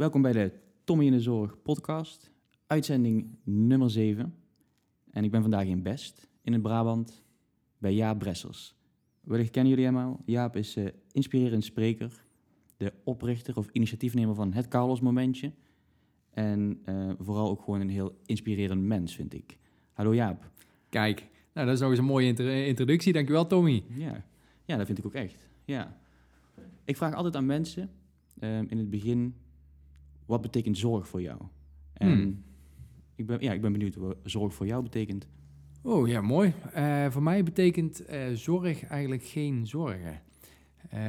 Welkom 0.00 0.22
bij 0.22 0.32
de 0.32 0.52
Tommy 0.84 1.04
in 1.04 1.12
de 1.12 1.20
Zorg 1.20 1.62
podcast, 1.62 2.30
uitzending 2.66 3.38
nummer 3.44 3.90
7. 3.90 4.34
En 5.10 5.24
ik 5.24 5.30
ben 5.30 5.40
vandaag 5.42 5.66
in 5.66 5.82
Best, 5.82 6.28
in 6.42 6.52
het 6.52 6.62
Brabant, 6.62 7.22
bij 7.78 7.94
Jaap 7.94 8.18
Bressers. 8.18 8.74
Wellicht 9.20 9.50
kennen 9.50 9.70
jullie 9.70 9.86
hem 9.86 9.96
al. 9.96 10.20
Jaap 10.24 10.56
is 10.56 10.76
uh, 10.76 10.88
inspirerend 11.12 11.64
spreker, 11.64 12.24
de 12.76 12.92
oprichter 13.04 13.56
of 13.56 13.68
initiatiefnemer 13.72 14.34
van 14.34 14.52
het 14.52 14.68
Carlos 14.68 15.00
Momentje. 15.00 15.52
En 16.30 16.82
uh, 16.88 17.10
vooral 17.18 17.50
ook 17.50 17.62
gewoon 17.62 17.80
een 17.80 17.88
heel 17.88 18.18
inspirerend 18.26 18.82
mens, 18.82 19.14
vind 19.14 19.34
ik. 19.34 19.58
Hallo 19.92 20.14
Jaap. 20.14 20.50
Kijk, 20.88 21.26
nou 21.52 21.66
dat 21.66 21.74
is 21.74 21.80
nog 21.80 21.90
eens 21.90 21.98
een 21.98 22.04
mooie 22.04 22.64
introductie. 22.66 23.12
Dankjewel 23.12 23.46
Tommy. 23.46 23.84
Ja. 23.88 24.24
ja, 24.64 24.76
dat 24.76 24.86
vind 24.86 24.98
ik 24.98 25.06
ook 25.06 25.14
echt. 25.14 25.48
Ja. 25.64 25.96
Ik 26.84 26.96
vraag 26.96 27.14
altijd 27.14 27.36
aan 27.36 27.46
mensen 27.46 27.90
um, 28.40 28.66
in 28.68 28.78
het 28.78 28.90
begin, 28.90 29.34
wat 30.30 30.40
betekent 30.40 30.78
zorg 30.78 31.08
voor 31.08 31.22
jou? 31.22 31.40
En 31.92 32.12
hmm. 32.12 32.42
ik, 33.14 33.26
ben, 33.26 33.40
ja, 33.40 33.52
ik 33.52 33.60
ben 33.60 33.72
benieuwd 33.72 33.96
wat 33.96 34.16
zorg 34.24 34.54
voor 34.54 34.66
jou 34.66 34.82
betekent. 34.82 35.28
Oh 35.82 36.08
ja, 36.08 36.20
mooi. 36.20 36.52
Uh, 36.76 37.10
voor 37.10 37.22
mij 37.22 37.42
betekent 37.42 38.10
uh, 38.10 38.16
zorg 38.34 38.84
eigenlijk 38.84 39.24
geen 39.24 39.66
zorgen. 39.66 40.22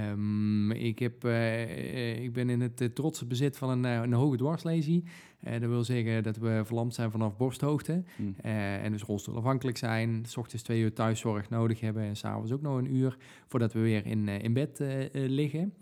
Um, 0.10 0.72
ik, 0.72 1.00
heb, 1.00 1.26
uh, 1.26 2.24
ik 2.24 2.34
ben 2.34 2.50
in 2.50 2.62
het 2.62 2.96
trotse 2.96 3.26
bezit 3.26 3.58
van 3.58 3.70
een, 3.70 3.84
een 3.84 4.14
hoge 4.14 4.38
dwarslesie. 4.38 5.04
dat 5.42 5.70
wil 5.70 5.84
zeggen 5.84 6.24
dat 6.24 6.38
we 6.38 6.62
verlamd 6.66 6.94
zijn 6.94 7.12
vanaf 7.12 7.38
borsthoogte. 7.38 8.04
Mm. 8.18 8.36
en 8.42 8.92
dus 8.92 9.04
rolstoelafhankelijk 9.04 9.78
zijn. 9.78 10.24
S 10.26 10.38
ochtends 10.38 10.64
twee 10.64 10.82
uur 10.82 10.94
thuiszorg 10.94 11.50
nodig 11.50 11.80
hebben. 11.80 12.04
En 12.04 12.16
s'avonds 12.16 12.52
ook 12.52 12.62
nog 12.62 12.78
een 12.78 12.96
uur 12.96 13.18
voordat 13.48 13.74
we 13.74 13.80
weer 13.80 14.06
in, 14.06 14.28
in 14.28 14.54
bed 14.54 14.80
liggen. 15.14 15.74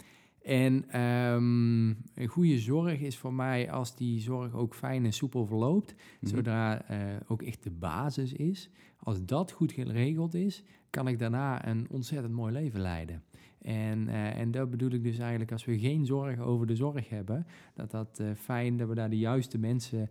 En 0.42 1.02
um, 1.02 1.88
een 2.14 2.28
goede 2.28 2.60
zorg 2.60 3.00
is 3.00 3.18
voor 3.18 3.34
mij 3.34 3.72
als 3.72 3.96
die 3.96 4.22
zorg 4.22 4.54
ook 4.54 4.76
fijn 4.76 5.06
en 5.06 5.14
soepel 5.14 5.46
verloopt, 5.46 5.96
mm 6.20 6.30
zodra 6.30 6.92
uh, 6.92 6.98
ook 7.28 7.42
echt 7.42 7.64
de 7.64 7.72
basis 7.72 8.34
is. 8.34 8.70
Als 9.00 9.26
dat 9.26 9.52
goed 9.52 9.72
geregeld 9.72 10.34
is, 10.34 10.64
kan 10.90 11.08
ik 11.08 11.20
daarna 11.20 11.68
een 11.68 11.88
ontzettend 11.90 12.34
mooi 12.34 12.54
leven 12.54 12.82
leiden. 12.82 13.24
En, 13.62 14.08
uh, 14.08 14.38
en 14.38 14.52
dat 14.52 14.70
bedoel 14.70 14.92
ik 14.92 15.04
dus 15.04 15.18
eigenlijk 15.18 15.52
als 15.52 15.66
we 15.66 15.80
geen 15.80 16.06
zorg 16.06 16.40
over 16.40 16.68
de 16.68 16.76
zorg 16.76 17.10
hebben, 17.10 17.46
dat 17.74 17.92
dat 17.92 18.20
uh, 18.22 18.28
fijn 18.36 18.78
dat 18.78 18.88
we 18.88 18.96
daar 18.96 19.10
de 19.10 19.18
juiste 19.18 19.58
mensen 19.58 20.10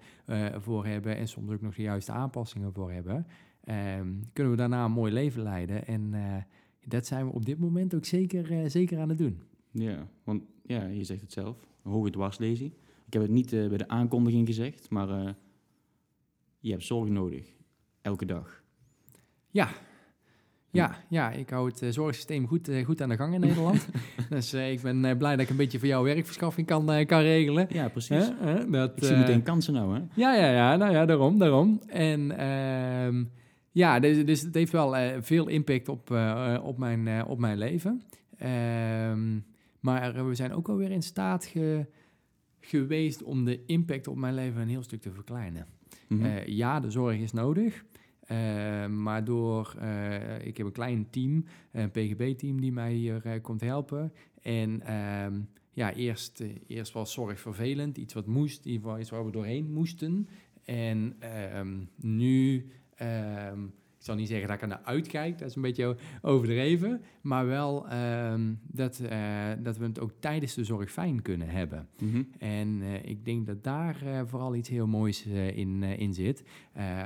voor 0.59 0.87
hebben 0.87 1.17
en 1.17 1.29
soms 1.29 1.53
ook 1.53 1.61
nog 1.61 1.75
de 1.75 1.83
juiste 1.83 2.13
aanpassingen 2.13 2.73
voor 2.73 2.93
hebben. 2.93 3.27
Um, 3.99 4.21
kunnen 4.33 4.53
we 4.53 4.59
daarna 4.59 4.85
een 4.85 4.93
mooi 4.93 5.13
leven 5.13 5.43
leiden. 5.43 5.87
En 5.87 6.15
dat 6.85 7.07
zijn 7.07 7.27
we 7.27 7.33
op 7.33 7.45
dit 7.45 7.59
moment 7.59 7.95
ook 7.95 8.05
zeker, 8.05 8.71
zeker 8.71 8.99
aan 8.99 9.09
het 9.09 9.19
doen. 9.19 9.48
Ja, 9.71 10.09
want 10.25 10.43
ja, 10.63 10.87
je 10.87 11.05
zegt 11.05 11.21
het 11.21 11.33
zelf, 11.33 11.57
hoge 11.83 12.11
dwarslesie. 12.11 12.73
Ik 13.07 13.13
heb 13.13 13.23
het 13.23 13.31
niet 13.31 13.53
uh, 13.53 13.69
bij 13.69 13.79
de 13.79 13.89
aankondiging 13.89 14.47
gezegd, 14.47 14.91
maar 14.91 15.09
uh, 15.09 15.31
je 16.59 16.71
hebt 16.71 16.85
zorg 16.85 17.09
nodig, 17.09 17.47
elke 18.01 18.25
dag. 18.25 18.63
Ja, 19.51 19.69
ja, 20.71 20.97
ja, 21.09 21.31
ik 21.31 21.51
hou 21.51 21.69
het 21.69 21.83
uh, 21.83 21.91
zorgsysteem 21.91 22.47
goed, 22.47 22.71
goed 22.85 23.03
aan 23.03 23.09
de 23.09 23.17
gang 23.17 23.35
in 23.35 23.41
Nederland. 23.41 23.89
dus 24.31 24.55
ik 24.55 24.81
ben 24.81 25.17
blij 25.19 25.31
dat 25.37 25.41
ik 25.41 25.51
een 25.51 25.57
beetje 25.57 25.79
voor 25.79 25.89
jou 25.89 26.05
werkverschaffing 26.05 26.67
kan, 26.67 27.07
kan 27.07 27.21
regelen. 27.21 27.67
Ja, 27.71 27.89
precies. 27.89 28.31
dat, 28.69 28.93
ik 28.97 29.05
zie 29.05 29.17
meteen 29.17 29.43
kansen 29.43 29.73
nou, 29.73 29.95
hè? 29.95 30.01
Ja, 30.15 30.35
ja, 30.35 30.51
ja, 30.51 30.77
nou 30.77 30.93
ja, 30.93 31.07
daarom, 31.07 31.39
daarom. 31.39 31.81
En 31.87 32.39
ehm, 32.39 33.25
ja, 33.73 34.01
dus, 34.01 34.25
dus 34.25 34.41
het 34.41 34.55
heeft 34.55 34.73
wel 34.73 35.21
veel 35.21 35.49
impact 35.49 35.89
op, 35.89 36.11
op, 36.63 36.79
mijn, 36.79 37.25
op 37.25 37.39
mijn 37.39 37.59
leven. 37.59 38.03
Ehm 38.39 39.37
maar 39.81 40.27
we 40.27 40.35
zijn 40.35 40.53
ook 40.53 40.69
alweer 40.69 40.91
in 40.91 41.03
staat 41.03 41.53
geweest 42.61 43.23
om 43.23 43.45
de 43.45 43.65
impact 43.67 44.09
op 44.09 44.17
mijn 44.17 44.35
leven 44.35 44.61
een 44.61 44.69
heel 44.69 44.83
stuk 44.83 45.01
te 45.01 45.13
verkleinen. 45.13 45.67
Mhm. 46.09 46.25
Eh, 46.25 46.47
ja, 46.47 46.81
de 46.81 46.91
zorg 46.91 47.19
is 47.19 47.33
nodig. 47.33 47.85
Uh, 48.31 48.87
maar 48.87 49.25
door, 49.25 49.75
uh, 49.83 50.47
ik 50.47 50.57
heb 50.57 50.67
een 50.67 50.73
klein 50.73 51.11
team, 51.11 51.45
een 51.73 51.91
PGB-team 51.91 52.61
die 52.61 52.73
mij 52.73 52.93
hier 52.93 53.41
komt 53.41 53.61
helpen. 53.61 54.13
En 54.43 54.83
ehm, 54.83 55.41
ja, 55.73 55.95
eerst, 55.95 56.45
eerst 56.67 56.93
was 56.93 57.13
zorg 57.13 57.41
vervelend, 57.41 57.99
iets 57.99 58.15
wat 58.15 58.27
moest, 58.27 58.65
iets 58.65 59.11
waar 59.11 59.25
we 59.25 59.31
doorheen 59.31 59.73
moesten. 59.73 60.29
En 60.65 61.17
ehm, 61.19 61.85
nu 61.97 62.67
ehm, 62.95 63.67
zal 64.09 64.17
niet 64.17 64.29
zeggen 64.29 64.47
dat 64.47 64.57
ik 64.57 64.63
er 64.63 64.69
naar 64.69 64.81
uitkijk, 64.85 65.39
dat 65.39 65.49
is 65.49 65.57
een 65.57 65.63
beetje 65.63 65.97
overdreven. 66.23 67.03
Maar 67.21 67.47
wel 67.47 67.89
ehm, 67.89 68.53
dat, 68.63 69.01
uh, 69.03 69.11
dat 69.59 69.77
we 69.77 69.85
het 69.85 70.01
ook 70.01 70.13
tijdens 70.19 70.55
de 70.55 70.65
zorg 70.65 70.91
fijn 70.91 71.23
kunnen 71.23 71.49
hebben. 71.49 71.89
Mhm. 71.99 72.23
En 72.39 72.69
uh, 72.69 72.95
ik 73.05 73.25
denk 73.25 73.47
dat 73.47 73.65
daar 73.65 73.97
uh, 74.05 74.21
vooral 74.25 74.55
iets 74.55 74.69
heel 74.69 74.87
moois 74.87 75.27
in, 75.55 75.83
in 75.83 76.15
zit. 76.15 76.43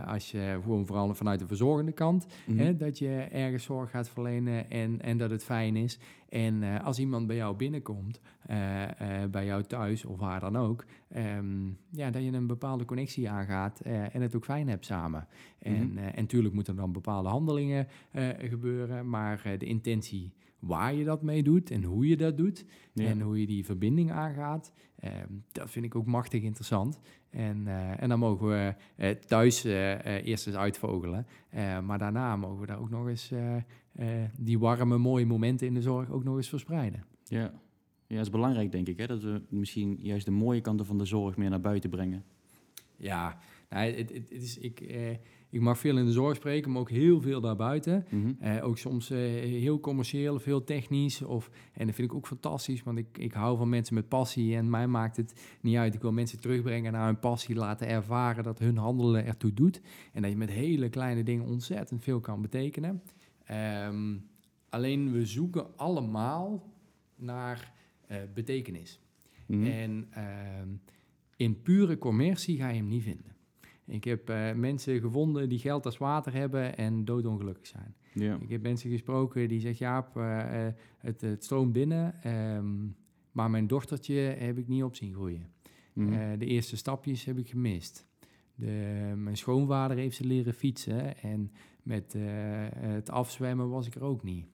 als 0.07 0.31
je 0.31 0.59
gewoon 0.63 0.87
vooral 0.87 1.15
vanuit 1.15 1.39
de 1.39 1.47
verzorgende 1.47 1.93
kant, 1.93 2.27
mm 2.27 2.57
-hmm. 2.57 2.65
hè, 2.65 2.77
dat 2.77 2.99
je 2.99 3.29
ergens 3.33 3.65
zorg 3.65 3.91
gaat 3.91 4.09
verlenen 4.09 4.71
en, 4.71 5.01
en 5.01 5.19
dat 5.19 5.31
het 5.31 5.45
fijn 5.45 5.77
is. 5.77 5.99
En 6.33 6.63
uh, 6.63 6.85
als 6.85 6.99
iemand 6.99 7.27
bij 7.27 7.37
jou 7.37 7.57
binnenkomt, 7.57 8.21
uh, 8.51 8.83
uh, 8.83 9.25
bij 9.31 9.45
jou 9.45 9.63
thuis 9.63 10.05
of 10.05 10.19
waar 10.19 10.41
dan 10.41 10.57
ook, 10.57 10.85
um, 11.17 11.79
ja, 11.91 12.11
dat 12.11 12.23
je 12.23 12.33
een 12.33 12.47
bepaalde 12.47 12.85
connectie 12.85 13.31
aangaat 13.31 13.81
en 13.81 14.23
het 14.23 14.37
ook 14.37 14.45
fijn 14.45 14.69
hebt 14.69 14.85
samen. 14.85 15.27
Mm 15.63 15.75
-hmm. 15.75 15.99
En, 15.99 16.15
en 16.15 16.27
tuurlijk 16.27 16.55
moeten 16.55 16.75
er 16.75 16.81
dan 16.81 16.93
bepaalde 16.93 17.29
handelingen 17.29 17.87
gebeuren, 18.39 19.09
maar 19.09 19.57
de 19.59 19.67
intentie 19.67 20.33
waar 20.59 20.95
je 20.95 21.05
dat 21.05 21.23
mee 21.23 21.43
doet 21.43 21.71
en 21.71 21.83
hoe 21.83 22.09
je 22.09 22.17
dat 22.17 22.37
doet 22.37 22.65
ja. 22.93 23.07
en 23.07 23.21
hoe 23.21 23.41
je 23.41 23.47
die 23.47 23.65
verbinding 23.65 24.13
aangaat, 24.13 24.73
um, 25.05 25.45
dat 25.53 25.71
vind 25.71 25.85
ik 25.85 25.95
ook 25.95 26.07
machtig 26.07 26.43
interessant. 26.43 27.01
En, 27.31 27.67
en 27.99 28.09
dan 28.09 28.19
mogen 28.19 28.49
we 28.49 28.75
thuis 29.27 29.65
eerst 29.65 30.47
eens 30.47 30.57
uitvogelen, 30.57 31.27
maar 31.85 31.99
daarna 31.99 32.37
mogen 32.37 32.61
we 32.61 32.67
daar 32.67 32.81
ook 32.81 32.91
nog 32.91 33.09
eens 33.09 33.33
die 34.39 34.59
warme, 34.59 34.99
mooie 34.99 35.27
momenten 35.27 35.67
in 35.67 35.75
de 35.75 35.83
zorg 35.83 36.11
ook 36.11 36.25
nog 36.25 36.37
eens 36.37 36.49
verspreiden. 36.49 37.05
Ja, 37.25 37.53
ja 38.07 38.17
dat 38.17 38.27
is 38.27 38.31
belangrijk, 38.31 38.73
denk 38.73 38.89
ik, 38.89 38.99
hè? 38.99 39.07
dat 39.07 39.23
we 39.23 39.43
misschien 39.49 39.99
juist 40.01 40.25
de 40.25 40.31
mooie 40.31 40.61
kanten 40.61 40.87
van 40.87 40.99
de 40.99 41.05
zorg 41.05 41.37
meer 41.37 41.51
naar 41.51 41.61
buiten 41.61 41.91
brengen. 41.91 42.25
Ja, 42.97 43.39
nou, 43.71 43.87
het, 43.87 43.97
het, 43.97 44.31
het 44.31 44.43
is, 44.43 44.59
ik, 44.59 44.81
eh, 44.81 45.11
ik 45.51 45.61
mag 45.61 45.79
veel 45.79 45.99
in 45.99 46.05
de 46.05 46.13
zorg 46.13 46.37
spreken, 46.37 46.71
maar 46.71 46.81
ook 46.81 46.91
heel 46.91 47.21
veel 47.21 47.41
daarbuiten. 47.41 48.07
Mm 48.09 48.23
-hmm. 48.23 48.37
eh, 48.41 48.67
ook 48.67 48.79
soms 48.79 49.11
eh, 49.11 49.19
heel 49.41 49.81
commercieel, 49.81 50.39
veel 50.39 50.65
technisch. 50.65 51.23
Of, 51.23 51.51
en 51.75 51.87
dat 51.87 51.95
vind 51.95 52.11
ik 52.11 52.17
ook 52.17 52.27
fantastisch, 52.27 52.83
want 52.83 52.99
ik, 52.99 53.19
ik 53.19 53.33
hou 53.33 53.57
van 53.57 53.69
mensen 53.69 53.95
met 53.95 54.09
passie. 54.09 54.57
En 54.57 54.71
mij 54.71 54.87
maakt 54.87 55.17
het 55.17 55.59
niet 55.61 55.77
uit. 55.77 55.95
Ik 55.95 56.01
wil 56.01 56.13
mensen 56.13 56.41
terugbrengen 56.41 56.93
naar 56.93 57.07
hun 57.07 57.19
passie, 57.19 57.55
laten 57.55 57.89
ervaren 57.89 58.45
dat 58.45 58.59
hun 58.59 58.77
handelen 58.77 59.27
ertoe 59.27 59.55
doet. 59.55 59.81
En 60.13 60.23
dat 60.23 60.31
je 60.31 60.37
met 60.37 60.51
hele 60.51 60.89
kleine 60.89 61.23
dingen 61.23 61.47
ontzettend 61.47 62.03
veel 62.03 62.21
kan 62.21 62.43
betekenen. 62.43 63.03
Um, 63.87 64.31
alleen 64.69 65.13
we 65.13 65.27
zoeken 65.27 65.77
allemaal 65.77 66.73
naar 67.17 67.73
uh, 68.11 68.17
betekenis. 68.35 69.01
Mm. 69.47 69.67
En 69.67 70.09
um, 70.61 70.81
in 71.37 71.63
pure 71.63 71.99
commercie 71.99 72.57
ga 72.57 72.69
je 72.69 72.77
hem 72.77 72.89
niet 72.89 73.03
vinden. 73.03 73.37
Ik 73.87 74.05
heb 74.05 74.31
uh, 74.31 74.53
mensen 74.53 75.01
gevonden 75.01 75.49
die 75.49 75.59
geld 75.59 75.85
als 75.85 75.99
water 75.99 76.35
hebben 76.35 76.77
en 76.77 77.05
doodongelukkig 77.05 77.67
zijn. 77.67 77.95
Ja. 78.15 78.39
Ik 78.41 78.51
heb 78.51 78.63
mensen 78.63 78.91
gesproken 78.91 79.49
die 79.49 79.61
zeggen, 79.61 79.87
Jaap, 79.87 80.17
uh, 80.17 80.67
het, 80.99 81.21
het 81.21 81.45
stroomt 81.45 81.73
binnen, 81.73 82.31
um, 82.57 82.97
maar 83.33 83.51
mijn 83.51 83.67
dochtertje 83.67 84.15
heb 84.15 84.59
ik 84.59 84.69
niet 84.69 84.83
op 84.83 84.97
zien 84.97 85.13
groeien. 85.13 85.51
Mm. 85.95 86.39
de 86.39 86.47
eerste 86.47 86.77
stapjes 86.77 87.25
heb 87.25 87.39
ik 87.39 87.49
gemist. 87.49 88.07
De, 88.55 89.13
mijn 89.17 89.37
schoonvader 89.37 89.97
heeft 89.97 90.17
ze 90.17 90.25
leren 90.25 90.55
fietsen 90.55 91.19
en 91.19 91.53
met 91.83 92.15
uh, 92.15 92.23
het 92.71 93.11
afzwemmen 93.11 93.69
was 93.69 93.87
ik 93.87 93.95
er 93.95 94.03
ook 94.03 94.23
niet. 94.23 94.47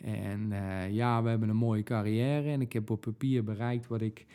En 0.00 0.50
uh, 0.50 0.90
ja, 0.90 1.22
we 1.22 1.28
hebben 1.28 1.48
een 1.48 1.56
mooie 1.56 1.82
carrière 1.82 2.50
en 2.50 2.60
ik 2.60 2.72
heb 2.72 2.90
op 2.90 3.00
papier 3.00 3.44
bereikt 3.44 3.86
wat 3.86 4.00
ik 4.00 4.26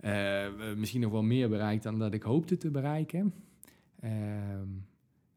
uh, 0.00 0.46
misschien 0.76 1.00
nog 1.00 1.12
wel 1.12 1.22
meer 1.22 1.48
bereikt 1.48 1.82
dan 1.82 1.98
dat 1.98 2.14
ik 2.14 2.22
hoopte 2.22 2.56
te 2.56 2.70
bereiken. 2.70 3.34
Ehm, 4.00 4.68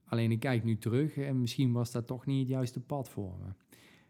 alleen 0.05 0.31
ik 0.31 0.39
kijk 0.39 0.63
nu 0.63 0.77
terug 0.77 1.17
en 1.17 1.39
misschien 1.39 1.71
was 1.71 1.91
dat 1.91 2.07
toch 2.07 2.25
niet 2.25 2.39
het 2.39 2.47
juiste 2.47 2.79
pad 2.79 3.09
voor 3.09 3.33
me. 3.39 3.51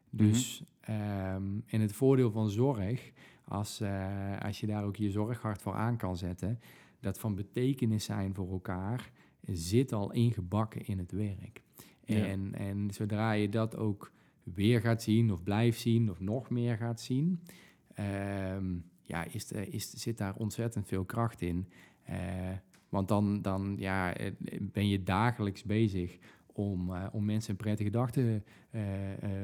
Dus 0.09 0.59
mm 0.59 0.95
-hmm. 0.95 1.35
um, 1.35 1.63
en 1.65 1.81
het 1.81 1.93
voordeel 1.93 2.31
van 2.31 2.49
zorg, 2.49 3.11
als, 3.43 3.81
als 4.41 4.59
je 4.59 4.67
daar 4.67 4.83
ook 4.83 4.95
je 4.95 5.11
zorghart 5.11 5.61
voor 5.61 5.73
aan 5.73 5.97
kan 5.97 6.17
zetten, 6.17 6.59
dat 6.99 7.19
van 7.19 7.35
betekenis 7.35 8.03
zijn 8.03 8.33
voor 8.33 8.51
elkaar, 8.51 9.11
zit 9.41 9.93
al 9.93 10.11
ingebakken 10.11 10.85
in 10.85 10.97
het 10.97 11.11
werk. 11.11 11.61
En, 12.05 12.55
en 12.55 12.91
zodra 12.91 13.31
je 13.31 13.49
dat 13.49 13.77
ook 13.77 14.11
weer 14.43 14.81
gaat 14.81 15.03
zien, 15.03 15.31
of 15.31 15.43
blijft 15.43 15.79
zien, 15.79 16.09
of 16.09 16.19
nog 16.19 16.49
meer 16.49 16.77
gaat 16.77 17.01
zien, 17.01 17.39
um, 18.55 18.83
ja, 19.01 19.23
is, 19.23 19.51
is, 19.51 19.89
zit 19.89 20.17
daar 20.17 20.35
ontzettend 20.35 20.87
veel 20.87 21.05
kracht 21.05 21.41
in. 21.41 21.67
Uh, 22.09 22.15
want 22.89 23.07
dan, 23.07 23.41
dan 23.41 23.75
ja, 23.77 24.13
eh, 24.13 24.31
ben 24.61 24.87
je 24.87 25.03
dagelijks 25.03 25.63
bezig 25.63 26.17
om, 26.45 26.89
uh, 26.89 27.05
om 27.11 27.25
mensen 27.25 27.51
een 27.51 27.57
prettige 27.57 27.89
dag 27.89 28.11
te 28.11 28.41
uh, 28.71 28.81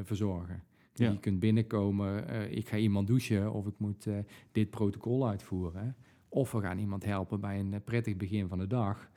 verzorgen. 0.03 0.63
Ja. 0.93 1.11
Je 1.11 1.19
kunt 1.19 1.39
binnenkomen, 1.39 2.25
ik 2.51 2.69
ga 2.69 2.77
iemand 2.77 3.07
douchen 3.07 3.53
of 3.53 3.67
ik 3.67 3.73
moet 3.77 4.07
dit 4.51 4.69
protocol 4.69 5.27
uitvoeren. 5.27 5.95
Of 6.29 6.51
we 6.51 6.61
gaan 6.61 6.77
iemand 6.77 7.05
helpen 7.05 7.39
bij 7.39 7.59
een 7.59 7.73
eh, 7.73 7.79
prettig 7.83 8.17
begin 8.17 8.47
van 8.47 8.57
de 8.57 8.67
dag. 8.67 9.09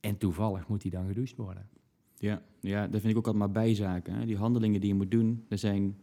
En 0.00 0.16
toevallig 0.16 0.68
moet 0.68 0.82
die 0.82 0.90
dan 0.90 1.06
gedoucht 1.06 1.36
worden. 1.36 1.68
Ja, 2.18 2.42
ja, 2.60 2.86
dat 2.86 3.00
vind 3.00 3.12
ik 3.12 3.18
ook 3.18 3.26
altijd 3.26 3.44
maar 3.44 3.62
bijzaken. 3.64 4.14
Hè? 4.14 4.26
Die 4.26 4.36
handelingen 4.36 4.80
die 4.80 4.88
je 4.88 4.94
moet 4.94 5.10
doen, 5.10 5.44
dat 5.48 5.58
zijn... 5.58 5.96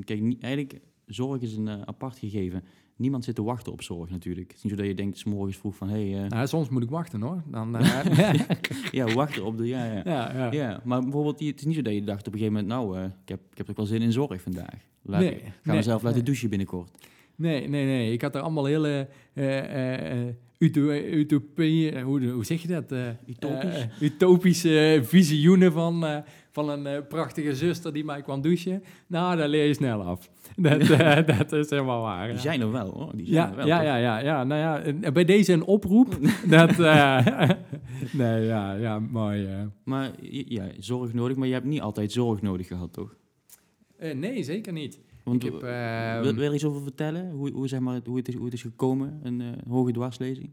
Kijk, 0.00 0.20
niet, 0.20 0.42
eigenlijk, 0.42 0.80
zorg 1.06 1.40
is 1.40 1.56
een 1.56 1.68
eh, 1.68 1.80
apart 1.84 2.18
gegeven. 2.18 2.64
Niemand 2.96 3.24
zit 3.24 3.34
te 3.34 3.42
wachten 3.42 3.72
op 3.72 3.82
zorg 3.82 4.10
natuurlijk. 4.10 4.48
Het 4.48 4.56
is 4.56 4.62
niet 4.62 4.72
zo 4.72 4.78
dat 4.78 4.88
je 4.88 4.94
denkt, 4.94 5.18
s 5.18 5.24
morgens 5.24 5.56
vroeg 5.56 5.76
van... 5.76 5.88
Hey, 5.88 6.24
eh, 6.24 6.28
Nou, 6.30 6.46
soms 6.46 6.68
moet 6.68 6.82
ik 6.82 6.90
wachten 6.90 7.20
hoor. 7.20 7.42
Dan, 7.46 7.76
eh, 7.76 8.34
ja, 8.90 9.12
wacht 9.14 9.36
erop. 9.36 9.56
De, 9.56 9.66
ja, 9.66 9.84
ja. 9.84 10.02
ja, 10.04 10.32
ja. 10.34 10.52
Ja, 10.52 10.80
maar 10.84 11.02
bijvoorbeeld, 11.02 11.40
het 11.40 11.58
is 11.58 11.64
niet 11.64 11.74
zo 11.74 11.82
dat 11.82 11.94
je 11.94 12.04
dacht 12.04 12.26
op 12.26 12.32
een 12.32 12.38
gegeven 12.38 12.64
moment... 12.64 12.72
Nou, 12.72 13.04
ik, 13.04 13.28
heb, 13.28 13.40
ik 13.50 13.58
heb 13.58 13.70
ook 13.70 13.76
wel 13.76 13.86
zin 13.86 14.02
in 14.02 14.12
zorg 14.12 14.42
vandaag. 14.42 14.86
Laat, 15.02 15.20
Nee, 15.20 15.34
ik 15.34 15.42
ga 15.42 15.52
nee, 15.64 15.76
mezelf 15.76 16.02
laten 16.02 16.24
douchen 16.24 16.48
binnenkort. 16.48 16.90
Nee, 17.34 17.68
nee, 17.68 17.84
nee. 17.84 18.12
Ik 18.12 18.22
had 18.22 18.34
er 18.34 18.40
allemaal 18.40 18.64
hele 18.64 19.08
uto- 20.58 20.90
utopie, 20.92 21.90
eh, 21.90 22.02
hoe, 22.02 22.26
hoe 22.26 22.44
zeg 22.44 22.62
je 22.62 22.68
dat? 22.68 22.92
Eh, 22.92 23.06
Utopisch? 23.26 23.76
eh, 23.76 24.00
utopische 24.02 25.00
visioenen 25.02 25.72
van, 25.72 26.22
van 26.50 26.68
een 26.68 27.06
prachtige 27.06 27.54
zuster 27.54 27.92
die 27.92 28.04
mij 28.04 28.22
kwam 28.22 28.40
douchen. 28.40 28.82
Nou, 29.06 29.36
daar 29.36 29.48
leer 29.48 29.66
je 29.66 29.74
snel 29.74 30.02
af. 30.02 30.30
Dat, 30.56 30.86
dat 31.26 31.52
is 31.52 31.70
helemaal 31.70 32.02
waar. 32.02 32.26
Die 32.26 32.34
ja. 32.36 32.40
zijn 32.40 32.60
er 32.60 32.72
wel, 32.72 32.90
hoor. 32.90 33.16
Die 33.16 33.26
zijn 33.26 33.36
Ja, 33.36 33.50
er 33.50 33.56
wel, 33.56 33.66
ja, 33.66 33.82
ja, 33.82 33.96
ja, 33.96 34.18
ja. 34.18 34.44
Nou 34.44 34.60
ja, 34.60 34.80
en 35.02 35.12
bij 35.12 35.24
deze 35.24 35.52
een 35.52 35.64
oproep. 35.64 36.18
dat, 36.48 36.76
nee, 38.12 38.44
ja, 38.44 38.74
ja, 38.74 38.98
mooi. 38.98 39.48
Maar 39.84 40.10
ja, 40.30 40.64
zorg 40.78 41.12
nodig, 41.12 41.36
maar 41.36 41.46
je 41.46 41.52
hebt 41.54 41.66
niet 41.66 41.80
altijd 41.80 42.12
zorg 42.12 42.42
nodig 42.42 42.66
gehad, 42.66 42.92
toch? 42.92 43.14
Nee, 44.14 44.42
zeker 44.42 44.72
niet. 44.72 45.00
Want 45.28 45.44
ik 45.44 45.52
heb, 45.52 45.62
eh, 45.62 46.12
ehm, 46.14 46.22
wil, 46.22 46.34
wil 46.34 46.42
je 46.42 46.48
er 46.48 46.54
iets 46.54 46.64
over 46.64 46.82
vertellen? 46.82 47.30
Hoe, 47.30 47.50
hoe, 47.50 47.68
zeg 47.68 47.80
maar, 47.80 48.00
hoe, 48.04 48.16
het, 48.16 48.28
is, 48.28 48.34
hoe 48.34 48.44
het 48.44 48.54
is 48.54 48.62
gekomen, 48.62 49.20
een 49.22 49.40
eh, 49.40 49.46
hoge 49.68 49.92
dwarslezing? 49.92 50.50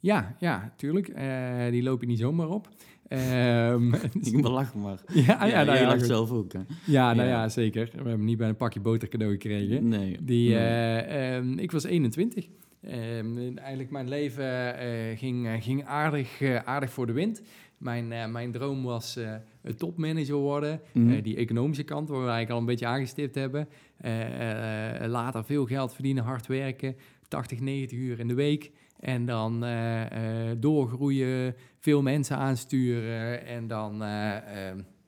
Ja, 0.00 0.36
ja, 0.38 0.72
tuurlijk. 0.76 1.08
Eh, 1.08 1.70
die 1.70 1.82
loop 1.82 2.00
je 2.00 2.06
niet 2.06 2.18
zomaar 2.18 2.48
op. 2.48 2.68
Ehm, 3.08 3.94
Ik 4.22 4.32
moet 4.32 4.44
lachen, 4.44 4.80
maar... 4.80 4.98
ja, 5.12 5.24
ja, 5.24 5.46
ja, 5.46 5.64
nou 5.64 5.78
ja, 5.78 5.86
lacht 5.86 6.06
zelf 6.06 6.30
ook, 6.30 6.52
hè? 6.52 6.60
ja, 6.86 7.14
nou 7.14 7.28
Ja. 7.28 7.42
ja, 7.42 7.48
zeker. 7.48 7.90
We 7.92 8.08
hebben 8.08 8.24
niet 8.26 8.38
bij 8.38 8.48
een 8.48 8.56
pakje 8.56 8.80
boter 8.80 9.08
cadeau 9.08 9.32
gekregen. 9.32 9.88
Nee. 9.88 10.18
Die, 10.20 10.48
nee. 10.48 10.58
eh, 10.58 11.36
ehm, 11.36 11.58
ik 11.58 11.72
was 11.72 11.84
21. 11.84 12.46
Ehm, 12.80 13.38
en 13.38 13.58
eigenlijk 13.58 13.90
mijn 13.90 14.08
leven 14.08 14.74
ging, 15.16 15.48
ging 15.60 15.84
aardig, 15.84 16.42
aardig 16.64 16.90
voor 16.90 17.06
de 17.06 17.12
wind. 17.12 17.42
Mijn, 17.78 18.32
mijn 18.32 18.52
droom 18.52 18.82
was 18.82 19.18
een 19.62 19.76
topmanager 19.76 20.34
worden. 20.34 20.80
Mhm. 20.92 21.22
Die 21.22 21.36
economische 21.36 21.82
kant, 21.82 22.08
waar 22.08 22.18
we 22.18 22.24
eigenlijk 22.24 22.52
al 22.52 22.58
een 22.58 22.66
beetje 22.66 22.86
aangestipt 22.86 23.34
hebben. 23.34 23.68
Eh, 24.04 25.02
eh, 25.02 25.10
later 25.10 25.44
veel 25.44 25.66
geld 25.66 25.94
verdienen, 25.94 26.24
hard 26.24 26.46
werken. 26.46 26.96
80, 27.28 27.60
90 27.60 27.98
uur 27.98 28.18
in 28.20 28.28
de 28.28 28.34
week. 28.34 28.70
En 29.00 29.24
dan 29.24 29.64
eh, 29.64 30.50
doorgroeien, 30.56 31.54
veel 31.78 32.02
mensen 32.02 32.36
aansturen 32.36 33.46
en 33.46 33.66
dan 33.66 33.98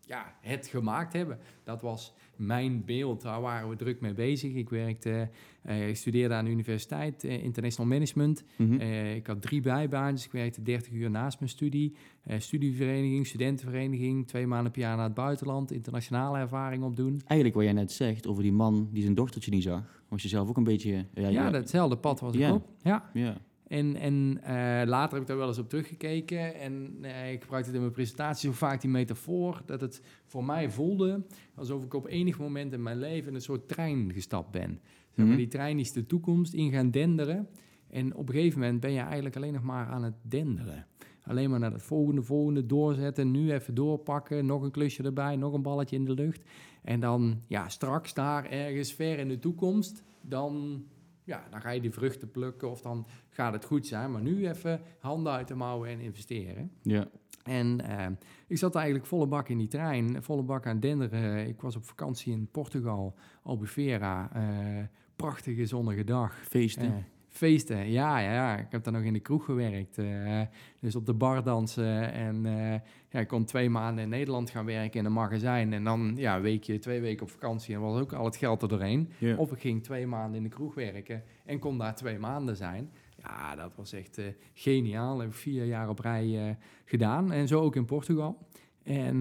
ja, 0.01 0.35
het 0.41 0.67
gemaakt 0.67 1.13
hebben. 1.13 1.39
Dat 1.65 1.83
was 1.83 2.15
mijn 2.37 2.85
beeld, 2.85 3.23
daar 3.23 3.41
waren 3.41 3.69
we 3.69 3.77
druk 3.77 4.01
mee 4.01 4.15
bezig. 4.15 4.55
Ik 4.55 4.69
werkte, 4.69 5.29
eh, 5.63 5.89
ik 5.89 5.97
studeerde 5.97 6.35
aan 6.35 6.45
de 6.45 6.51
universiteit, 6.51 7.25
eh, 7.25 7.43
international 7.43 7.91
management. 7.91 8.45
Mhm. 8.57 8.81
Eh, 8.81 9.15
ik 9.15 9.27
had 9.27 9.43
drie 9.43 9.61
bijbaantjes. 9.61 10.27
Ik 10.27 10.33
werkte 10.33 10.63
30 10.63 10.93
uur 10.93 11.11
naast 11.11 11.39
mijn 11.39 11.51
studie. 11.51 11.95
Studievereniging, 12.39 13.27
studentenvereniging. 13.27 14.27
Twee 14.27 14.47
maanden 14.47 14.73
per 14.73 14.81
jaar 14.81 14.97
naar 14.97 15.05
het 15.05 15.15
buitenland. 15.15 15.73
Internationale 15.73 16.39
ervaring 16.39 16.83
opdoen. 16.83 17.21
Eigenlijk 17.27 17.55
wat 17.55 17.65
jij 17.65 17.73
net 17.73 17.93
zegt 17.93 18.27
over 18.27 18.43
die 18.43 18.53
man 18.53 18.89
die 18.93 19.03
zijn 19.03 19.15
dochtertje 19.15 19.51
niet 19.51 19.63
zag, 19.63 20.03
was 20.09 20.23
je 20.23 20.29
zelf 20.29 20.49
ook 20.49 20.57
een 20.57 20.65
beetje... 20.65 21.05
Ja, 21.15 21.29
Ja, 21.29 21.51
datzelfde 21.51 21.97
pad 21.97 22.21
was 22.21 22.35
ik 22.35 22.41
Ja. 22.41 22.53
op. 22.55 22.69
Ja. 22.83 23.11
Ja. 23.15 23.37
En, 23.67 23.97
en 23.97 24.39
eh, 24.43 24.89
later 24.89 25.13
heb 25.13 25.21
ik 25.23 25.27
daar 25.27 25.37
wel 25.37 25.49
eens 25.49 25.59
op 25.59 25.69
teruggekeken. 25.69 26.55
En 26.55 26.97
eh, 27.01 27.33
ik 27.33 27.41
gebruikte 27.41 27.69
het 27.69 27.77
in 27.77 27.81
mijn 27.81 27.95
presentatie 27.95 28.51
zo 28.51 28.57
vaak 28.57 28.81
die 28.81 28.91
metafoor. 28.91 29.63
Dat 29.65 29.81
het 29.81 30.03
voor 30.25 30.45
mij 30.45 30.71
voelde 30.71 31.25
alsof 31.55 31.85
ik 31.85 31.95
op 31.95 32.07
enig 32.07 32.39
moment 32.39 32.73
in 32.73 32.83
mijn 32.83 32.99
leven 32.99 33.29
in 33.29 33.35
een 33.35 33.41
soort 33.41 33.69
trein 33.69 34.13
gestapt 34.13 34.51
ben. 34.51 34.81
Zeg 34.81 35.17
maar, 35.17 35.27
Mhm. 35.27 35.37
Die 35.37 35.49
trein 35.49 35.79
is 35.79 35.93
de 35.93 36.07
toekomst 36.07 36.55
in 36.55 36.71
gaan 36.71 36.91
denderen. 36.91 37.49
En 37.91 38.15
op 38.15 38.29
een 38.29 38.35
gegeven 38.35 38.61
moment 38.61 38.81
ben 38.81 38.93
je 38.93 39.01
eigenlijk 39.01 39.37
alleen 39.37 39.53
nog 39.53 39.63
maar 39.63 39.87
aan 39.87 40.05
het 40.05 40.15
denderen. 40.23 40.87
Alleen 41.23 41.51
maar 41.51 41.59
naar 41.59 41.73
het 41.73 41.83
volgende, 41.83 42.23
volgende 42.23 42.67
doorzetten. 42.67 43.31
Nu 43.31 43.53
even 43.53 43.75
doorpakken. 43.75 44.47
Nog 44.47 44.63
een 44.63 44.71
klusje 44.71 45.03
erbij. 45.03 45.37
Nog 45.37 45.53
een 45.53 45.63
balletje 45.63 45.97
in 45.97 46.05
de 46.05 46.15
lucht. 46.15 46.43
En 46.83 47.01
dan, 47.01 47.43
ja, 47.47 47.69
straks 47.69 48.15
daar 48.15 48.51
ergens 48.51 48.93
ver 48.93 49.19
in 49.19 49.29
de 49.29 49.39
toekomst. 49.39 50.03
Dan, 50.21 50.85
ja, 51.27 51.47
dan 51.51 51.61
ga 51.61 51.71
je 51.71 51.81
die 51.81 51.91
vruchten 51.93 52.31
plukken. 52.31 52.71
Of 52.71 52.81
dan 52.81 53.07
gaat 53.31 53.53
het 53.53 53.65
goed 53.65 53.87
zijn. 53.87 54.13
Maar 54.13 54.23
nu 54.23 54.49
even 54.49 54.81
handen 54.99 55.33
uit 55.33 55.49
de 55.49 55.55
mouwen 55.55 55.89
en 55.89 56.01
investeren. 56.01 56.71
Ja. 56.83 57.09
En 57.43 57.81
eh, 57.81 58.07
ik 58.47 58.59
zat 58.59 58.75
eigenlijk 58.75 59.07
volle 59.07 59.27
bak 59.27 59.49
in 59.49 59.59
die 59.59 59.69
trein, 59.69 60.23
volle 60.23 60.43
bak 60.43 60.67
aan 60.67 60.81
denderen. 60.81 61.47
Ik 61.49 61.61
was 61.61 61.77
op 61.77 61.85
vakantie 61.85 62.33
in 62.33 62.49
Portugal, 62.51 63.15
Albufeira. 63.43 64.31
eh 64.33 64.85
prachtige 65.17 65.67
zonnige 65.67 66.05
dag. 66.05 66.35
Feesten. 66.49 67.07
Feesten, 67.37 67.91
ja, 67.91 68.19
ja, 68.19 68.33
ja. 68.33 68.59
Ik 68.59 68.67
heb 68.71 68.85
daar 68.85 68.93
nog 68.93 69.03
in 69.03 69.13
de 69.13 69.21
kroeg 69.21 69.45
gewerkt. 69.45 69.99
eh, 69.99 70.41
dus 70.81 70.97
op 70.97 71.07
de 71.07 71.15
bar 71.15 71.43
dansen. 71.43 72.13
En 72.13 72.47
eh, 72.47 72.81
ja, 73.11 73.21
ik 73.21 73.29
kon 73.29 73.45
twee 73.45 73.71
maanden 73.71 74.05
in 74.05 74.11
Nederland 74.11 74.51
gaan 74.51 74.65
werken 74.65 74.99
in 75.01 75.05
een 75.05 75.13
magazijn. 75.13 75.73
En 75.73 75.85
dan 75.85 76.13
ja, 76.17 76.37
een 76.37 76.43
weekje, 76.43 76.79
twee 76.79 77.01
weken 77.01 77.23
op 77.23 77.31
vakantie. 77.31 77.75
En 77.75 77.81
was 77.81 78.01
ook 78.01 78.13
al 78.13 78.25
het 78.25 78.37
geld 78.37 78.63
er 78.63 78.69
doorheen. 78.69 79.11
Of 79.37 79.53
ik 79.53 79.61
ging 79.61 79.83
twee 79.83 80.07
maanden 80.07 80.37
in 80.37 80.43
de 80.43 80.49
kroeg 80.49 80.75
werken 80.75 81.23
en 81.45 81.59
kon 81.59 81.79
daar 81.79 81.95
twee 81.95 82.19
maanden 82.19 82.57
zijn. 82.57 82.91
Ja, 83.23 83.57
dat 83.57 83.73
was 83.77 83.93
echt 83.93 84.19
eh, 84.19 84.25
geniaal. 84.55 85.19
Heb 85.19 85.29
ik 85.29 85.35
vier 85.35 85.65
jaar 85.65 85.89
op 85.89 85.99
rij 85.99 86.57
gedaan. 86.85 87.33
En 87.33 87.49
zo 87.49 87.61
ook 87.61 87.77
in 87.77 87.85
Portugal. 87.85 88.39
En 88.83 89.19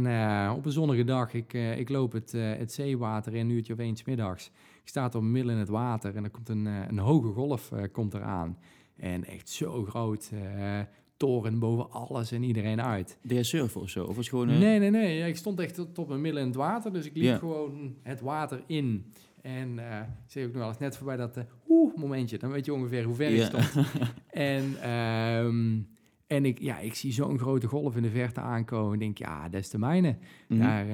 op 0.52 0.66
een 0.66 0.72
zonnige 0.72 1.04
dag, 1.04 1.34
ik, 1.34 1.54
ik 1.54 1.90
loop 1.90 2.12
het, 2.12 2.32
het 2.32 2.72
zeewater 2.72 3.34
in 3.34 3.40
een 3.40 3.56
uurtje 3.56 3.74
of 3.74 3.80
eens 3.80 4.04
middags. 4.04 4.52
Ik 4.86 4.92
sta 4.92 5.12
er 5.12 5.24
midden 5.24 5.54
in 5.54 5.60
het 5.60 5.70
water 5.70 6.16
en 6.16 6.24
er 6.24 6.30
komt 6.30 6.50
een, 6.50 6.68
eh, 6.68 6.88
een 6.88 7.00
hoge 7.00 7.28
golf 7.28 7.72
eh, 7.72 7.84
komt 7.92 8.14
eraan. 8.14 8.58
En 8.96 9.26
echt 9.26 9.50
zo 9.50 9.84
groot. 9.86 10.32
eh 10.34 10.80
toren 11.18 11.60
boven 11.60 11.92
alles 11.92 12.32
en 12.32 12.44
iedereen 12.44 12.82
uit. 12.82 13.18
Deed 13.22 13.38
je 13.38 13.44
surfen 13.44 13.82
of 13.82 13.90
zo? 13.90 14.04
Of 14.06 14.16
was 14.16 14.30
gewoon... 14.30 14.48
Nee, 14.48 14.80
nee, 14.80 14.90
nee. 14.90 15.18
Ja, 15.18 15.26
ik 15.26 15.36
stond 15.36 15.60
echt 15.60 15.76
tot 15.76 16.00
op 16.00 16.08
mijn 16.08 16.22
midden 16.22 16.42
in 16.42 16.48
het 16.48 16.56
water. 16.56 16.94
Dus 16.94 17.06
ik 17.06 17.16
liep 17.16 17.40
gewoon 17.40 17.96
het 18.04 18.22
water 18.22 18.64
in. 18.68 19.12
En 19.42 19.80
eh, 19.92 20.00
ik 20.00 20.32
zeg 20.32 20.46
ook 20.46 20.52
nog 20.52 20.60
wel 20.60 20.68
eens 20.68 20.78
net 20.78 20.98
voorbij 20.98 21.18
dat... 21.18 21.38
oeh, 21.68 21.96
momentje. 21.96 22.38
Dan 22.38 22.52
weet 22.52 22.66
je 22.66 22.74
ongeveer 22.74 23.04
hoe 23.04 23.16
ver 23.16 23.30
ik 23.30 23.44
stond. 23.44 23.88
en 24.30 24.81
ehm, 24.81 25.80
en 26.28 26.46
ik, 26.46 26.59
ja, 26.59 26.80
ik 26.80 26.95
zie 26.95 27.14
zo'n 27.14 27.40
grote 27.40 27.68
golf 27.68 27.95
in 27.95 28.02
de 28.02 28.09
verte 28.09 28.40
aankomen. 28.40 28.94
En 28.94 29.00
denk, 29.00 29.18
ja, 29.18 29.50
dat 29.50 29.62
is 29.62 29.69
de 29.69 29.78
mijne. 29.78 30.18
Mhm. 30.48 30.59
Daar, 30.59 30.86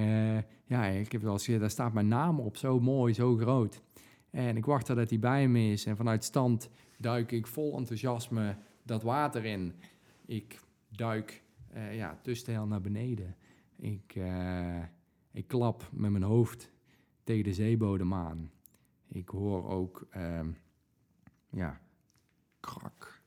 ja, 0.65 0.86
ik 0.86 1.12
heb 1.12 1.22
wel 1.22 1.32
eens 1.32 1.44
gezegd, 1.44 1.62
daar 1.62 1.70
staat 1.70 1.94
mijn 1.94 2.08
naam 2.08 2.39
op. 2.39 2.58
Zo 2.58 2.80
mooi, 2.80 3.13
zo 3.13 3.38
groot. 3.38 3.82
En 4.32 4.58
ik 4.58 4.66
wacht 4.66 4.88
dat 4.88 5.10
hij 5.10 5.20
bij 5.20 5.48
me 5.48 5.72
is. 5.72 5.86
En 5.86 5.96
vanuit 5.96 6.24
stand 6.24 6.70
duik 6.98 7.32
ik 7.32 7.48
vol 7.48 7.78
enthousiasme 7.78 8.58
dat 8.84 9.04
water 9.04 9.46
in. 9.46 9.74
Ik 10.26 10.60
duik 10.90 11.44
eh, 11.68 11.96
ja, 11.96 12.20
te 12.22 12.64
naar 12.68 12.82
beneden. 12.82 13.36
Ik, 13.76 14.16
eh, 14.16 14.84
ik 15.32 15.48
klap 15.48 15.90
met 15.92 16.12
mijn 16.12 16.24
hoofd 16.24 16.72
tegen 17.24 17.44
de 17.44 17.54
zeebodem 17.54 18.14
aan. 18.14 18.52
Ik 19.08 19.30
hoor 19.30 19.70
ook, 19.70 20.08
ehm, 20.10 20.52
ja, 21.50 21.82
krak. 22.60 23.22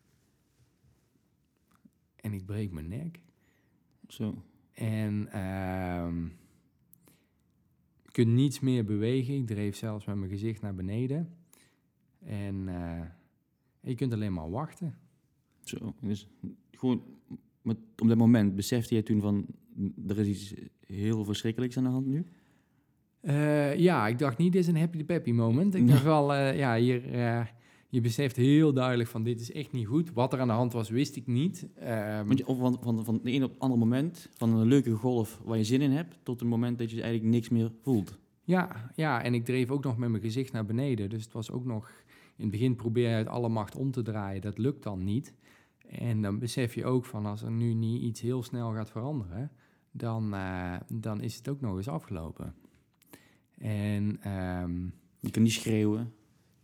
En 2.16 2.32
ik 2.32 2.46
breek 2.46 2.72
mijn 2.72 2.88
nek. 2.88 3.20
Zo. 4.08 4.42
En 4.72 5.28
ehm 5.32 6.26
kunt 8.14 8.28
niets 8.28 8.60
meer 8.60 8.84
bewegen. 8.84 9.34
Ik 9.34 9.46
dreef 9.46 9.76
zelfs 9.76 10.04
met 10.04 10.16
mijn 10.16 10.30
gezicht 10.30 10.62
naar 10.62 10.74
beneden. 10.74 11.28
En 12.24 12.68
eh, 12.68 13.06
je 13.80 13.94
kunt 13.94 14.12
alleen 14.12 14.32
maar 14.32 14.50
wachten. 14.50 14.94
Zo. 15.60 15.94
Dus 16.00 16.28
gewoon 16.70 17.02
met, 17.62 17.76
op 17.98 18.08
dat 18.08 18.16
moment 18.16 18.54
besefte 18.54 18.94
je 18.94 19.02
toen 19.02 19.20
van... 19.20 19.46
Er 20.08 20.18
is 20.18 20.28
iets 20.28 20.54
heel 20.86 21.24
verschrikkelijks 21.24 21.76
aan 21.76 21.84
de 21.84 21.90
hand 21.90 22.06
nu? 22.06 22.26
Eh, 23.20 23.76
ja, 23.76 24.08
ik 24.08 24.18
dacht 24.18 24.38
niet, 24.38 24.52
dit 24.52 24.62
is 24.62 24.68
een 24.68 24.76
happy 24.76 25.04
peppy 25.04 25.32
moment. 25.32 25.74
Ik 25.74 25.88
dacht 25.88 26.02
wel, 26.02 26.34
eh, 26.34 26.58
ja, 26.58 26.76
hier, 26.76 27.02
je 27.94 28.00
beseft 28.00 28.36
heel 28.36 28.72
duidelijk 28.72 29.08
van 29.08 29.22
dit 29.22 29.40
is 29.40 29.52
echt 29.52 29.72
niet 29.72 29.86
goed. 29.86 30.12
Wat 30.12 30.32
er 30.32 30.40
aan 30.40 30.48
de 30.48 30.54
hand 30.54 30.72
was, 30.72 30.88
wist 30.88 31.16
ik 31.16 31.26
niet. 31.26 31.66
Ehm, 31.74 32.26
Want 32.26 32.38
je, 32.38 32.44
van, 32.44 32.78
van, 32.80 33.04
van 33.04 33.20
de 33.22 33.32
een 33.32 33.44
op 33.44 33.50
het 33.50 33.60
andere 33.60 33.80
moment, 33.80 34.28
van 34.36 34.54
een 34.54 34.66
leuke 34.66 34.92
golf 34.92 35.40
waar 35.44 35.58
je 35.58 35.64
zin 35.64 35.80
in 35.80 35.90
hebt, 35.90 36.18
tot 36.22 36.40
het 36.40 36.48
moment 36.48 36.78
dat 36.78 36.90
je 36.90 37.02
eigenlijk 37.02 37.34
niks 37.34 37.48
meer 37.48 37.72
voelt. 37.82 38.18
ja, 38.44 38.90
ja, 38.94 39.22
en 39.22 39.34
ik 39.34 39.44
dreef 39.44 39.70
ook 39.70 39.84
nog 39.84 39.96
met 39.96 40.08
mijn 40.08 40.22
gezicht 40.22 40.52
naar 40.52 40.64
beneden. 40.64 41.10
Dus 41.10 41.24
het 41.24 41.32
was 41.32 41.50
ook 41.50 41.64
nog, 41.64 41.88
in 42.36 42.42
het 42.42 42.50
begin 42.50 42.76
probeer 42.76 43.08
je 43.08 43.14
uit 43.14 43.26
alle 43.26 43.48
macht 43.48 43.76
om 43.76 43.90
te 43.90 44.02
draaien. 44.02 44.40
Dat 44.40 44.58
lukt 44.58 44.82
dan 44.82 45.04
niet. 45.04 45.34
En 45.88 46.22
dan 46.22 46.38
besef 46.38 46.74
je 46.74 46.84
ook 46.84 47.04
van 47.04 47.26
als 47.26 47.42
er 47.42 47.50
nu 47.50 47.74
niet 47.74 48.02
iets 48.02 48.20
heel 48.20 48.42
snel 48.42 48.72
gaat 48.72 48.90
veranderen, 48.90 49.50
dan, 49.90 50.34
eh, 50.34 50.76
dan 50.88 51.20
is 51.20 51.36
het 51.36 51.48
ook 51.48 51.60
nog 51.60 51.76
eens 51.76 51.88
afgelopen. 51.88 52.54
En 53.58 54.18
ehm, 54.22 54.82
Je 55.20 55.30
kunt 55.30 55.44
niet 55.44 55.52
schreeuwen. 55.52 56.12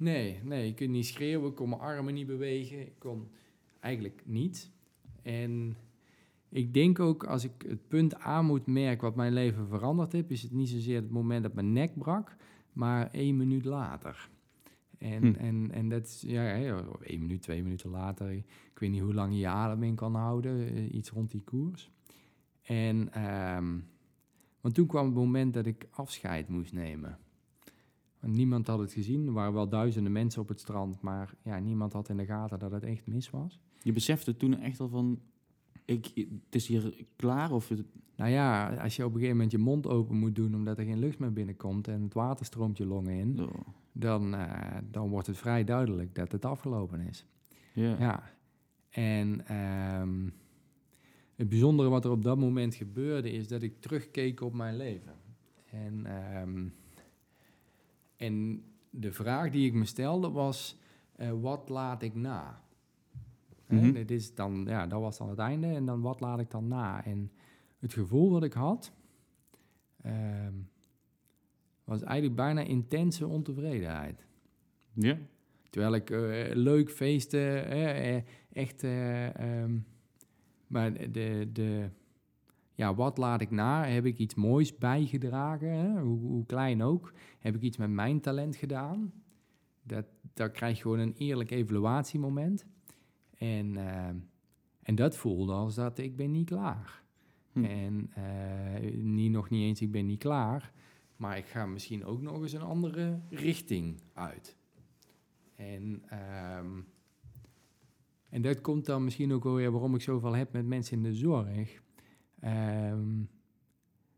Nee, 0.01 0.41
nee, 0.45 0.67
je 0.67 0.75
kunt 0.75 0.91
niet 0.91 1.07
schreeuwen, 1.07 1.51
ik 1.51 1.55
kon 1.57 1.69
mijn 1.69 1.81
armen 1.81 2.15
niet 2.15 2.27
bewegen. 2.27 2.81
Ik 2.81 2.99
kon 2.99 3.29
eigenlijk 3.81 4.23
niet. 4.25 4.71
En 5.23 5.77
ik 6.49 6.75
denk 6.75 7.01
ook, 7.01 7.25
als 7.25 7.45
ik 7.45 7.53
het 7.67 7.89
punt 7.89 8.17
aan 8.17 8.47
moet 8.47 8.67
merken 8.67 9.05
wat 9.07 9.17
mijn 9.17 9.33
leven 9.33 9.69
veranderd 9.69 10.13
heeft, 10.13 10.31
is 10.31 10.43
het 10.43 10.53
niet 10.53 10.69
zozeer 10.69 10.97
het 10.97 11.11
moment 11.11 11.43
dat 11.43 11.55
mijn 11.55 11.73
nek 11.73 11.99
brak, 11.99 12.37
maar 12.73 13.11
één 13.11 13.37
minuut 13.37 13.65
later. 13.65 14.29
En, 14.99 15.23
Hm. 15.23 15.35
en, 15.35 15.71
en 15.71 15.89
dat 15.89 16.07
is, 16.07 16.25
ja, 16.27 16.55
één 17.03 17.21
minuut, 17.21 17.43
twee 17.43 17.63
minuten 17.63 17.91
later. 17.91 18.31
Ik 18.33 18.79
weet 18.79 18.91
niet 18.91 19.01
hoe 19.01 19.15
lang 19.15 19.33
je 19.33 19.39
je 19.39 19.47
adem 19.49 19.83
in 19.83 19.95
kan 19.95 20.15
houden, 20.15 20.75
eh, 20.75 20.95
iets 20.95 21.11
rond 21.11 21.31
die 21.31 21.43
koers. 21.45 21.91
En, 22.63 23.13
ehm, 23.13 23.79
want 24.61 24.75
toen 24.75 24.87
kwam 24.87 25.05
het 25.05 25.15
moment 25.15 25.55
dat 25.55 25.67
ik 25.67 25.87
afscheid 25.91 26.49
moest 26.49 26.73
nemen. 26.73 27.19
Niemand 28.23 28.67
had 28.67 28.79
het 28.79 28.93
gezien. 28.93 29.27
Er 29.27 29.33
waren 29.33 29.53
wel 29.53 29.69
duizenden 29.69 30.13
mensen 30.13 30.43
op 30.43 30.49
het 30.49 30.61
strand, 30.61 31.01
maar 31.01 31.35
ja, 31.43 31.59
niemand 31.59 31.93
had 31.93 32.09
in 32.09 32.17
de 32.17 32.25
gaten 32.25 32.59
dat 32.59 32.71
het 32.71 32.83
echt 32.83 33.07
mis 33.07 33.31
was. 33.31 33.61
Je 33.83 33.93
besefte 33.93 34.37
toen 34.37 34.59
echt 34.59 34.81
al 34.81 34.89
van, 34.89 35.21
ik, 35.85 36.11
het 36.45 36.55
is 36.55 36.67
hier 36.67 37.07
klaar 37.17 37.53
of 37.53 37.69
het, 37.69 37.85
Nou 38.17 38.31
ja, 38.31 38.75
als 38.75 38.97
je 38.97 39.05
op 39.05 39.09
een 39.09 39.15
gegeven 39.15 39.37
moment 39.37 39.53
je 39.53 39.59
mond 39.59 39.87
open 39.87 40.17
moet 40.17 40.35
doen 40.35 40.55
omdat 40.55 40.79
er 40.79 40.85
geen 40.85 40.99
lucht 40.99 41.19
meer 41.19 41.33
binnenkomt 41.33 41.89
en 41.89 42.03
het 42.03 42.15
water 42.15 42.47
stroomt 42.47 42.77
je 42.79 42.87
longen 42.87 43.15
in, 43.15 43.41
oh, 43.41 43.51
dan, 43.93 44.35
eh, 44.35 44.77
dan 44.91 45.09
wordt 45.09 45.27
het 45.27 45.37
vrij 45.37 45.65
duidelijk 45.65 46.15
dat 46.15 46.33
het 46.33 46.45
afgelopen 46.45 47.01
is. 47.01 47.27
ja. 47.73 47.97
Ja. 47.99 48.39
En 48.91 49.47
ehm, 49.47 50.29
het 51.37 51.49
bijzondere 51.49 51.89
wat 51.89 52.05
er 52.05 52.11
op 52.11 52.23
dat 52.23 52.39
moment 52.39 52.75
gebeurde 52.75 53.31
is 53.31 53.49
dat 53.49 53.63
ik 53.63 53.81
terugkeek 53.81 54.41
op 54.41 54.55
mijn 54.55 54.77
leven. 54.77 55.15
En, 55.71 56.07
ehm, 56.07 56.69
en 58.21 58.65
de 58.91 59.13
vraag 59.13 59.51
die 59.51 59.67
ik 59.67 59.75
me 59.75 59.85
stelde 59.85 60.31
was, 60.31 60.79
eh, 61.17 61.31
wat 61.41 61.69
laat 61.69 62.03
ik 62.03 62.15
na? 62.15 62.63
Dit 63.93 64.11
is 64.11 64.35
dan, 64.35 64.65
ja, 64.67 64.87
dat 64.87 65.01
was 65.01 65.19
dan 65.19 65.29
het 65.29 65.39
einde. 65.39 65.67
En 65.67 65.87
dan 65.87 66.01
wat 66.01 66.21
laat 66.21 66.41
ik 66.41 66.51
dan 66.51 66.69
na? 66.69 67.05
En 67.05 67.31
het 67.79 67.93
gevoel 67.93 68.31
wat 68.31 68.43
ik 68.43 68.53
had, 68.53 68.93
ehm, 70.03 70.55
was 71.85 72.03
eigenlijk 72.03 72.37
bijna 72.37 72.61
intense 72.61 73.27
ontevredenheid. 73.27 74.27
Ja? 74.93 75.19
Terwijl 75.71 75.95
ik 75.95 76.11
eh, 76.11 76.55
leuk 76.55 76.91
feesten, 76.91 77.65
eh, 77.67 78.23
echt. 78.53 78.83
ehm, 78.83 79.79
maar 80.67 81.13
de, 81.13 81.49
de. 81.53 81.91
Ja, 82.81 82.95
wat 82.95 83.19
laat 83.19 83.41
ik 83.41 83.51
na? 83.51 83.85
Heb 83.85 84.05
ik 84.05 84.19
iets 84.19 84.35
moois 84.35 84.79
bijgedragen? 84.79 85.69
Hè? 85.69 86.01
Hoe, 86.01 86.19
hoe 86.19 86.47
klein 86.47 86.83
ook. 86.83 87.13
Heb 87.39 87.55
ik 87.55 87.63
iets 87.63 87.77
met 87.77 87.91
mijn 87.91 88.21
talent 88.21 88.57
gedaan? 88.57 89.13
Dat, 89.83 90.07
daar 90.35 90.51
krijg 90.51 90.77
je 90.77 90.83
gewoon 90.83 90.99
een 90.99 91.15
eerlijk 91.15 91.51
evaluatiemoment. 91.51 92.67
En, 93.39 93.77
ehm, 93.77 94.17
en 94.83 94.95
dat 94.95 95.17
voelde 95.17 95.53
als 95.53 95.75
dat 95.75 95.99
ik 95.99 96.17
ben 96.17 96.31
niet 96.31 96.47
klaar. 96.47 97.03
Hm. 97.53 97.65
En 97.65 98.11
eh, 98.15 98.93
niet, 98.97 99.31
nog 99.31 99.51
niet 99.51 99.63
eens 99.63 99.81
ik 99.81 99.91
ben 99.91 100.07
niet 100.07 100.19
klaar. 100.19 100.73
Maar 101.17 101.37
ik 101.37 101.47
ga 101.47 101.67
misschien 101.67 102.05
ook 102.05 102.21
nog 102.21 102.43
eens 102.43 102.53
een 102.53 102.61
andere 102.61 103.21
richting 103.29 104.01
uit. 104.13 104.57
En, 105.57 106.03
ehm, 106.09 106.81
en 108.29 108.43
dat 108.43 108.61
komt 108.61 108.87
dan 108.87 109.05
misschien 109.05 109.33
ook 109.33 109.45
wel 109.45 109.55
weer 109.55 109.71
waarom 109.71 109.95
ik 109.95 110.03
zoveel 110.03 110.35
heb 110.35 110.53
met 110.53 110.67
mensen 110.67 110.97
in 110.97 111.03
de 111.03 111.15
zorg. 111.15 111.83
Ehm, 112.41 113.23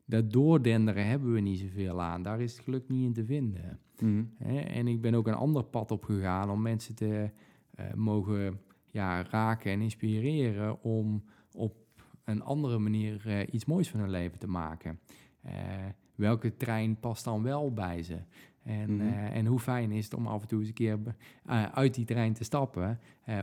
dat 0.04 0.32
doordenderen 0.32 1.06
hebben 1.06 1.32
we 1.32 1.40
niet 1.40 1.58
zoveel 1.58 2.02
aan. 2.02 2.22
Daar 2.22 2.40
is 2.40 2.52
het 2.52 2.64
geluk 2.64 2.88
niet 2.88 3.04
in 3.04 3.12
te 3.12 3.24
vinden. 3.24 3.78
Mhm. 3.98 4.24
En 4.66 4.88
ik 4.88 5.00
ben 5.00 5.14
ook 5.14 5.26
een 5.26 5.34
ander 5.34 5.64
pad 5.64 5.90
opgegaan 5.90 6.50
om 6.50 6.62
mensen 6.62 6.94
te 6.94 7.30
eh, 7.74 7.92
mogen 7.94 8.60
ja, 8.90 9.22
raken 9.22 9.72
en 9.72 9.80
inspireren 9.80 10.82
om 10.82 11.24
op 11.52 11.76
een 12.24 12.42
andere 12.42 12.78
manier 12.78 13.22
eh, 13.28 13.54
iets 13.54 13.64
moois 13.64 13.90
van 13.90 14.00
hun 14.00 14.10
leven 14.10 14.38
te 14.38 14.46
maken. 14.48 14.98
Eh, 15.42 15.52
welke 16.14 16.56
trein 16.56 17.00
past 17.00 17.24
dan 17.24 17.42
wel 17.42 17.72
bij 17.72 18.02
ze? 18.02 18.18
En, 18.62 18.96
Mhm. 18.96 19.08
en 19.12 19.46
hoe 19.46 19.58
fijn 19.58 19.90
is 19.90 20.04
het 20.04 20.14
om 20.14 20.26
af 20.26 20.42
en 20.42 20.48
toe 20.48 20.58
eens 20.58 20.68
een 20.68 20.74
keer 20.74 20.98
uit 21.72 21.94
die 21.94 22.04
trein 22.04 22.32
te 22.32 22.44
stappen. 22.44 22.98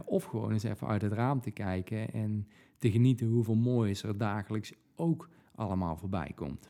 of 0.06 0.24
gewoon 0.24 0.52
eens 0.52 0.64
even 0.64 0.88
uit 0.88 1.02
het 1.02 1.12
raam 1.12 1.42
te 1.42 1.52
kijken 1.52 2.12
en 2.14 2.48
te 2.80 2.92
genieten 2.92 3.28
hoeveel 3.28 3.56
moois 3.56 4.04
er 4.04 4.18
dagelijks 4.18 4.74
ook 4.96 5.30
allemaal 5.56 5.98
voorbij 5.98 6.32
komt. 6.36 6.70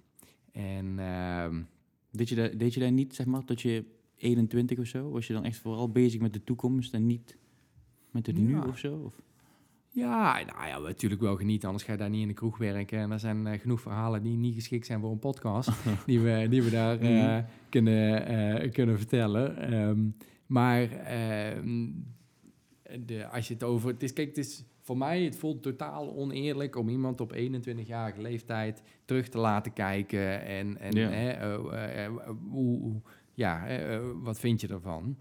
En 0.51 0.99
ehm, 0.99 1.61
Deed, 2.11 2.29
je 2.29 2.35
dat, 2.35 2.59
deed 2.59 2.73
je 2.73 2.79
dat 2.79 2.91
niet, 2.91 3.15
zeg 3.15 3.25
maar, 3.25 3.43
tot 3.45 3.61
je 3.61 3.85
21 4.15 4.79
of 4.79 4.85
zo? 4.85 5.09
Was 5.09 5.27
je 5.27 5.33
dan 5.33 5.43
echt 5.45 5.57
vooral 5.57 5.89
bezig 5.91 6.21
met 6.21 6.33
de 6.33 6.43
toekomst 6.43 6.93
en 6.93 7.05
niet 7.05 7.37
met 8.11 8.25
het 8.27 8.37
nu 8.37 8.57
of 8.57 8.77
zo? 8.77 8.95
Of? 9.05 9.21
Ja, 9.91 10.33
nou 10.45 10.67
ja, 10.67 10.79
natuurlijk 10.79 11.21
wel 11.21 11.35
genieten, 11.35 11.67
anders 11.67 11.85
ga 11.85 11.91
je 11.91 11.97
daar 11.97 12.09
niet 12.09 12.21
in 12.21 12.27
de 12.27 12.33
kroeg 12.33 12.57
werken. 12.57 12.99
En 12.99 13.11
er 13.11 13.19
zijn 13.19 13.47
eh, 13.47 13.59
genoeg 13.59 13.81
verhalen 13.81 14.23
die 14.23 14.37
niet 14.37 14.53
geschikt 14.53 14.85
zijn 14.85 14.99
voor 14.99 15.11
een 15.11 15.19
podcast, 15.19 15.69
die, 16.05 16.19
we, 16.19 16.47
die 16.49 16.63
we 16.63 16.69
daar 16.69 16.99
eh, 16.99 17.09
Mhm. 17.09 17.43
kunnen, 17.69 18.25
eh, 18.25 18.71
kunnen 18.71 18.97
vertellen. 18.97 19.57
Ehm, 19.57 20.07
maar 20.45 20.91
ehm, 20.91 21.87
de, 23.05 23.27
als 23.27 23.47
je 23.47 23.53
het 23.53 23.63
over... 23.63 23.89
Het 23.89 24.03
is, 24.03 24.13
kijk, 24.13 24.27
het 24.27 24.37
is 24.37 24.63
voor 24.89 24.97
mij, 24.97 25.23
het 25.23 25.35
voelt 25.35 25.61
totaal 25.63 26.15
oneerlijk 26.15 26.75
om 26.75 26.89
iemand 26.89 27.21
op 27.21 27.33
21-jarige 27.35 28.21
leeftijd 28.21 28.83
terug 29.05 29.29
te 29.29 29.37
laten 29.37 29.73
kijken. 29.73 30.41
En, 30.45 30.77
en 30.77 30.91
Ja. 30.91 31.09
hè, 31.09 31.29
eh, 31.29 31.53
eh, 31.53 32.05
eh, 32.05 32.29
hoe, 32.49 33.01
ja, 33.33 33.67
wat 34.13 34.39
vind 34.39 34.61
je 34.61 34.67
ervan? 34.67 35.17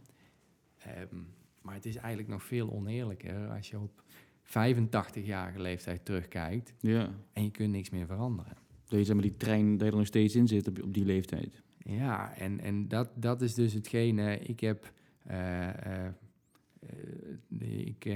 Ehm, 0.79 1.17
maar 1.63 1.75
het 1.75 1.87
is 1.87 1.97
eigenlijk 1.97 2.29
nog 2.29 2.43
veel 2.43 2.71
oneerlijker 2.73 3.49
als 3.49 3.71
je 3.71 3.79
op 3.79 4.03
85-jarige 4.43 5.61
leeftijd 5.61 6.05
terugkijkt 6.05 6.75
Ja. 6.81 7.11
en 7.33 7.43
je 7.43 7.51
kunt 7.51 7.71
niks 7.71 7.91
meer 7.91 8.07
veranderen. 8.07 8.57
Dat 8.87 8.99
je 8.99 9.05
zeg 9.05 9.15
maar, 9.15 9.25
die 9.25 9.37
trein, 9.37 9.81
er 9.81 9.97
nog 9.97 10.07
steeds 10.07 10.35
in 10.35 10.47
zit 10.49 10.69
op, 10.69 10.83
op 10.83 10.95
die 10.95 11.05
leeftijd. 11.05 11.63
Ja, 11.79 12.35
en, 12.37 12.61
en 12.61 12.89
dat, 12.89 13.09
dat 13.15 13.43
is 13.43 13.55
dus 13.55 13.73
hetgene. 13.73 14.39
Ik 14.39 14.61
heb. 14.61 14.93
ik, 17.59 18.07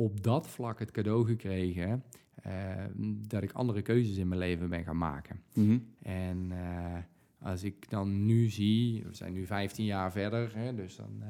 op 0.00 0.22
dat 0.22 0.48
vlak 0.48 0.78
het 0.78 0.90
cadeau 0.90 1.26
gekregen. 1.26 2.02
eh, 2.42 2.84
dat 3.28 3.42
ik 3.42 3.52
andere 3.52 3.82
keuzes 3.82 4.16
in 4.16 4.28
mijn 4.28 4.40
leven 4.40 4.68
ben 4.68 4.84
gaan 4.84 4.96
maken. 4.98 5.40
Mhm. 5.54 5.78
En 6.02 6.46
eh, 6.50 6.96
als 7.38 7.62
ik 7.64 7.90
dan 7.90 8.26
nu 8.26 8.48
zie, 8.48 9.02
we 9.04 9.14
zijn 9.14 9.32
nu 9.32 9.46
15 9.46 9.84
jaar 9.84 10.12
verder, 10.12 10.56
hè, 10.56 10.74
dus 10.74 10.96
dan 10.96 11.22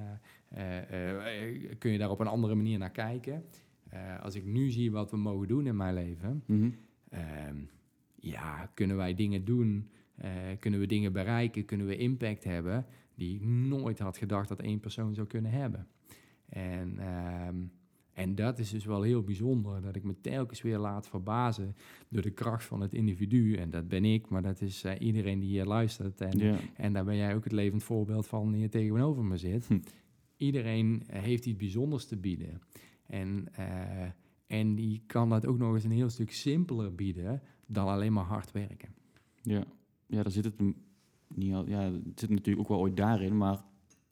eh, 0.48 1.68
kun 1.78 1.90
je 1.90 1.98
daar 1.98 2.10
op 2.10 2.20
een 2.20 2.26
andere 2.26 2.54
manier 2.54 2.78
naar 2.78 2.90
kijken. 2.90 3.44
Als 4.22 4.34
ik 4.34 4.44
nu 4.44 4.70
zie 4.70 4.90
wat 4.90 5.10
we 5.10 5.16
mogen 5.16 5.48
doen 5.48 5.66
in 5.66 5.76
mijn 5.76 5.94
leven, 5.94 6.42
Mhm. 6.46 6.70
Ehm, 7.10 7.56
ja, 8.14 8.70
kunnen 8.74 8.96
wij 8.96 9.14
dingen 9.14 9.44
doen? 9.44 9.88
kunnen 10.58 10.80
we 10.80 10.86
dingen 10.86 11.12
bereiken? 11.12 11.64
Kunnen 11.64 11.86
we 11.86 11.96
impact 11.96 12.44
hebben 12.44 12.86
die 13.14 13.34
ik 13.34 13.44
nooit 13.44 13.98
had 13.98 14.16
gedacht 14.16 14.48
dat 14.48 14.60
één 14.60 14.80
persoon 14.80 15.14
zou 15.14 15.26
kunnen 15.26 15.50
hebben? 15.50 15.86
En, 16.48 16.98
ehm, 16.98 17.56
en 18.20 18.34
dat 18.34 18.58
is 18.58 18.70
dus 18.70 18.84
wel 18.84 19.02
heel 19.02 19.22
bijzonder, 19.22 19.82
dat 19.82 19.96
ik 19.96 20.04
me 20.04 20.20
telkens 20.20 20.62
weer 20.62 20.78
laat 20.78 21.08
verbazen 21.08 21.76
door 22.08 22.22
de 22.22 22.30
kracht 22.30 22.64
van 22.64 22.80
het 22.80 22.94
individu. 22.94 23.54
En 23.54 23.70
dat 23.70 23.88
ben 23.88 24.04
ik, 24.04 24.28
maar 24.28 24.42
dat 24.42 24.60
is 24.60 24.84
eh, 24.84 24.92
iedereen 24.98 25.40
die 25.40 25.48
hier 25.48 25.64
luistert. 25.64 26.20
En, 26.20 26.38
Ja. 26.38 26.56
en 26.76 26.92
daar 26.92 27.04
ben 27.04 27.16
jij 27.16 27.34
ook 27.34 27.44
het 27.44 27.52
levend 27.52 27.82
voorbeeld 27.82 28.26
van 28.26 28.50
die 28.50 28.56
hier 28.60 28.70
tegenover 28.70 29.24
me 29.24 29.36
zit. 29.36 29.66
Hm. 29.66 29.78
Iedereen 30.36 31.02
eh, 31.06 31.22
heeft 31.22 31.46
iets 31.46 31.56
bijzonders 31.56 32.06
te 32.06 32.16
bieden. 32.16 32.60
En, 33.06 33.48
eh, 33.52 34.08
en 34.46 34.74
die 34.74 35.02
kan 35.06 35.28
dat 35.28 35.46
ook 35.46 35.58
nog 35.58 35.74
eens 35.74 35.84
een 35.84 35.90
heel 35.90 36.10
stuk 36.10 36.32
simpeler 36.32 36.94
bieden 36.94 37.42
dan 37.66 37.86
alleen 37.86 38.12
maar 38.12 38.24
hard 38.24 38.52
werken. 38.52 38.88
Ja. 39.42 39.64
ja, 40.06 40.22
daar 40.22 40.32
zit 40.32 40.44
het 40.44 40.54
niet 41.34 41.54
al. 41.54 41.68
Ja, 41.68 41.80
het 41.80 42.20
zit 42.20 42.30
natuurlijk 42.30 42.60
ook 42.60 42.68
wel 42.68 42.78
ooit 42.80 42.96
daarin, 42.96 43.36
maar 43.36 43.64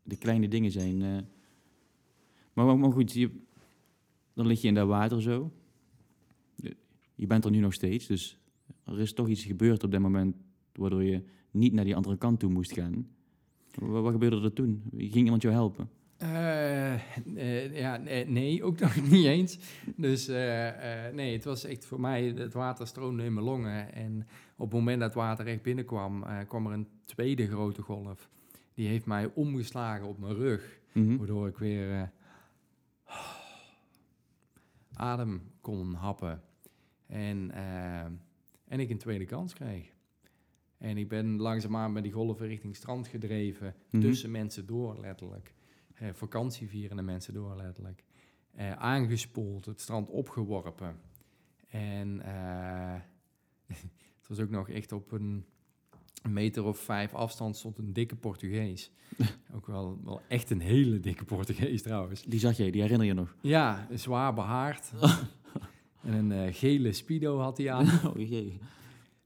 de 0.03 0.17
kleine 0.17 0.49
dingen 0.49 0.71
zijn. 0.71 0.99
Maar, 2.59 2.67
maar, 2.67 2.79
maar 2.79 2.93
goed, 2.93 3.13
je, 3.13 3.31
dan 4.39 4.47
lig 4.47 4.61
je 4.63 4.69
in 4.69 4.75
dat 4.75 4.89
water 4.89 5.23
zo. 5.23 5.53
Je- 7.15 7.27
bent 7.27 7.45
er 7.45 7.51
nu 7.51 7.59
nog 7.59 7.75
steeds, 7.75 8.07
dus 8.07 8.39
er 8.85 9.01
is 9.01 9.13
toch 9.13 9.29
iets 9.29 9.45
gebeurd 9.45 9.85
op 9.85 9.91
dat 9.91 10.01
moment 10.01 10.37
waardoor 10.73 11.03
je 11.05 11.23
niet 11.51 11.73
naar 11.73 11.85
die 11.85 11.97
andere 11.97 12.17
kant 12.17 12.41
toe 12.41 12.51
moest 12.51 12.73
gaan. 12.73 13.09
Wat, 13.75 14.03
wat 14.03 14.13
gebeurde 14.13 14.41
er 14.43 14.53
toen? 14.53 14.83
Ging 14.97 15.15
iemand 15.25 15.43
jou 15.43 15.55
helpen? 15.55 15.89
Eh, 16.17 16.95
eh, 16.95 17.77
ja, 17.79 17.97
nee, 18.27 18.63
ook 18.65 18.79
nog 18.79 18.97
niet 19.11 19.25
eens. 19.25 19.59
Dus 19.97 20.29
eh, 20.29 20.71
nee, 21.13 21.33
het 21.33 21.45
was 21.45 21.65
echt 21.65 21.85
voor 21.87 22.01
mij, 22.01 22.25
het 22.25 22.53
water 22.53 22.87
stroomde 22.87 23.25
in 23.25 23.35
mijn 23.35 23.47
longen. 23.47 23.93
En 23.95 24.27
op 24.57 24.65
het 24.71 24.79
moment 24.79 24.99
dat 25.01 25.09
het 25.09 25.19
water 25.19 25.47
echt 25.47 25.63
binnenkwam, 25.63 26.25
kwam 26.49 26.67
er 26.67 26.73
een 26.73 26.87
tweede 27.05 27.47
grote 27.47 27.83
golf. 27.83 28.29
Die 28.75 28.87
heeft 28.89 29.07
mij 29.07 29.31
omgeslagen 29.35 30.07
op 30.07 30.19
mijn 30.19 30.35
rug, 30.35 30.79
Mhm. 30.93 31.17
waardoor 31.17 31.49
ik 31.49 31.59
weer 31.59 32.11
adem 34.99 35.43
kon 35.61 35.95
happen. 35.95 36.43
En, 37.07 37.51
eh, 37.51 38.05
en 38.65 38.81
ik 38.81 38.91
een 38.91 38.99
tweede 38.99 39.25
kans 39.25 39.55
kreeg. 39.55 39.97
En 40.79 40.97
ik 40.97 41.09
ben 41.09 41.37
langzaamaan 41.41 41.93
met 41.93 42.03
die 42.03 42.13
golven 42.13 42.47
richting 42.47 42.77
strand 42.77 43.09
gedreven, 43.09 43.75
Mhm. 43.91 44.03
tussen 44.03 44.31
mensen 44.31 44.67
door, 44.67 44.99
letterlijk. 45.01 45.55
Eh, 45.95 46.09
vakantievierende 46.13 47.03
mensen 47.03 47.35
door, 47.35 47.57
letterlijk. 47.57 48.05
eh, 48.53 48.73
aangespoeld, 48.73 49.65
het 49.65 49.81
strand 49.81 50.09
opgeworpen. 50.11 51.01
En 51.69 52.21
het 54.19 54.29
was 54.29 54.41
ook 54.41 54.51
nog 54.51 54.69
echt 54.69 54.93
op 54.93 55.13
een 55.13 55.45
meter 56.23 56.65
of 56.65 56.79
vijf 56.79 57.15
afstand 57.15 57.57
stond 57.57 57.79
een 57.79 57.93
dikke 57.93 58.17
Portugees. 58.17 58.91
ook 59.57 59.67
wel, 59.67 59.99
wel 60.05 60.21
echt 60.29 60.51
een 60.51 60.61
hele 60.61 61.01
dikke 61.01 61.25
Portugees 61.25 61.83
trouwens. 61.83 62.23
Die 62.23 62.41
zag 62.41 62.57
jij, 62.57 62.71
die 62.71 62.83
herinner 62.83 63.07
je 63.07 63.15
nog? 63.15 63.35
Ja, 63.41 63.89
zwaar 63.95 64.35
behaard. 64.35 64.93
en 66.03 66.13
een 66.13 66.33
eh, 66.33 66.55
gele 66.55 66.93
speedo 66.93 67.39
had 67.39 67.59
hij 67.59 67.73
aan. 67.73 67.87
Oh 68.15 68.29
jee. 68.29 68.59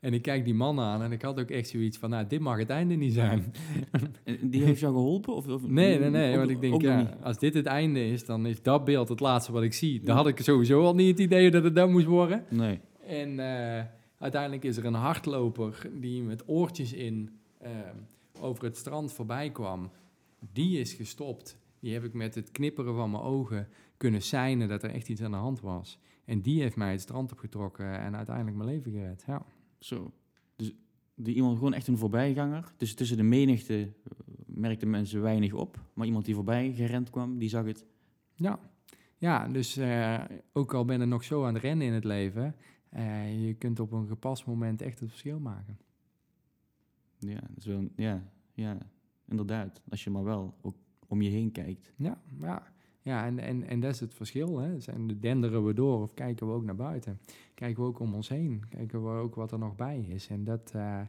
En 0.00 0.14
ik 0.14 0.22
kijk 0.22 0.44
die 0.44 0.54
man 0.54 0.80
aan 0.80 1.02
en 1.02 1.12
ik 1.12 1.22
had 1.22 1.40
ook 1.40 1.50
echt 1.50 1.68
zoiets 1.68 1.98
van, 1.98 2.10
nou, 2.10 2.26
dit 2.26 2.40
mag 2.40 2.58
het 2.58 2.70
einde 2.70 2.94
niet 2.94 3.12
zijn. 3.12 3.54
En 4.24 4.50
die 4.50 4.62
heeft 4.62 4.80
jou 4.80 4.92
geholpen? 4.92 5.34
Of, 5.34 5.46
of, 5.46 5.68
Nee, 5.68 5.98
nee, 5.98 6.10
nee. 6.10 6.36
Want 6.36 6.50
ik 6.50 6.60
denk, 6.60 6.82
ja, 6.82 7.18
als 7.22 7.38
dit 7.38 7.54
het 7.54 7.66
einde 7.66 8.06
is, 8.08 8.24
dan 8.24 8.46
is 8.46 8.62
dat 8.62 8.84
beeld 8.84 9.08
het 9.08 9.20
laatste 9.20 9.52
wat 9.52 9.62
ik 9.62 9.72
zie. 9.72 10.00
Dan 10.00 10.16
had 10.16 10.26
ik 10.26 10.40
sowieso 10.40 10.84
al 10.84 10.94
niet 10.94 11.08
het 11.08 11.18
idee 11.18 11.50
dat 11.50 11.64
het 11.64 11.74
dat 11.74 11.88
moest 11.88 12.06
worden. 12.06 12.44
Nee. 12.48 12.80
En 13.06 13.38
eh, 13.38 13.84
uiteindelijk 14.22 14.64
is 14.64 14.76
er 14.76 14.84
een 14.84 14.94
hardloper 14.94 15.90
die 16.00 16.22
met 16.22 16.48
oortjes 16.48 16.92
in 16.92 17.30
eh, 17.58 17.70
over 18.40 18.64
het 18.64 18.76
strand 18.76 19.12
voorbij 19.12 19.50
kwam. 19.50 19.90
Die 20.52 20.78
is 20.78 20.92
gestopt. 20.92 21.58
Die 21.80 21.92
heb 21.92 22.04
ik 22.04 22.12
met 22.12 22.34
het 22.34 22.50
knipperen 22.50 22.94
van 22.94 23.10
mijn 23.10 23.22
ogen 23.22 23.68
kunnen 23.96 24.22
seinen 24.22 24.68
dat 24.68 24.82
er 24.82 24.90
echt 24.90 25.08
iets 25.08 25.22
aan 25.22 25.30
de 25.30 25.36
hand 25.36 25.60
was. 25.60 25.98
En 26.24 26.40
die 26.40 26.60
heeft 26.60 26.76
mij 26.76 26.90
het 26.90 27.00
strand 27.00 27.32
opgetrokken 27.32 28.00
en 28.00 28.16
uiteindelijk 28.16 28.56
mijn 28.56 28.68
leven 28.68 28.92
gered. 28.92 29.24
Ja. 29.26 29.46
Zo. 29.78 30.12
Dus 30.56 30.72
die 31.14 31.34
iemand 31.34 31.56
gewoon 31.56 31.74
echt 31.74 31.86
een 31.86 31.98
voorbijganger. 31.98 32.72
Dus 32.76 32.94
tussen 32.94 33.16
de 33.16 33.22
menigte 33.22 33.80
eh, 33.82 33.90
merkten 34.46 34.90
mensen 34.90 35.22
weinig 35.22 35.52
op. 35.52 35.78
Maar 35.94 36.06
iemand 36.06 36.24
die 36.24 36.34
voorbij 36.34 36.72
gerend 36.72 37.10
kwam, 37.10 37.38
die 37.38 37.48
zag 37.48 37.64
het. 37.64 37.84
Ja, 38.34 38.58
ja 39.16 39.48
dus 39.48 39.76
eh, 39.76 40.20
ook 40.52 40.74
al 40.74 40.84
ben 40.84 41.00
je 41.00 41.06
nog 41.06 41.24
zo 41.24 41.44
aan 41.44 41.54
het 41.54 41.62
rennen 41.62 41.86
in 41.86 41.92
het 41.92 42.04
leven, 42.04 42.54
eh, 42.92 43.46
je 43.46 43.54
kunt 43.54 43.80
op 43.80 43.92
een 43.92 44.06
gepast 44.06 44.46
moment 44.46 44.82
echt 44.82 45.00
het 45.00 45.08
verschil 45.08 45.38
maken. 45.38 45.78
Ja, 47.18 47.40
wel, 47.64 47.88
ja, 47.96 48.22
ja, 48.54 48.78
inderdaad. 49.28 49.82
Als 49.88 50.04
je 50.04 50.10
maar 50.10 50.24
wel 50.24 50.54
ook 50.60 50.76
om 51.06 51.22
je 51.22 51.30
heen 51.30 51.52
kijkt. 51.52 51.92
Ja, 51.96 52.20
ja. 52.38 52.72
ja 53.02 53.26
en, 53.26 53.38
en, 53.38 53.66
en 53.66 53.80
dat 53.80 53.94
is 53.94 54.00
het 54.00 54.14
verschil. 54.14 54.58
Hè. 54.58 54.80
Zijn, 54.80 55.20
denderen 55.20 55.64
we 55.64 55.74
door 55.74 56.02
of 56.02 56.14
kijken 56.14 56.46
we 56.46 56.52
ook 56.52 56.64
naar 56.64 56.76
buiten? 56.76 57.20
Kijken 57.54 57.82
we 57.82 57.88
ook 57.88 57.98
om 57.98 58.14
ons 58.14 58.28
heen? 58.28 58.64
Kijken 58.68 59.02
we 59.04 59.20
ook 59.20 59.34
wat 59.34 59.52
er 59.52 59.58
nog 59.58 59.76
bij 59.76 60.00
is? 60.00 60.28
En 60.28 60.44
dat, 60.44 60.72
eh, 60.74 61.00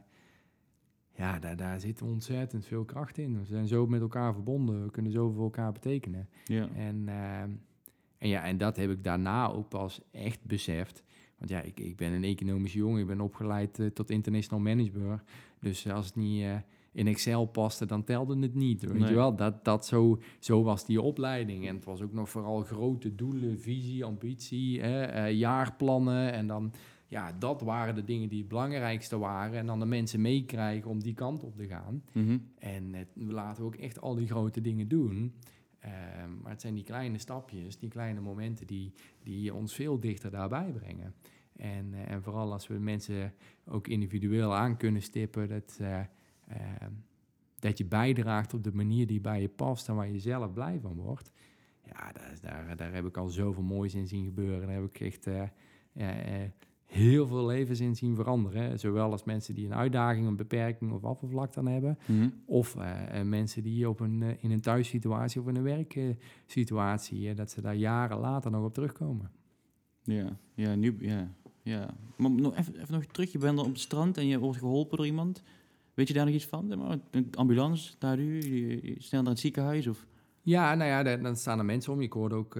ja, 1.14 1.38
daar, 1.38 1.56
daar 1.56 1.80
zit 1.80 2.02
ontzettend 2.02 2.66
veel 2.66 2.84
kracht 2.84 3.18
in. 3.18 3.38
We 3.38 3.44
zijn 3.44 3.66
zo 3.66 3.86
met 3.86 4.00
elkaar 4.00 4.32
verbonden, 4.32 4.84
we 4.84 4.90
kunnen 4.90 5.12
zoveel 5.12 5.34
voor 5.34 5.44
elkaar 5.44 5.72
betekenen. 5.72 6.28
Ja. 6.44 6.68
En, 6.68 7.08
ehm, 7.08 7.50
en 8.18 8.28
ja, 8.28 8.44
en 8.44 8.58
dat 8.58 8.76
heb 8.76 8.90
ik 8.90 9.04
daarna 9.04 9.48
ook 9.48 9.68
pas 9.68 10.00
echt 10.10 10.44
beseft. 10.44 11.02
Want 11.38 11.50
ja, 11.50 11.60
ik, 11.60 11.80
ik 11.80 11.96
ben 11.96 12.12
een 12.12 12.24
economische 12.24 12.78
jongen, 12.78 13.00
ik 13.00 13.06
ben 13.06 13.20
opgeleid 13.20 13.78
eh, 13.78 13.86
tot 13.86 14.10
international 14.10 14.64
manager. 14.64 15.22
Dus 15.60 15.88
als 15.90 16.06
het 16.06 16.16
niet 16.16 16.42
eh, 16.42 16.56
in 16.92 17.06
Excel 17.06 17.44
paste, 17.46 17.86
dan 17.86 18.04
telde 18.04 18.38
het 18.38 18.54
niet. 18.54 18.82
Weet 18.82 18.98
Nee. 18.98 19.08
je 19.08 19.14
wel, 19.14 19.36
dat, 19.36 19.64
dat 19.64 19.86
zo, 19.86 20.20
zo 20.38 20.62
was 20.62 20.86
die 20.86 21.00
opleiding. 21.02 21.68
En 21.68 21.74
het 21.74 21.84
was 21.84 22.02
ook 22.02 22.12
nog 22.12 22.30
vooral 22.30 22.60
grote 22.62 23.14
doelen, 23.14 23.60
visie, 23.60 24.04
ambitie, 24.04 24.80
hè, 24.80 25.02
eh, 25.02 25.32
jaarplannen. 25.32 26.32
En 26.32 26.46
dan, 26.46 26.72
ja, 27.08 27.32
dat 27.38 27.60
waren 27.62 27.94
de 27.94 28.04
dingen 28.04 28.28
die 28.28 28.38
het 28.38 28.48
belangrijkste 28.48 29.18
waren. 29.18 29.58
En 29.58 29.66
dan 29.66 29.78
de 29.78 29.86
mensen 29.86 30.20
meekrijgen 30.20 30.90
om 30.90 31.02
die 31.02 31.14
kant 31.14 31.42
op 31.42 31.56
te 31.56 31.66
gaan. 31.66 32.02
Mhm. 32.12 32.38
En 32.58 32.94
het, 32.94 33.08
we 33.14 33.32
laten 33.32 33.64
ook 33.64 33.74
echt 33.74 34.00
al 34.00 34.14
die 34.14 34.26
grote 34.26 34.60
dingen 34.60 34.88
doen. 34.88 35.32
Ehm, 35.84 36.40
maar 36.42 36.50
het 36.50 36.60
zijn 36.60 36.74
die 36.74 36.84
kleine 36.84 37.18
stapjes, 37.18 37.78
die 37.78 37.88
kleine 37.88 38.20
momenten 38.20 38.66
die, 38.66 38.92
die 39.22 39.54
ons 39.54 39.74
veel 39.74 40.00
dichter 40.00 40.30
daarbij 40.30 40.72
brengen. 40.72 41.14
En, 41.56 41.94
eh, 41.94 42.10
en 42.10 42.22
vooral 42.22 42.52
als 42.52 42.66
we 42.66 42.74
mensen 42.74 43.34
ook 43.64 43.88
individueel 43.88 44.54
aan 44.54 44.76
kunnen 44.76 45.02
stippen, 45.02 45.48
dat, 45.48 45.78
eh, 45.80 46.00
ehm, 46.48 46.92
dat 47.58 47.78
je 47.78 47.84
bijdraagt 47.84 48.54
op 48.54 48.64
de 48.64 48.72
manier 48.72 49.06
die 49.06 49.20
bij 49.20 49.40
je 49.40 49.48
past 49.48 49.88
en 49.88 49.94
waar 49.94 50.08
je 50.08 50.20
zelf 50.20 50.52
blij 50.52 50.80
van 50.80 50.96
wordt. 50.96 51.30
Ja, 51.86 52.12
daar, 52.12 52.38
daar, 52.40 52.76
daar 52.76 52.92
heb 52.92 53.06
ik 53.06 53.16
al 53.16 53.28
zoveel 53.28 53.62
moois 53.62 53.94
in 53.94 54.06
zien 54.06 54.24
gebeuren. 54.24 54.66
Daar 54.66 54.76
heb 54.76 54.84
ik 54.84 55.00
echt 55.00 55.26
eh, 55.26 55.42
heel 56.86 57.26
veel 57.26 57.46
levens 57.46 57.80
in 57.80 57.96
zien 57.96 58.14
veranderen. 58.14 58.62
hè. 58.62 58.76
Zowel 58.76 59.10
als 59.10 59.24
mensen 59.24 59.54
die 59.54 59.66
een 59.66 59.74
uitdaging, 59.74 60.26
een 60.26 60.36
beperking 60.36 60.92
of 60.92 61.04
afvalvlak 61.04 61.52
dan 61.52 61.66
hebben. 61.66 61.98
Mhm. 62.06 62.28
Of 62.46 62.76
eh, 62.76 63.20
eh, 63.20 63.26
mensen 63.26 63.62
die 63.62 63.88
op 63.88 64.00
een, 64.00 64.22
eh, 64.22 64.28
in 64.40 64.50
een 64.50 64.60
thuissituatie 64.60 65.40
of 65.40 65.48
in 65.48 65.56
een 65.56 65.62
werksituatie, 65.62 67.34
dat 67.34 67.50
ze 67.50 67.60
daar 67.60 67.74
jaren 67.74 68.18
later 68.18 68.50
nog 68.50 68.64
op 68.64 68.74
terugkomen. 68.74 69.30
Ja, 70.02 70.36
ja, 70.54 70.74
nu, 70.74 70.96
ja, 71.00 71.28
ja. 71.62 71.94
Maar 72.16 72.30
nog 72.30 72.56
even, 72.56 72.74
even 72.80 72.94
nog 72.94 73.04
terug, 73.04 73.32
je 73.32 73.38
bent 73.38 73.58
op 73.58 73.66
het 73.66 73.78
strand 73.80 74.18
en 74.18 74.26
je 74.26 74.38
wordt 74.38 74.58
geholpen 74.58 74.96
door 74.96 75.06
iemand. 75.06 75.42
Weet 75.94 76.08
je 76.08 76.14
daar 76.14 76.24
nog 76.24 76.34
iets 76.34 76.46
van? 76.46 76.70
Een 77.10 77.28
ambulance, 77.34 77.94
daar 77.98 78.20
je- 78.20 78.94
snel 78.98 79.22
naar 79.22 79.30
het 79.30 79.40
ziekenhuis 79.40 79.86
of... 79.86 80.06
Ja, 80.42 80.74
nou 80.74 80.90
ja, 80.90 81.16
dan 81.16 81.36
staan 81.36 81.58
er 81.58 81.64
mensen 81.64 81.92
om. 81.92 82.00
Ik 82.00 82.12
hoorde 82.12 82.34
ook 82.34 82.54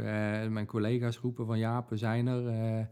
mijn 0.48 0.66
collega's 0.66 1.18
roepen 1.18 1.46
van 1.46 1.58
ja, 1.58 1.84
we 1.88 1.96
zijn 1.96 2.26
er. 2.26 2.88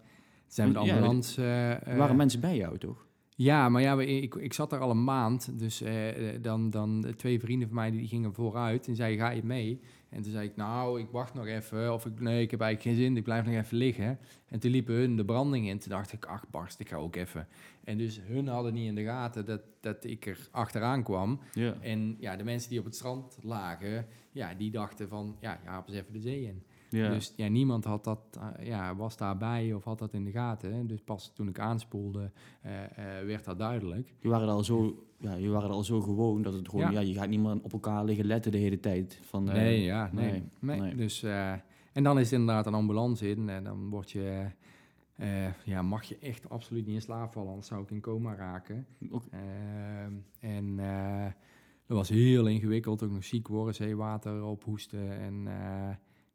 Zijn 0.55 0.69
we 0.69 0.75
de 0.75 0.81
ambulance. 0.81 1.43
eh, 1.85 1.97
waren 1.97 2.17
mensen 2.17 2.41
bij 2.41 2.57
jou, 2.57 2.79
toch? 2.79 3.07
Ja, 3.37 3.69
maar 3.69 3.83
ja, 3.83 4.01
ik, 4.01 4.35
ik 4.35 4.53
zat 4.53 4.73
er 4.73 4.79
al 4.79 4.91
een 4.91 5.05
maand. 5.05 5.59
Dus 5.59 5.81
eh, 5.81 5.95
dan, 6.41 6.71
dan 6.71 7.15
twee 7.17 7.41
vrienden 7.41 7.69
van 7.69 7.77
mij 7.77 7.91
die 7.91 8.07
gingen 8.07 8.35
vooruit 8.35 8.89
en 8.89 8.97
zeiden, 8.97 9.19
ga 9.27 9.31
je 9.31 9.45
mee? 9.45 9.81
En 10.09 10.23
toen 10.23 10.33
zei 10.33 10.49
ik, 10.49 10.57
nou, 10.57 11.01
ik 11.01 11.09
wacht 11.11 11.35
nog 11.35 11.47
even. 11.47 11.93
Of 11.93 12.07
ik, 12.07 12.21
nee, 12.21 12.43
ik 12.43 12.51
heb 12.51 12.61
eigenlijk 12.61 12.97
geen 12.97 13.05
zin, 13.07 13.17
ik 13.17 13.25
blijf 13.25 13.45
nog 13.45 13.55
even 13.55 13.77
liggen. 13.77 14.19
En 14.49 14.59
toen 14.59 14.71
liepen 14.71 14.95
hun 14.95 15.17
de 15.17 15.25
branding 15.25 15.69
in. 15.69 15.79
Toen 15.79 15.91
dacht 15.91 16.13
ik, 16.13 16.25
ach 16.25 16.45
barst, 16.51 16.81
ik 16.81 16.89
ga 16.89 16.97
ook 16.97 17.17
even. 17.17 17.49
En 17.85 17.99
dus 17.99 18.21
hun 18.25 18.49
hadden 18.49 18.75
niet 18.75 18.87
in 18.87 18.95
de 18.95 19.05
gaten 19.05 19.45
dat, 19.45 19.61
dat 19.81 20.05
ik 20.05 20.27
er 20.27 20.49
achteraan 20.51 21.03
kwam. 21.03 21.41
Ja. 21.53 21.75
En 21.81 22.17
ja, 22.19 22.37
de 22.37 22.45
mensen 22.45 22.71
die 22.71 22.79
op 22.79 22.85
het 22.85 22.95
strand 22.95 23.39
lagen, 23.43 24.07
ja, 24.33 24.55
die 24.55 24.71
dachten 24.71 25.09
van, 25.09 25.37
ja, 25.41 25.61
ja, 25.65 25.85
eens 25.87 25.97
even 25.97 26.13
de 26.13 26.21
zee 26.21 26.43
in. 26.43 26.63
Ja. 26.93 27.09
Dus 27.09 27.33
ja, 27.37 27.49
niemand 27.49 27.85
had 27.85 28.05
dat, 28.05 28.21
eh, 28.41 28.67
ja, 28.67 28.97
was 28.97 29.17
daarbij 29.17 29.73
of 29.73 29.85
had 29.85 29.99
dat 29.99 30.13
in 30.13 30.25
de 30.25 30.31
gaten. 30.31 30.75
hè. 30.75 30.87
Dus 30.87 31.01
pas 31.01 31.33
toen 31.35 31.49
ik 31.49 31.59
aanspoelde, 31.59 32.31
eh, 32.61 32.85
eh, 32.85 33.27
werd 33.27 33.45
dat 33.45 33.59
duidelijk. 33.59 34.15
Je 34.21 34.29
waren 34.29 34.49
er 34.49 34.55
al 34.55 34.65
zo, 34.65 35.05
ja, 35.19 35.35
je 35.35 35.49
waren 35.49 35.69
er 35.69 35.75
al 35.75 35.85
zo 35.85 36.01
gewoon 36.01 36.43
dat 36.43 36.53
het 36.53 36.69
gewoon, 36.69 36.93
ja. 36.93 37.01
Ja. 37.01 37.01
je 37.01 37.15
gaat 37.15 37.29
niet 37.29 37.41
meer 37.41 37.59
op 37.63 37.73
elkaar 37.73 38.05
liggen 38.05 38.27
letten 38.27 38.53
de 38.53 38.59
hele 38.59 38.81
tijd. 38.81 39.21
Van, 39.23 39.45
nee, 39.45 39.83
ja, 39.83 40.11
nee. 40.13 40.31
nee, 40.31 40.43
nee, 40.59 40.81
nee. 40.81 40.95
Dus, 40.95 41.23
en 41.93 42.03
dan 42.03 42.19
is 42.19 42.31
het 42.31 42.41
inderdaad 42.41 42.67
een 42.67 42.75
ambulance 42.75 43.29
in 43.29 43.49
en 43.49 43.65
dan 43.65 43.89
word 43.89 44.11
je, 44.11 44.47
ja, 45.65 45.83
mag 45.83 46.05
je 46.05 46.19
echt 46.19 46.49
absoluut 46.49 46.87
niet 46.87 46.95
in 46.95 47.03
slaap 47.03 47.33
vallen, 47.33 47.49
anders 47.49 47.67
zou 47.67 47.83
ik 47.83 47.91
in 47.91 48.01
coma 48.01 48.35
raken. 48.35 48.87
Ehm, 49.31 50.13
en 50.41 50.77
dat 51.87 51.97
was 51.97 52.09
heel 52.09 52.47
ingewikkeld, 52.47 53.03
ook 53.03 53.11
nog 53.11 53.25
ziek 53.25 53.49
worden, 53.49 53.75
zeewater 53.75 54.45
ophoesten. 54.45 55.19
En, 55.19 55.49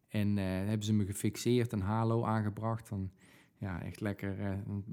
en 0.08 0.38
eh, 0.38 0.44
hebben 0.46 0.84
ze 0.84 0.94
me 0.94 1.06
gefixeerd, 1.06 1.72
een 1.72 1.82
halo 1.82 2.24
aangebracht. 2.24 2.88
Van, 2.88 3.12
ja, 3.58 3.82
echt 3.84 4.02
lekker. 4.02 4.40
eh, 4.40 4.52
dan 4.66 4.84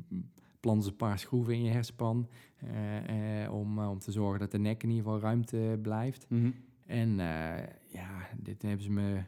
planten 0.60 0.84
ze 0.84 0.90
een 0.90 0.96
paar 0.96 1.18
schroeven 1.18 1.54
in 1.54 1.62
je 1.62 1.70
hersenpan. 1.70 2.28
eh, 2.56 3.42
eh, 3.44 3.52
om, 3.54 3.78
eh, 3.78 3.90
om 3.90 3.98
te 3.98 4.12
zorgen 4.12 4.38
dat 4.40 4.50
de 4.50 4.58
nek 4.58 4.82
in 4.82 4.88
ieder 4.90 5.04
geval 5.04 5.20
ruimte 5.20 5.78
blijft. 5.82 6.26
Mhm. 6.28 6.50
En 6.86 7.08
eh, 7.20 7.66
ja, 7.86 8.28
dit 8.38 8.62
hebben 8.62 8.82
ze 8.84 8.90
me 8.90 9.22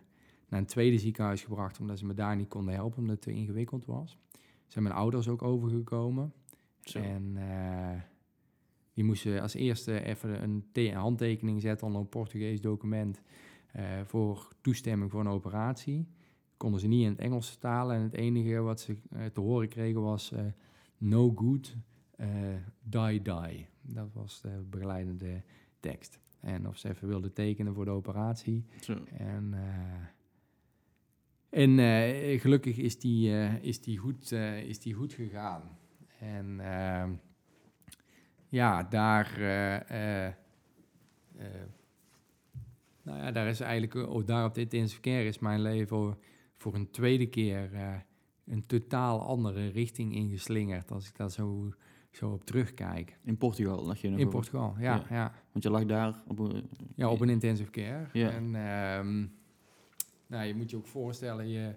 naar 0.49 0.61
een 0.61 0.67
tweede 0.67 0.99
ziekenhuis 0.99 1.43
gebracht, 1.45 1.81
omdat 1.81 1.99
ze 1.99 2.07
me 2.07 2.15
daar 2.15 2.37
niet 2.37 2.49
konden 2.49 2.75
helpen, 2.75 2.99
omdat 2.99 3.15
het 3.15 3.23
te 3.25 3.33
ingewikkeld 3.33 3.85
was. 3.85 4.19
Zijn 4.67 4.85
mijn 4.85 4.97
ouders 4.97 5.29
ook 5.29 5.43
overgekomen. 5.43 6.33
Zo. 6.81 6.99
En 6.99 7.33
eh, 7.37 8.01
die 8.95 9.05
moesten 9.05 9.41
als 9.43 9.55
eerste 9.55 10.03
even 10.05 10.43
een 10.43 10.65
te- 10.73 10.93
handtekening 10.93 11.61
zetten 11.61 11.87
onder 11.87 12.03
een 12.03 12.09
Portugees 12.09 12.61
document 12.61 13.17
eh, 13.19 13.25
voor 14.05 14.49
toestemming 14.61 15.11
voor 15.11 15.21
een 15.21 15.29
operatie. 15.29 16.09
Konden 16.57 16.81
ze 16.81 16.87
niet 16.87 17.03
in 17.03 17.09
het 17.11 17.19
Engels 17.19 17.49
vertalen 17.49 17.97
en 17.97 18.03
het 18.03 18.15
enige 18.15 18.61
wat 18.61 18.81
ze 18.81 18.97
eh, 19.11 19.25
te 19.25 19.41
horen 19.41 19.69
kregen 19.69 20.03
was 20.03 20.33
eh, 20.33 20.45
no 20.99 21.33
good, 21.35 21.77
eh, 22.17 22.29
die 22.83 23.23
die. 23.23 23.67
Dat 23.83 24.13
was 24.13 24.41
de 24.41 24.65
begeleidende 24.71 25.43
tekst. 25.81 26.21
En 26.41 26.69
of 26.69 26.79
ze 26.79 26.89
even 26.89 27.09
wilden 27.09 27.33
tekenen 27.33 27.75
voor 27.75 27.85
de 27.85 27.91
operatie. 27.91 28.65
Zo. 28.81 29.05
En, 29.17 29.55
eh, 29.55 30.05
en 31.63 31.79
eh, 31.79 32.41
gelukkig 32.41 32.77
is 32.77 32.99
die, 32.99 33.33
eh, 33.33 33.63
is, 33.63 33.81
die 33.81 33.99
goed, 33.99 34.33
eh, 34.33 34.63
is 34.63 34.79
die 34.79 34.95
goed 34.95 35.13
gegaan. 35.13 35.79
En 36.19 36.61
ja, 38.49 38.83
daar, 38.83 39.41
eh, 39.41 39.91
eh, 39.91 40.27
eh, 41.37 41.47
nou 43.07 43.19
ja, 43.19 43.33
daar 43.33 43.49
is 43.49 43.61
eigenlijk, 43.61 43.95
eh, 43.95 44.15
ook 44.15 44.27
daar 44.27 44.45
op 44.45 44.55
dit 44.55 44.75
intensive 44.75 45.01
care 45.01 45.25
is 45.25 45.39
mijn 45.39 45.63
leven 45.63 46.17
voor, 46.57 46.75
een 46.75 46.91
tweede 46.91 47.27
keer 47.27 47.75
eh, 47.75 47.95
een 48.47 48.67
totaal 48.67 49.21
andere 49.21 49.69
richting 49.69 50.15
ingeslingerd. 50.15 50.91
Als 50.91 51.09
ik 51.09 51.17
daar 51.17 51.31
zo, 51.31 51.73
zo 52.11 52.31
op 52.31 52.45
terugkijk. 52.45 53.19
In 53.25 53.37
Portugal 53.37 53.85
lag 53.85 54.01
je 54.01 54.09
nog 54.09 54.19
In 54.19 54.29
Portugal, 54.29 54.75
ja. 54.79 54.95
Ja. 54.95 55.05
ja. 55.11 55.33
Want 55.53 55.65
je 55.65 55.71
lag 55.71 55.85
daar 55.85 56.23
op 56.27 56.39
een... 56.39 56.69
Ja, 56.95 57.11
op 57.11 57.21
een 57.21 57.29
intensive 57.29 57.71
care. 57.71 58.07
Ja. 58.13 58.31
En 58.31 58.45
ehm, 58.45 59.27
nou, 60.27 60.47
je 60.47 60.55
moet 60.55 60.71
je 60.71 60.77
ook 60.77 60.87
voorstellen, 60.87 61.49
je, 61.49 61.75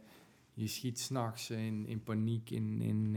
je 0.53 0.67
schiet 0.67 0.99
s'nachts 0.99 1.49
in, 1.49 1.87
in 1.87 2.03
paniek 2.03 2.49
in, 2.49 2.81
in 2.81 3.15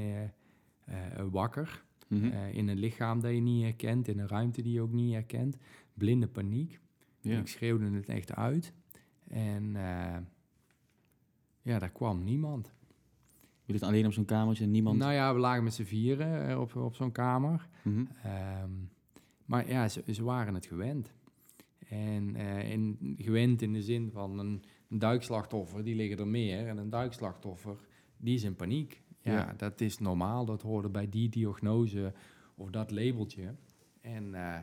eh, 0.84 0.96
wakker. 1.30 1.84
Mhm. 2.08 2.24
In 2.52 2.68
een 2.68 2.78
lichaam 2.78 3.20
dat 3.20 3.32
je 3.32 3.40
niet 3.40 3.62
herkent, 3.62 4.08
in 4.08 4.18
een 4.18 4.28
ruimte 4.28 4.62
die 4.62 4.72
je 4.72 4.80
ook 4.80 4.92
niet 4.92 5.12
herkent. 5.12 5.56
Blinde 5.94 6.28
paniek. 6.28 6.80
Ik 7.22 7.46
schreeuwde 7.48 7.90
het 7.90 8.08
echt 8.08 8.34
uit. 8.34 8.72
En 9.28 9.76
eh, 9.76 10.16
ja, 11.62 11.78
daar 11.78 11.90
kwam 11.90 12.24
niemand. 12.24 12.72
Je 13.64 13.72
ligt 13.72 13.84
alleen 13.84 14.06
op 14.06 14.12
zo'n 14.12 14.24
kamertje 14.24 14.64
en 14.64 14.70
niemand... 14.70 14.98
Nou 14.98 15.12
ja, 15.12 15.34
we 15.34 15.40
lagen 15.40 15.64
met 15.64 15.74
z'n 15.74 15.82
vieren 15.82 16.48
eh, 16.48 16.60
op, 16.60 16.76
op 16.76 16.94
zo'n 16.94 17.12
kamer. 17.12 17.68
Ehm, 18.22 18.70
maar 19.44 19.68
ja, 19.68 19.88
ze, 19.88 20.02
ze 20.12 20.22
waren 20.24 20.54
het 20.54 20.66
gewend. 20.66 21.12
En, 21.88 22.36
eh, 22.36 22.70
in, 22.70 23.14
gewend 23.18 23.62
in 23.62 23.72
de 23.72 23.82
zin 23.82 24.10
van 24.10 24.38
een, 24.38 24.62
een 24.88 24.98
duikslachtoffer, 24.98 25.84
die 25.84 25.94
liggen 25.94 26.18
er 26.18 26.26
meer. 26.28 26.68
En 26.68 26.76
een 26.78 26.90
duikslachtoffer, 26.90 27.76
die 28.16 28.34
is 28.34 28.42
in 28.42 28.56
paniek. 28.56 29.02
Ja, 29.20 29.32
Ja. 29.32 29.54
dat 29.56 29.80
is 29.80 29.98
normaal. 29.98 30.44
Dat 30.44 30.62
hoorde 30.62 30.88
bij 30.88 31.08
die 31.08 31.28
diagnose 31.28 32.12
of 32.54 32.70
dat 32.70 32.90
labeltje. 32.90 33.54
En 34.00 34.34
eh, 34.34 34.58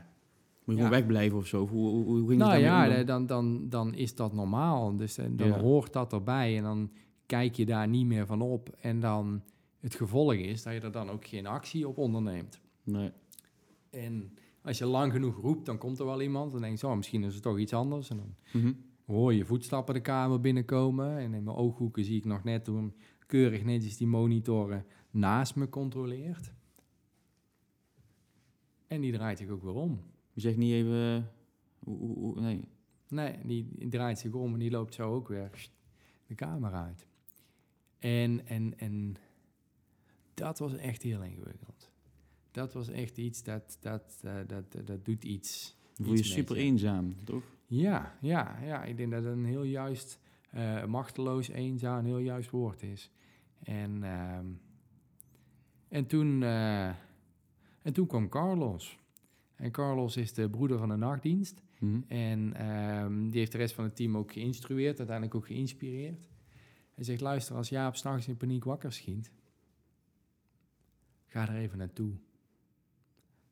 Moet 0.69 0.77
je 0.77 0.83
gewoon 0.83 0.97
Ja. 0.99 1.05
wegblijven 1.05 1.37
of 1.37 1.47
zo? 1.47 1.67
Hoe, 1.67 1.89
hoe, 1.89 2.03
hoe 2.19 2.27
ging 2.27 2.39
nou 2.39 2.51
het 2.53 2.61
ja, 2.61 2.85
dan? 3.03 3.21
eh, 3.21 3.27
dan, 3.27 3.69
dan, 3.69 3.93
is 3.93 4.15
dat 4.15 4.33
normaal. 4.33 4.95
Dus 4.95 5.17
eh, 5.17 5.25
dan 5.31 5.47
Ja. 5.47 5.59
hoort 5.59 5.93
dat 5.93 6.13
erbij. 6.13 6.57
En 6.57 6.63
dan 6.63 6.91
kijk 7.25 7.55
je 7.55 7.65
daar 7.65 7.87
niet 7.87 8.05
meer 8.05 8.25
van 8.25 8.41
op. 8.41 8.69
En 8.81 8.99
dan 8.99 9.41
het 9.79 9.95
gevolg 9.95 10.33
is 10.33 10.63
dat 10.63 10.73
je 10.73 10.79
er 10.79 10.91
dan 10.91 11.09
ook 11.09 11.25
geen 11.27 11.45
actie 11.47 11.87
op 11.87 11.97
onderneemt. 11.97 12.59
Nee. 12.83 13.11
En 13.89 14.33
als 14.61 14.77
je 14.77 14.85
lang 14.85 15.11
genoeg 15.11 15.35
roept, 15.41 15.65
dan 15.65 15.77
komt 15.77 15.99
er 15.99 16.05
wel 16.05 16.21
iemand. 16.21 16.51
Dan 16.51 16.61
denk 16.61 16.73
je, 16.73 16.79
zo, 16.79 16.95
misschien 16.95 17.23
is 17.23 17.33
het 17.33 17.43
toch 17.43 17.57
iets 17.59 17.73
anders. 17.73 18.09
En 18.09 18.17
dan 18.17 18.35
Mhm. 18.61 18.73
hoor 19.05 19.33
je 19.33 19.45
voetstappen 19.45 19.93
de 19.93 20.01
kamer 20.01 20.39
binnenkomen. 20.39 21.17
En 21.17 21.33
in 21.33 21.43
mijn 21.43 21.55
ooghoeken 21.55 22.03
zie 22.03 22.17
ik 22.17 22.25
nog 22.25 22.43
net 22.43 22.67
hoe 22.67 22.77
hem 22.77 22.93
keurig 23.25 23.63
netjes 23.63 23.97
die 23.97 24.07
monitoren 24.07 24.85
naast 25.11 25.55
me 25.55 25.69
controleert. 25.69 26.53
En 28.87 29.01
die 29.01 29.11
draait 29.11 29.37
zich 29.37 29.49
ook 29.49 29.63
weer 29.63 29.73
om. 29.73 29.99
Je 30.39 30.45
zegt 30.45 30.57
niet 30.57 30.71
even... 30.73 31.15
eh, 31.15 31.23
Hoe, 31.83 32.41
nee. 32.41 32.61
Nee, 33.07 33.37
die, 33.43 33.87
draait 33.89 34.19
zich 34.19 34.33
om 34.33 34.53
en 34.53 34.59
die 34.59 34.71
loopt 34.71 34.93
zo 34.93 35.13
ook 35.13 35.27
weer 35.27 35.69
de 36.27 36.35
kamer 36.35 36.73
uit. 36.73 37.07
En, 37.99 38.47
en, 38.47 38.79
en 38.79 39.15
dat 40.33 40.59
was 40.59 40.75
echt 40.75 41.01
heel 41.01 41.23
ingewikkeld. 41.23 41.91
Dat 42.51 42.73
was 42.73 42.89
echt 42.89 43.17
iets 43.17 43.43
dat, 43.43 43.77
dat, 43.79 44.19
eh, 44.23 44.35
dat, 44.47 44.71
dat, 44.71 44.87
dat 44.87 45.05
doet 45.05 45.23
iets. 45.23 45.75
Voel 45.93 46.13
je 46.13 46.23
super 46.23 46.55
eenzaam, 46.55 47.15
toch? 47.23 47.43
Ja, 47.67 48.17
ja, 48.21 48.59
ja, 48.63 48.83
ik 48.83 48.97
denk 48.97 49.11
dat 49.11 49.23
het 49.23 49.33
een 49.33 49.45
heel 49.45 49.63
juist, 49.63 50.19
eh, 50.49 50.85
machteloos, 50.85 51.47
eenzaam, 51.47 51.97
een 51.97 52.05
heel 52.05 52.17
juist 52.17 52.49
woord 52.49 52.83
is. 52.83 53.11
En, 53.63 54.03
ehm, 54.03 54.45
en, 55.87 56.05
toen, 56.05 56.43
en 56.43 57.93
toen 57.93 58.07
kwam 58.07 58.29
Carlos. 58.29 58.99
En 59.59 59.71
Carlos 59.71 60.17
is 60.17 60.33
de 60.33 60.49
broeder 60.49 60.77
van 60.77 60.89
de 60.89 60.95
nachtdienst. 60.95 61.61
Mhm. 61.79 62.01
En 62.07 62.53
ehm, 62.53 63.29
die 63.29 63.39
heeft 63.39 63.51
de 63.51 63.57
rest 63.57 63.73
van 63.73 63.83
het 63.83 63.95
team 63.95 64.17
ook 64.17 64.31
geïnstrueerd, 64.31 64.97
uiteindelijk 64.97 65.35
ook 65.35 65.45
geïnspireerd. 65.45 66.29
Hij 66.95 67.03
zegt, 67.03 67.21
luister, 67.21 67.55
als 67.55 67.69
Jaap 67.69 67.95
s'nachts 67.95 68.27
in 68.27 68.37
paniek 68.37 68.63
wakker 68.63 68.93
schiet, 68.93 69.31
ga 71.25 71.49
er 71.49 71.55
even 71.55 71.77
naartoe. 71.77 72.13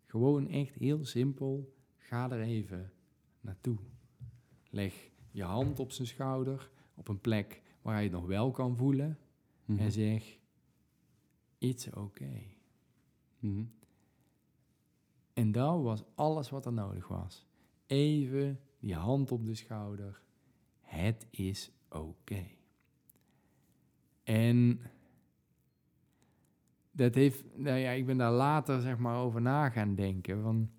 Gewoon 0.06 0.48
echt 0.48 0.76
heel 0.76 1.06
simpel, 1.06 1.76
ga 1.98 2.32
er 2.32 2.42
even 2.42 2.92
naartoe. 3.42 3.78
Leg 4.70 5.10
je 5.32 5.44
hand 5.44 5.80
op 5.80 5.92
zijn 5.92 6.08
schouder, 6.08 6.70
op 6.96 7.08
een 7.08 7.22
plek 7.22 7.62
waar 7.82 7.94
hij 7.94 8.04
het 8.04 8.12
nog 8.12 8.26
wel 8.26 8.52
kan 8.52 8.76
voelen. 8.76 9.18
Mhm. 9.66 9.80
En 9.80 9.92
zeg, 9.92 10.38
it's 11.58 11.88
okay. 11.94 12.58
Mhm. 13.40 13.64
En 15.38 15.52
dat 15.52 15.82
was 15.82 16.04
alles 16.16 16.50
wat 16.50 16.66
er 16.66 16.74
nodig 16.74 17.08
was. 17.08 17.46
Even 17.88 18.60
die 18.80 18.96
hand 18.96 19.32
op 19.32 19.46
de 19.46 19.54
schouder. 19.54 20.22
Het 20.80 21.28
is 21.30 21.72
oké. 21.90 22.44
En 24.24 24.82
dat 26.92 27.16
heeft, 27.16 27.44
nou 27.58 27.78
ja, 27.78 27.92
ik 27.92 28.06
ben 28.06 28.18
daar 28.18 28.32
later 28.32 28.82
zeg 28.82 28.98
maar 28.98 29.20
over 29.20 29.42
na 29.42 29.70
gaan 29.70 29.96
denken. 29.96 30.42
Van, 30.42 30.70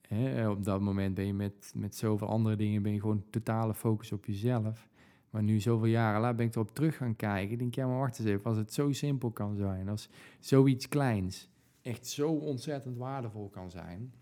hè, 0.00 0.48
op 0.48 0.64
dat 0.64 0.80
moment 0.80 1.14
ben 1.14 1.26
je 1.26 1.34
met, 1.34 1.72
met 1.74 1.96
zoveel 1.96 2.28
andere 2.28 2.56
dingen, 2.56 2.82
ben 2.82 2.92
je 2.92 3.00
gewoon 3.00 3.24
totale 3.30 3.74
focus 3.74 4.12
op 4.12 4.24
jezelf. 4.24 4.88
Maar 5.30 5.42
nu 5.42 5.60
zoveel 5.60 5.88
jaren 5.88 6.20
later 6.20 6.36
ben 6.36 6.46
ik 6.46 6.54
erop 6.54 6.74
terug 6.74 6.96
gaan 6.96 7.16
kijken. 7.16 7.52
Ik 7.52 7.58
denk, 7.58 7.74
ja, 7.74 7.86
maar 7.86 7.98
wacht 7.98 8.18
eens 8.18 8.28
even. 8.28 8.44
Als 8.44 8.56
het 8.56 8.72
zo 8.72 8.92
simpel 8.92 9.30
kan 9.30 9.56
zijn, 9.56 9.88
als 9.88 10.08
zoiets 10.38 10.88
kleins 10.88 11.52
echt 11.84 12.06
zo 12.06 12.30
ontzettend 12.32 12.96
waardevol 12.96 13.48
kan 13.48 13.70
zijn. 13.70 14.12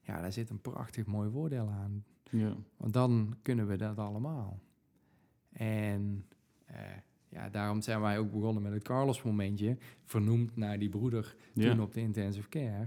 Ja, 0.00 0.20
daar 0.20 0.32
zit 0.32 0.50
een 0.50 0.60
prachtig 0.60 1.06
mooi 1.06 1.30
voordeel 1.30 1.68
aan. 1.68 2.04
Ja. 2.30 2.56
Want 2.76 2.92
dan 2.92 3.36
kunnen 3.42 3.66
we 3.66 3.76
dat 3.76 3.98
allemaal. 3.98 4.58
En 5.52 6.26
eh, 6.64 6.80
ja, 7.28 7.48
daarom 7.50 7.80
zijn 7.82 8.00
wij 8.00 8.18
ook 8.18 8.30
begonnen 8.30 8.62
met 8.62 8.72
het 8.72 8.82
Carlos-momentje. 8.82 9.76
Vernoemd 10.04 10.56
naar 10.56 10.78
die 10.78 10.88
broeder 10.88 11.36
Ja. 11.52 11.70
toen 11.70 11.80
op 11.82 11.92
de 11.94 12.00
intensive 12.00 12.48
care. 12.48 12.86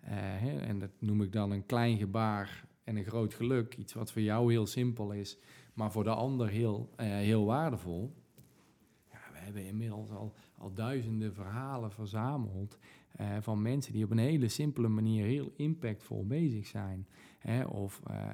Eh, 0.00 0.12
hè, 0.16 0.58
en 0.58 0.78
dat 0.78 0.90
noem 0.98 1.22
ik 1.22 1.32
dan 1.32 1.50
een 1.50 1.66
klein 1.66 1.98
gebaar 1.98 2.64
en 2.84 2.96
een 2.96 3.04
groot 3.04 3.34
geluk. 3.34 3.76
Iets 3.76 3.92
wat 3.92 4.12
voor 4.12 4.22
jou 4.22 4.52
heel 4.52 4.66
simpel 4.66 5.12
is, 5.12 5.38
maar 5.74 5.92
voor 5.92 6.04
de 6.04 6.14
ander 6.14 6.48
heel, 6.48 6.90
eh, 6.96 7.06
heel 7.06 7.44
waardevol. 7.44 8.14
Ja, 9.10 9.18
we 9.32 9.38
hebben 9.38 9.66
inmiddels 9.66 10.10
al, 10.10 10.34
al 10.58 10.72
duizenden 10.72 11.34
verhalen 11.34 11.90
verzameld 11.92 12.78
eh, 13.20 13.36
van 13.40 13.62
mensen 13.62 13.92
die 13.92 14.04
op 14.04 14.10
een 14.10 14.18
hele 14.18 14.48
simpele 14.48 14.88
manier 14.88 15.24
heel 15.24 15.52
impactvol 15.56 16.26
bezig 16.26 16.66
zijn. 16.66 17.06
Hè, 17.38 17.64
of, 17.64 18.00
eh, 18.06 18.28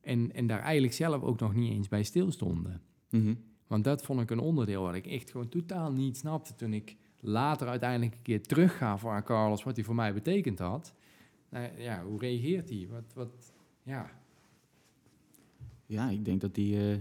en, 0.00 0.32
en 0.32 0.46
daar 0.46 0.60
eigenlijk 0.60 0.94
zelf 0.94 1.22
ook 1.22 1.40
nog 1.40 1.54
niet 1.54 1.72
eens 1.72 1.88
bij 1.88 2.02
stilstonden. 2.02 2.82
Mhm. 3.10 3.34
Want 3.66 3.84
dat 3.84 4.04
vond 4.04 4.20
ik 4.20 4.30
een 4.30 4.38
onderdeel 4.38 4.82
wat 4.82 4.94
ik 4.94 5.06
echt 5.06 5.30
gewoon 5.30 5.48
totaal 5.48 5.92
niet 5.92 6.16
snapte 6.16 6.54
toen 6.54 6.72
ik 6.72 6.96
later 7.20 7.68
uiteindelijk 7.68 8.14
een 8.14 8.22
keer 8.22 8.42
teruggaf 8.42 9.06
aan 9.06 9.24
Carlos, 9.24 9.62
wat 9.62 9.76
hij 9.76 9.84
voor 9.84 9.94
mij 9.94 10.14
betekend 10.14 10.58
had. 10.58 10.94
Nou, 11.48 11.68
ja, 11.80 12.04
hoe 12.04 12.18
reageert 12.18 12.68
hij? 12.68 12.88
Wat, 12.90 13.12
wat, 13.14 13.52
ja, 13.82 14.10
Ja, 15.86 16.10
ik 16.10 16.24
denk 16.24 16.40
dat 16.40 16.56
hij... 16.56 16.92
eh, 16.92 16.94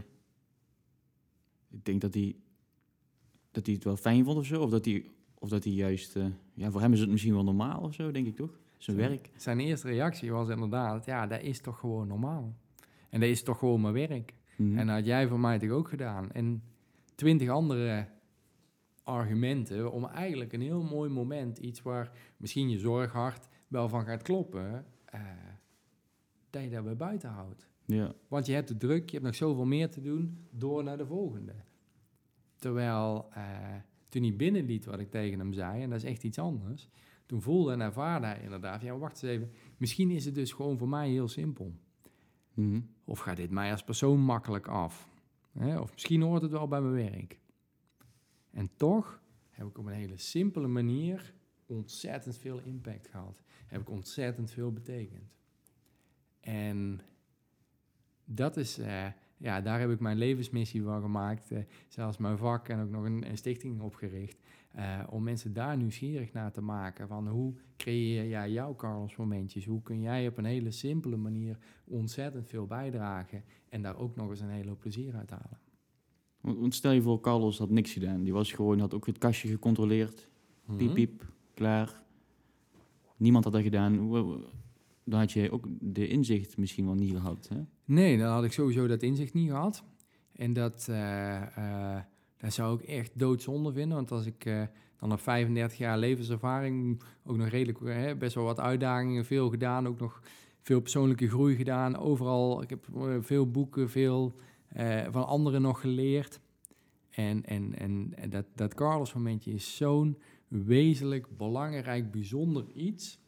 ik 1.70 1.86
denk 1.86 2.02
dat 2.02 2.14
hij... 2.14 2.36
Dat 3.52 3.66
hij 3.66 3.76
het 3.76 3.84
wel 3.84 3.98
fijn 3.98 4.24
vond 4.24 4.38
of 4.38 4.46
zo. 4.46 4.62
Of 4.62 4.70
dat 4.70 4.86
hij, 4.86 5.06
of 5.34 5.50
dat 5.50 5.64
hij 5.64 5.74
juist... 5.74 6.16
ja, 6.62 6.72
voor 6.72 6.82
hem 6.82 6.94
is 6.94 7.00
het 7.00 7.10
misschien 7.10 7.34
wel 7.34 7.44
normaal 7.44 7.82
of 7.82 7.94
zo, 7.94 8.12
denk 8.12 8.28
ik 8.28 8.36
toch? 8.36 8.60
Zijn 8.78 8.98
werk. 8.98 9.30
Zijn 9.36 9.60
eerste 9.60 9.88
reactie 9.88 10.32
was 10.32 10.50
inderdaad, 10.50 11.06
ja, 11.06 11.28
dat 11.28 11.42
is 11.42 11.62
toch 11.62 11.80
gewoon 11.80 12.08
normaal. 12.08 12.56
En 13.10 13.20
dat 13.20 13.30
is 13.30 13.44
toch 13.44 13.60
gewoon 13.60 13.82
mijn 13.82 13.94
werk. 13.94 14.34
Mhm. 14.56 14.78
En 14.78 14.88
dat 14.88 14.96
had 14.96 15.06
jij 15.06 15.28
voor 15.28 15.40
mij 15.40 15.60
toch 15.60 15.70
ook 15.70 15.88
gedaan. 15.88 16.32
En 16.32 16.64
twintig 17.16 17.50
andere 17.50 18.08
argumenten 19.04 19.92
om 19.92 20.06
eigenlijk 20.06 20.54
een 20.54 20.62
heel 20.62 20.84
mooi 20.84 21.10
moment, 21.10 21.58
iets 21.58 21.82
waar 21.82 22.12
misschien 22.38 22.70
je 22.70 22.80
zorghart 22.80 23.48
wel 23.68 23.90
van 23.90 24.06
gaat 24.06 24.22
kloppen, 24.22 24.86
eh, 25.06 25.22
dat 26.50 26.64
je 26.64 26.70
daarbij 26.70 26.96
buiten 26.96 27.30
houdt. 27.30 27.68
ja. 27.86 28.14
Want 28.28 28.46
je 28.46 28.54
hebt 28.54 28.68
de 28.68 28.78
druk, 28.78 29.06
je 29.06 29.12
hebt 29.12 29.26
nog 29.26 29.36
zoveel 29.36 29.66
meer 29.66 29.90
te 29.90 30.02
doen, 30.02 30.48
door 30.50 30.84
naar 30.84 30.98
de 30.98 31.06
volgende. 31.06 31.54
Terwijl 32.56 33.28
eh, 33.32 33.44
toen 34.12 34.22
hij 34.22 34.36
binnenliet 34.36 34.86
wat 34.86 35.00
ik 35.00 35.12
tegen 35.12 35.40
hem 35.40 35.54
zei, 35.54 35.82
en 35.82 35.90
dat 35.90 36.04
is 36.04 36.10
echt 36.10 36.24
iets 36.24 36.40
anders, 36.40 36.90
toen 37.26 37.42
voelde 37.42 37.72
en 37.72 37.82
ervaarde 37.82 38.26
hij 38.26 38.42
inderdaad, 38.44 38.82
ja, 38.82 38.98
wacht 38.98 39.24
eens 39.24 39.34
even, 39.34 39.52
misschien 39.78 40.10
is 40.10 40.26
het 40.26 40.36
dus 40.36 40.52
gewoon 40.52 40.78
voor 40.78 40.90
mij 40.90 41.10
heel 41.10 41.28
simpel. 41.28 41.74
Mhm. 42.54 42.82
Of 43.06 43.20
gaat 43.20 43.38
dit 43.38 43.52
mij 43.52 43.72
als 43.72 43.84
persoon 43.84 44.20
makkelijk 44.20 44.68
af? 44.68 45.10
Hè? 45.52 45.80
Of 45.80 45.92
misschien 45.94 46.22
hoort 46.22 46.42
het 46.42 46.52
wel 46.52 46.68
bij 46.68 46.82
mijn 46.82 47.12
werk. 47.12 47.40
En 48.52 48.70
toch 48.76 49.22
heb 49.50 49.68
ik 49.68 49.78
op 49.78 49.86
een 49.86 49.94
hele 49.94 50.18
simpele 50.18 50.68
manier 50.68 51.34
ontzettend 51.66 52.38
veel 52.38 52.60
impact 52.60 53.08
gehad. 53.08 53.44
Heb 53.68 53.82
ik 53.82 53.90
ontzettend 53.90 54.52
veel 54.52 54.72
betekend. 54.72 55.36
En 56.40 57.02
dat 58.26 58.58
is, 58.58 58.78
eh, 58.78 59.08
ja, 59.42 59.62
daar 59.62 59.80
heb 59.80 59.90
ik 59.92 60.00
mijn 60.00 60.18
levensmissie 60.18 60.84
van 60.84 61.02
gemaakt. 61.02 61.52
eh, 61.52 61.60
zelfs 61.88 62.18
mijn 62.18 62.38
vak 62.38 62.68
en 62.68 62.82
ook 62.82 62.90
nog 62.90 63.04
een, 63.04 63.30
een 63.30 63.38
stichting 63.38 63.82
opgericht. 63.82 64.38
eh, 64.72 65.00
om 65.10 65.24
mensen 65.24 65.54
daar 65.54 65.78
nieuwsgierig 65.78 66.34
naar 66.34 66.52
te 66.52 66.62
maken. 66.62 67.08
Van 67.08 67.28
hoe 67.28 67.54
creëer 67.78 68.28
jij 68.30 68.52
jouw 68.52 68.76
Carlos 68.76 69.16
momentjes? 69.16 69.66
Hoe 69.66 69.82
kun 69.82 70.02
jij 70.02 70.28
op 70.28 70.38
een 70.38 70.46
hele 70.46 70.72
simpele 70.72 71.18
manier 71.18 71.58
ontzettend 71.84 72.48
veel 72.48 72.66
bijdragen. 72.66 73.44
En 73.70 73.82
daar 73.82 73.98
ook 73.98 74.16
nog 74.16 74.30
eens 74.30 74.40
een 74.40 74.50
hele 74.50 74.70
hoop 74.70 74.80
plezier 74.80 75.16
uit 75.16 75.30
halen. 75.30 75.60
Want 76.42 76.76
stel 76.76 76.92
je 76.92 77.02
voor, 77.02 77.20
Carlos 77.22 77.58
had 77.58 77.70
niks 77.70 77.94
gedaan. 77.94 78.24
Die 78.24 78.34
was 78.34 78.52
gewoon, 78.52 78.80
had 78.80 78.94
ook 78.94 79.06
het 79.06 79.18
kastje 79.18 79.48
gecontroleerd. 79.48 80.30
Piep, 80.66 80.80
Mhm. 80.86 80.94
piep, 80.94 81.26
klaar. 81.54 82.04
Niemand 83.18 83.44
had 83.44 83.54
dat 83.54 83.62
gedaan. 83.62 84.10
Dan 85.04 85.20
had 85.20 85.32
je 85.32 85.52
ook 85.52 85.68
de 85.80 86.08
inzicht 86.08 86.58
misschien 86.58 86.86
wel 86.86 86.96
niet 86.96 87.12
gehad. 87.12 87.48
Hè? 87.54 87.62
Nee, 87.92 88.18
dan 88.18 88.32
had 88.32 88.44
ik 88.44 88.52
sowieso 88.52 88.88
dat 88.88 89.04
inzicht 89.04 89.34
niet 89.34 89.50
gehad. 89.50 89.84
En 90.36 90.54
dat, 90.54 90.88
eh, 90.90 91.58
eh, 91.58 92.02
dat 92.38 92.54
zou 92.54 92.80
ik 92.80 92.88
echt 92.88 93.12
doodzonde 93.20 93.74
vinden. 93.74 93.96
Want 93.96 94.12
als 94.12 94.26
ik 94.26 94.46
uh, 94.46 94.64
dan 95.00 95.12
op 95.12 95.20
35 95.20 95.78
jaar 95.78 95.98
levenservaring, 95.98 97.02
ook 97.26 97.38
nog 97.38 97.48
redelijk, 97.48 97.80
hè, 97.80 98.16
best 98.16 98.36
wel 98.36 98.44
wat 98.44 98.60
uitdagingen, 98.60 99.26
veel 99.26 99.50
gedaan, 99.50 99.88
ook 99.88 100.00
nog 100.00 100.22
veel 100.62 100.82
persoonlijke 100.82 101.30
groei 101.30 101.56
gedaan. 101.56 101.98
Overal, 101.98 102.62
ik 102.62 102.70
heb 102.70 102.88
veel 103.20 103.52
boeken, 103.52 103.90
veel 103.90 104.36
van 105.10 105.28
anderen 105.28 105.62
nog 105.62 105.82
geleerd. 105.82 106.40
En, 107.10 107.46
en, 107.46 107.78
en 107.78 108.14
dat, 108.30 108.46
dat 108.56 108.74
Carlos-momentje 108.74 109.52
is 109.52 109.76
zo'n 109.78 110.18
wezenlijk, 110.48 111.38
belangrijk, 111.38 112.12
bijzonder 112.12 112.72
iets. 112.74 113.20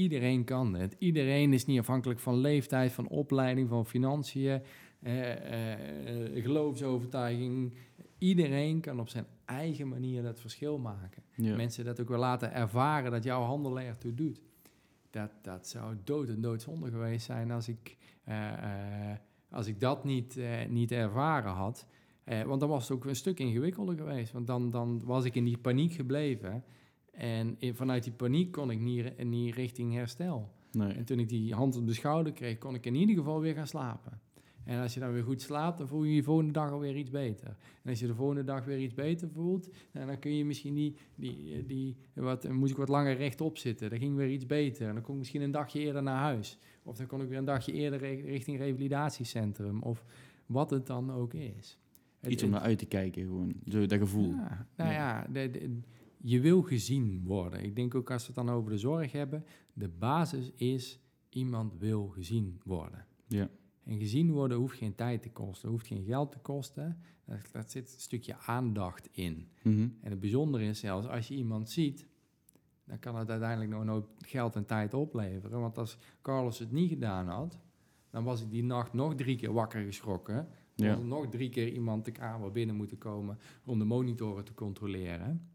Iedereen 0.00 0.44
kan 0.44 0.74
het. 0.74 0.96
Iedereen 0.98 1.52
is 1.52 1.66
niet 1.66 1.78
afhankelijk 1.78 2.20
van 2.20 2.36
leeftijd, 2.36 2.92
van 2.92 3.08
opleiding, 3.08 3.68
van 3.68 3.86
financiën, 3.86 4.62
eh, 5.00 5.72
eh, 5.72 6.42
geloofsovertuiging. 6.42 7.74
Iedereen 8.18 8.80
kan 8.80 9.00
op 9.00 9.08
zijn 9.08 9.26
eigen 9.44 9.88
manier 9.88 10.22
dat 10.22 10.40
verschil 10.40 10.78
maken. 10.78 11.22
Mensen 11.36 11.84
dat 11.84 12.00
ook 12.00 12.08
wel 12.08 12.18
laten 12.18 12.52
ervaren 12.52 13.10
dat 13.10 13.24
jouw 13.24 13.42
handel 13.42 13.80
ertoe 13.80 14.14
doet. 14.14 14.40
Dat, 15.10 15.30
dat 15.42 15.68
zou 15.68 15.96
dood 16.04 16.28
en 16.28 16.40
doodzonde 16.40 16.90
geweest 16.90 17.26
zijn 17.26 17.50
als 17.50 17.68
ik, 17.68 17.96
als 19.50 19.66
ik 19.66 19.80
dat 19.80 20.04
niet, 20.04 20.38
niet 20.68 20.92
ervaren 20.92 21.52
had. 21.52 21.86
Eh, 22.30 22.42
want 22.42 22.60
dan 22.60 22.68
was 22.68 22.88
het 22.88 22.96
ook 22.96 23.04
een 23.04 23.16
stuk 23.16 23.38
ingewikkelder 23.38 23.96
geweest. 23.96 24.32
Want 24.32 24.46
dan, 24.46 24.70
dan 24.70 25.02
was 25.04 25.24
ik 25.24 25.34
in 25.34 25.44
die 25.44 25.58
paniek 25.58 25.92
gebleven. 25.92 26.64
En 27.20 27.56
vanuit 27.74 28.04
die 28.04 28.12
paniek 28.12 28.52
kon 28.52 28.70
ik 28.70 28.80
niet, 28.80 29.24
niet 29.24 29.54
richting 29.54 29.94
herstel. 29.94 30.50
Nee. 30.72 30.92
En 30.92 31.04
toen 31.04 31.18
ik 31.18 31.28
die 31.28 31.54
hand 31.54 31.76
op 31.76 31.86
de 31.86 31.94
schouder 31.94 32.32
kreeg, 32.32 32.58
kon 32.58 32.74
ik 32.74 32.86
in 32.86 32.94
ieder 32.94 33.16
geval 33.16 33.40
weer 33.40 33.54
gaan 33.54 33.66
slapen. 33.66 34.20
En 34.64 34.80
als 34.80 34.94
je 34.94 35.00
dan 35.00 35.12
weer 35.12 35.22
goed 35.22 35.42
slaapt, 35.42 35.78
dan 35.78 35.88
voel 35.88 36.04
je 36.04 36.14
je 36.14 36.22
volgende 36.22 36.52
dag 36.52 36.70
alweer 36.70 36.96
iets 36.96 37.10
beter. 37.10 37.56
En 37.82 37.90
als 37.90 38.00
je 38.00 38.06
de 38.06 38.14
volgende 38.14 38.44
dag 38.44 38.64
weer 38.64 38.78
iets 38.78 38.94
beter 38.94 39.28
voelt, 39.30 39.68
dan 39.92 40.18
kun 40.18 40.36
je 40.36 40.44
misschien 40.44 40.74
die, 40.74 40.96
die, 41.14 41.66
die 41.66 41.96
wat, 42.14 42.48
moest 42.48 42.70
ik 42.70 42.76
wat 42.76 42.88
langer 42.88 43.16
rechtop 43.16 43.58
zitten. 43.58 43.90
Dan 43.90 43.98
ging 43.98 44.16
weer 44.16 44.30
iets 44.30 44.46
beter. 44.46 44.88
En 44.88 44.94
dan 44.94 45.02
kon 45.02 45.12
ik 45.12 45.18
misschien 45.18 45.42
een 45.42 45.50
dagje 45.50 45.80
eerder 45.80 46.02
naar 46.02 46.18
huis. 46.18 46.58
Of 46.82 46.96
dan 46.96 47.06
kon 47.06 47.20
ik 47.20 47.28
weer 47.28 47.38
een 47.38 47.44
dagje 47.44 47.72
eerder 47.72 47.98
richting 48.24 48.58
revalidatiecentrum. 48.58 49.82
Of 49.82 50.04
wat 50.46 50.70
het 50.70 50.86
dan 50.86 51.12
ook 51.12 51.34
is. 51.34 51.78
Iets 52.26 52.42
om 52.42 52.50
naar 52.50 52.60
uit 52.60 52.78
te 52.78 52.86
kijken, 52.86 53.22
gewoon. 53.22 53.54
Zo, 53.68 53.86
dat 53.86 53.98
gevoel. 53.98 54.30
Ja, 54.30 54.66
nou 54.76 54.92
ja, 54.92 55.26
je 56.22 56.40
wil 56.40 56.62
gezien 56.62 57.22
worden. 57.24 57.64
Ik 57.64 57.76
denk 57.76 57.94
ook 57.94 58.10
als 58.10 58.26
we 58.26 58.32
het 58.34 58.46
dan 58.46 58.54
over 58.54 58.70
de 58.70 58.78
zorg 58.78 59.12
hebben, 59.12 59.44
de 59.72 59.88
basis 59.88 60.52
is 60.54 61.00
iemand 61.28 61.78
wil 61.78 62.08
gezien 62.08 62.60
worden. 62.64 63.06
Ja. 63.26 63.50
En 63.84 63.98
gezien 63.98 64.32
worden 64.32 64.58
hoeft 64.58 64.78
geen 64.78 64.94
tijd 64.94 65.22
te 65.22 65.30
kosten, 65.30 65.68
hoeft 65.68 65.86
geen 65.86 66.04
geld 66.04 66.32
te 66.32 66.38
kosten. 66.38 67.00
Dat, 67.52 67.70
zit 67.70 67.92
een 67.94 68.00
stukje 68.00 68.36
aandacht 68.36 69.08
in. 69.12 69.48
Mhm. 69.62 69.88
En 70.00 70.10
het 70.10 70.20
bijzondere 70.20 70.64
is 70.64 70.78
zelfs, 70.78 71.06
als 71.06 71.28
je 71.28 71.34
iemand 71.34 71.70
ziet, 71.70 72.06
dan 72.84 72.98
kan 72.98 73.16
het 73.16 73.30
uiteindelijk 73.30 73.70
nog 73.70 73.84
nooit 73.84 74.04
geld 74.18 74.56
en 74.56 74.66
tijd 74.66 74.94
opleveren. 74.94 75.60
Want 75.60 75.78
als 75.78 75.98
Carlos 76.22 76.58
het 76.58 76.72
niet 76.72 76.88
gedaan 76.88 77.28
had, 77.28 77.58
dan 78.10 78.24
was 78.24 78.42
ik 78.42 78.50
die 78.50 78.64
nacht 78.64 78.92
nog 78.92 79.14
drie 79.14 79.36
keer 79.36 79.52
wakker 79.52 79.84
geschrokken. 79.84 80.48
Ja. 80.74 80.86
er 80.86 81.04
nog 81.04 81.28
drie 81.28 81.48
keer 81.48 81.72
iemand 81.72 82.04
de 82.04 82.12
kamer 82.12 82.52
binnen 82.52 82.76
moeten 82.76 82.98
komen 82.98 83.38
om 83.64 83.78
de 83.78 83.84
monitoren 83.84 84.44
te 84.44 84.54
controleren. 84.54 85.49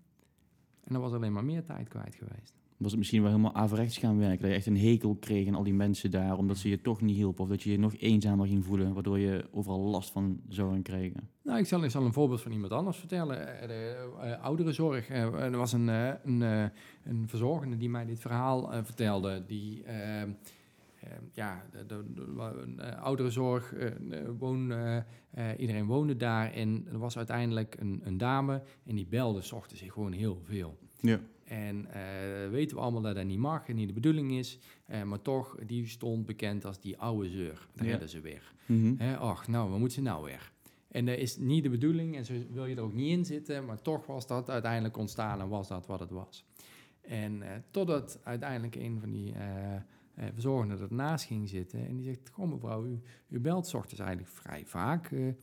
En 0.86 0.93
dan 0.93 1.02
was 1.02 1.13
alleen 1.13 1.34
maar 1.34 1.45
meer 1.45 1.63
tijd 1.63 1.88
kwijt 1.88 2.15
geweest. 2.15 2.54
Was 2.78 2.89
het 2.89 3.00
misschien 3.00 3.21
wel 3.21 3.32
helemaal 3.32 3.54
averechts 3.54 3.98
gaan 3.98 4.17
werken? 4.17 4.39
Dat 4.39 4.50
je 4.50 4.56
echt 4.56 4.65
een 4.65 4.78
hekel 4.78 5.15
kreeg 5.15 5.48
aan 5.48 5.56
al 5.56 5.63
die 5.63 5.74
mensen 5.74 6.12
daar, 6.12 6.38
omdat 6.38 6.58
ze 6.58 6.69
je 6.69 6.82
toch 6.82 7.02
niet 7.02 7.15
hielpen? 7.15 7.43
Of 7.43 7.50
dat 7.50 7.63
je 7.63 7.71
je 7.71 7.80
nog 7.80 7.95
eenzamer 7.98 8.48
ging 8.48 8.65
voelen, 8.65 8.93
waardoor 8.93 9.19
je 9.19 9.48
overal 9.52 9.80
last 9.80 10.12
van 10.12 10.41
zou 10.50 10.71
gaan 10.71 10.82
krijgen? 10.82 11.30
Nou, 11.43 11.60
ik 11.60 11.65
zal, 11.65 11.84
ik 11.84 11.91
zal 11.91 12.06
een 12.06 12.13
voorbeeld 12.13 12.41
van 12.41 12.52
iemand 12.52 12.71
anders 12.71 12.98
vertellen. 12.98 13.60
Eh, 13.62 13.67
de 13.67 14.10
uh, 14.24 14.43
ouderenzorg. 14.43 15.10
Uh, 15.10 15.43
er 15.43 15.58
was 15.58 15.74
een, 15.74 15.88
een, 15.88 16.41
een 17.04 17.28
verzorgende 17.28 17.78
die 17.78 17.89
mij 17.89 18.06
dit 18.06 18.19
verhaal 18.19 18.69
vertelde. 18.84 19.43
Die 19.45 19.84
ja, 21.33 21.65
de, 21.71 21.85
de, 21.85 22.03
de 22.13 22.73
eh, 22.77 23.01
ouderenzorg, 23.01 23.73
uh, 23.73 23.89
woon, 24.37 24.73
iedereen 25.57 25.85
woonde 25.85 26.15
daar. 26.15 26.51
En 26.51 26.87
er 26.91 26.97
was 26.97 27.17
uiteindelijk 27.17 27.75
een, 27.79 28.01
een 28.03 28.17
dame 28.17 28.61
en 28.85 28.95
die 28.95 29.07
belde, 29.07 29.41
zochten 29.41 29.77
zich 29.77 29.93
gewoon 29.93 30.11
heel 30.11 30.41
veel. 30.43 30.77
Ja. 30.99 31.19
En 31.43 31.87
weten 32.51 32.75
we 32.75 32.83
allemaal 32.83 33.01
dat 33.01 33.15
dat 33.15 33.25
niet 33.25 33.37
mag 33.37 33.67
en 33.67 33.75
niet 33.75 33.87
de 33.87 33.93
bedoeling 33.93 34.31
is. 34.31 34.59
maar 35.05 35.21
toch, 35.21 35.57
die 35.65 35.87
stond 35.87 36.25
bekend 36.25 36.65
als 36.65 36.79
die 36.79 36.97
oude 36.97 37.29
zeur. 37.29 37.67
Daar 37.75 37.87
ja. 37.87 38.07
ze 38.07 38.21
weer. 38.21 38.53
Mm 38.65 38.97
ach, 39.19 39.47
nou, 39.47 39.69
wat 39.69 39.79
moet 39.79 39.93
ze 39.93 40.01
nou 40.01 40.25
weer? 40.25 40.51
En 40.87 41.05
dat 41.05 41.17
is 41.17 41.37
niet 41.37 41.63
de 41.63 41.69
bedoeling 41.69 42.15
en 42.15 42.25
zo 42.25 42.33
wil 42.51 42.65
je 42.65 42.75
er 42.75 42.81
ook 42.81 42.93
niet 42.93 43.11
in 43.11 43.25
zitten. 43.25 43.65
Maar 43.65 43.81
toch 43.81 44.05
was 44.05 44.27
dat 44.27 44.49
uiteindelijk 44.49 44.97
ontstaan 44.97 45.41
en 45.41 45.47
was 45.47 45.67
dat 45.67 45.85
wat 45.85 45.99
het 45.99 46.11
was. 46.11 46.45
En 47.01 47.43
totdat 47.71 48.19
uiteindelijk 48.23 48.75
een 48.75 48.99
van 48.99 49.11
die 49.11 49.33
uh, 50.19 50.25
verzorgende 50.34 50.78
ernaast 50.78 51.25
ging 51.25 51.49
zitten. 51.49 51.88
En 51.88 51.95
die 51.95 52.06
zegt, 52.06 52.30
goh 52.30 52.49
mevrouw, 52.49 52.86
u, 52.86 53.01
u 53.28 53.39
belt 53.39 53.73
ochtends 53.73 53.99
eigenlijk 53.99 54.30
vrij 54.30 54.65
vaak. 54.65 55.12
Uh, 55.12 55.34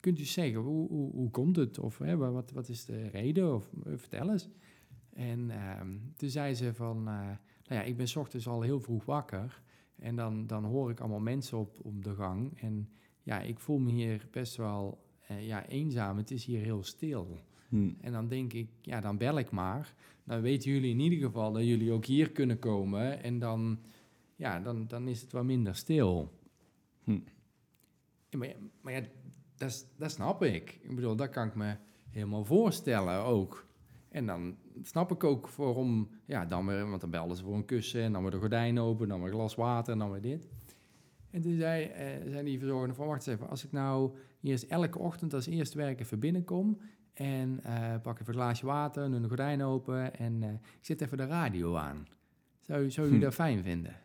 kunt 0.00 0.18
u 0.18 0.24
zeggen, 0.24 0.60
hoe, 0.60 0.88
hoe, 0.88 1.12
hoe 1.12 1.30
komt 1.30 1.56
het? 1.56 1.78
Of 1.78 1.98
hè, 1.98 2.16
wat, 2.16 2.50
wat 2.50 2.68
is 2.68 2.84
de 2.84 3.08
reden? 3.08 3.54
Of 3.54 3.72
uh, 3.86 3.92
vertel 3.96 4.30
eens. 4.30 4.48
En 5.12 5.50
ehm, 5.50 5.96
toen 6.16 6.28
zei 6.28 6.54
ze 6.54 6.74
van, 6.74 7.02
nou 7.02 7.36
ja, 7.62 7.82
ik 7.82 7.96
ben 7.96 8.16
ochtends 8.16 8.48
al 8.48 8.62
heel 8.62 8.80
vroeg 8.80 9.04
wakker. 9.04 9.62
En 9.98 10.16
dan, 10.16 10.46
dan 10.46 10.64
hoor 10.64 10.90
ik 10.90 11.00
allemaal 11.00 11.20
mensen 11.20 11.58
op, 11.58 11.78
op 11.82 12.04
de 12.04 12.14
gang. 12.14 12.60
En 12.60 12.88
ja, 13.22 13.40
ik 13.40 13.58
voel 13.58 13.78
me 13.78 13.90
hier 13.90 14.28
best 14.30 14.56
wel 14.56 15.04
ja, 15.40 15.66
eenzaam. 15.66 16.16
Het 16.16 16.30
is 16.30 16.44
hier 16.44 16.60
heel 16.60 16.82
stil. 16.82 17.38
Hmm. 17.68 17.96
En 18.00 18.12
dan 18.12 18.28
denk 18.28 18.52
ik, 18.52 18.68
ja, 18.80 19.00
dan 19.00 19.16
bel 19.16 19.38
ik 19.38 19.50
maar. 19.50 19.94
Dan 20.24 20.40
weten 20.40 20.70
jullie 20.70 20.90
in 20.90 21.00
ieder 21.00 21.18
geval 21.18 21.52
dat 21.52 21.64
jullie 21.64 21.92
ook 21.92 22.04
hier 22.04 22.30
kunnen 22.30 22.58
komen. 22.58 23.22
En 23.22 23.38
dan 23.38 23.78
ja, 24.36 24.60
dan, 24.60 24.86
dan 24.86 25.08
is 25.08 25.20
het 25.20 25.32
wat 25.32 25.44
minder 25.44 25.74
stil. 25.74 26.32
Hm. 27.04 27.18
maar, 28.30 28.54
maar 28.80 28.92
ja, 28.92 29.02
dat, 29.56 29.86
dat 29.96 30.10
snap 30.10 30.42
ik. 30.42 30.78
Ik 30.82 30.94
bedoel, 30.94 31.16
dat 31.16 31.30
kan 31.30 31.46
ik 31.46 31.54
me 31.54 31.76
helemaal 32.10 32.44
voorstellen 32.44 33.24
ook. 33.24 33.66
En 34.08 34.26
dan 34.26 34.56
snap 34.82 35.10
ik 35.12 35.24
ook 35.24 35.48
waarom, 35.48 36.10
ja, 36.24 36.46
dan 36.46 36.66
weer, 36.66 36.88
want 36.88 37.00
dan 37.00 37.10
belden 37.10 37.36
ze 37.36 37.42
voor 37.42 37.54
een 37.54 37.64
kussen 37.64 38.02
en 38.02 38.12
dan 38.12 38.22
weer 38.22 38.30
de 38.30 38.38
gordijn 38.38 38.78
open, 38.78 39.08
dan 39.08 39.18
weer 39.18 39.28
een 39.28 39.34
glas 39.34 39.54
water 39.54 39.92
en 39.92 39.98
dan 39.98 40.10
weer 40.10 40.20
dit. 40.20 40.48
En 41.30 41.40
toen 41.40 41.56
zei, 41.56 41.84
eh, 41.84 42.30
zei 42.30 42.44
die 42.44 42.58
verzorgende 42.58 42.94
van, 42.94 43.06
wacht 43.06 43.26
eens 43.26 43.36
even, 43.36 43.48
als 43.48 43.64
ik 43.64 43.72
nou 43.72 44.16
eerst 44.42 44.64
elke 44.64 44.98
ochtend 44.98 45.34
als 45.34 45.46
eerste 45.46 45.76
werk 45.76 46.00
even 46.00 46.18
binnenkom 46.18 46.80
en 47.12 47.60
uh, 47.66 47.94
pak 48.02 48.20
even 48.20 48.34
een 48.34 48.40
glaasje 48.40 48.66
water, 48.66 49.10
doe 49.10 49.20
de 49.20 49.28
gordijn 49.28 49.62
open 49.62 50.18
en 50.18 50.42
uh, 50.42 50.50
ik 50.52 50.60
zet 50.80 51.00
even 51.00 51.16
de 51.16 51.26
radio 51.26 51.76
aan. 51.76 52.06
Zou, 52.60 52.90
zou 52.90 53.08
u 53.08 53.14
hm. 53.14 53.20
dat 53.20 53.34
fijn 53.34 53.62
vinden? 53.62 53.96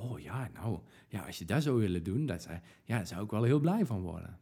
Oh 0.00 0.20
ja, 0.20 0.50
nou, 0.54 0.78
ja, 1.08 1.26
als 1.26 1.38
je 1.38 1.44
dat 1.44 1.62
zou 1.62 1.78
willen 1.78 2.02
doen, 2.02 2.26
dat, 2.26 2.48
ja, 2.84 2.96
daar 2.96 3.06
zou 3.06 3.24
ik 3.24 3.30
wel 3.30 3.42
heel 3.42 3.60
blij 3.60 3.86
van 3.86 4.00
worden. 4.00 4.38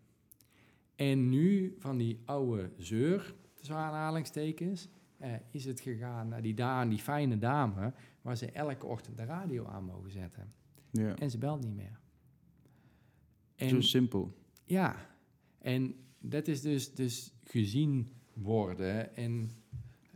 En 0.97 1.29
nu 1.29 1.75
van 1.79 1.97
die 1.97 2.23
oude 2.25 2.71
zeur, 2.77 3.35
tussen 3.55 3.77
aanhalingstekens, 3.77 4.88
eh, 5.16 5.33
is 5.51 5.64
het 5.64 5.81
gegaan 5.81 6.29
naar 6.29 6.42
die, 6.42 6.55
dame, 6.55 6.90
die 6.90 6.99
fijne 6.99 7.38
dame, 7.38 7.92
waar 8.23 8.37
ze 8.37 8.51
elke 8.51 8.87
ochtend 8.87 9.16
de 9.16 9.25
radio 9.25 9.66
aan 9.66 9.85
mogen 9.85 10.11
zetten. 10.11 10.53
Ja. 10.90 11.16
En 11.16 11.31
ze 11.31 11.38
belt 11.38 11.64
niet 11.64 11.75
meer. 11.75 12.01
En, 13.55 13.68
Zo 13.68 13.81
simpel. 13.81 14.37
Ja, 14.64 14.97
en 15.59 15.94
dat 16.21 16.49
is 16.49 16.61
dus, 16.61 16.94
dus 16.94 17.33
gezien 17.44 18.12
worden. 18.33 19.16
En 19.16 19.51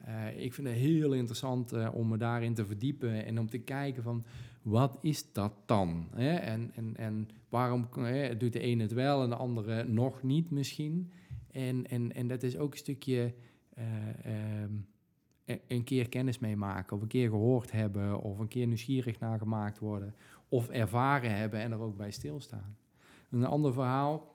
uh, 0.09 0.41
ik 0.41 0.55
vind 0.55 0.67
het 0.69 0.77
heel 0.77 1.13
interessant 1.13 1.73
uh, 1.73 1.89
om 1.95 2.09
me 2.09 2.17
daarin 2.17 2.55
te 2.55 2.67
verdiepen 2.67 3.25
en 3.25 3.39
om 3.39 3.51
te 3.51 3.59
kijken 3.59 4.03
van 4.03 4.25
wat 4.63 4.99
is 5.01 5.33
dat 5.33 5.53
dan? 5.67 6.09
Hè? 6.15 6.35
En, 6.35 6.71
en, 6.75 6.97
en 6.97 7.29
waarom 7.49 7.89
hè, 7.93 8.37
doet 8.37 8.53
de 8.53 8.61
ene 8.61 8.83
het 8.83 8.93
wel 8.93 9.23
en 9.23 9.29
de 9.29 9.37
andere 9.37 9.85
nog 9.85 10.23
niet 10.23 10.51
misschien? 10.51 11.13
En, 11.51 11.87
en, 11.87 12.13
en 12.15 12.29
dat 12.29 12.43
is 12.43 12.57
ook 12.57 12.73
een 12.73 12.79
stukje 12.79 13.35
uh, 13.79 13.85
een 15.67 15.85
keer 15.85 16.09
kennis 16.09 16.39
meemaken, 16.39 16.97
of 16.97 17.03
een 17.03 17.09
keer 17.09 17.29
gehoord 17.29 17.73
hebben, 17.73 18.21
of 18.21 18.39
een 18.39 18.49
keer 18.49 18.67
nieuwsgierig 18.67 19.19
naar 19.19 19.39
worden, 19.79 20.15
of 20.49 20.69
ervaren 20.69 21.37
hebben 21.37 21.61
en 21.61 21.73
er 21.73 21.81
ook 21.81 21.97
bij 21.97 22.11
stilstaan. 22.11 22.77
Een 23.31 23.45
ander 23.45 23.73
verhaal 23.73 24.32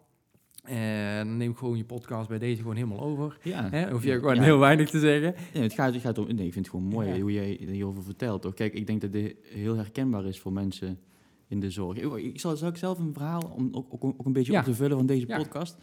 en 0.67 1.27
dan 1.27 1.37
neem 1.37 1.51
ik 1.51 1.57
gewoon 1.57 1.77
je 1.77 1.85
podcast 1.85 2.29
bij 2.29 2.39
deze 2.39 2.61
gewoon 2.61 2.75
helemaal 2.75 2.99
over. 2.99 3.37
Ja. 3.43 3.69
Hè? 3.69 3.91
Hoef 3.91 4.03
je 4.03 4.13
gewoon 4.13 4.39
heel 4.39 4.57
weinig 4.59 4.89
te 4.89 4.99
zeggen. 4.99 5.35
Ja, 5.53 5.61
het, 5.61 5.73
gaat, 5.73 5.93
het 5.93 6.01
gaat 6.01 6.17
om... 6.17 6.25
Nee, 6.25 6.45
ik 6.45 6.53
vind 6.53 6.65
het 6.65 6.69
gewoon 6.69 6.85
mooi 6.85 7.21
hoe 7.21 7.31
jij 7.31 7.57
hierover 7.59 8.03
vertelt. 8.03 8.41
Toch? 8.41 8.53
Kijk, 8.53 8.73
ik 8.73 8.87
denk 8.87 9.01
dat 9.01 9.11
dit 9.11 9.35
heel 9.43 9.75
herkenbaar 9.75 10.25
is 10.25 10.39
voor 10.39 10.53
mensen 10.53 10.99
in 11.47 11.59
de 11.59 11.69
zorg. 11.69 11.97
Ik 11.97 12.39
zal, 12.39 12.55
zal 12.55 12.69
ik 12.69 12.77
zelf 12.77 12.99
een 12.99 13.13
verhaal, 13.13 13.51
om 13.55 13.69
ook, 13.71 13.93
ook, 13.93 14.03
ook 14.03 14.25
een 14.25 14.33
beetje 14.33 14.57
op 14.57 14.63
te 14.63 14.73
vullen 14.73 14.97
van 14.97 15.05
deze 15.05 15.25
podcast. 15.25 15.77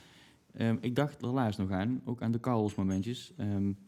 Um, 0.61 0.79
ik 0.81 0.97
dacht 0.97 1.23
er 1.23 1.29
laatst 1.29 1.59
nog 1.59 1.70
aan, 1.70 2.01
ook 2.05 2.23
aan 2.23 2.33
de 2.33 2.40
Carlos 2.40 2.75
momentjes. 2.75 3.33
Um, 3.40 3.79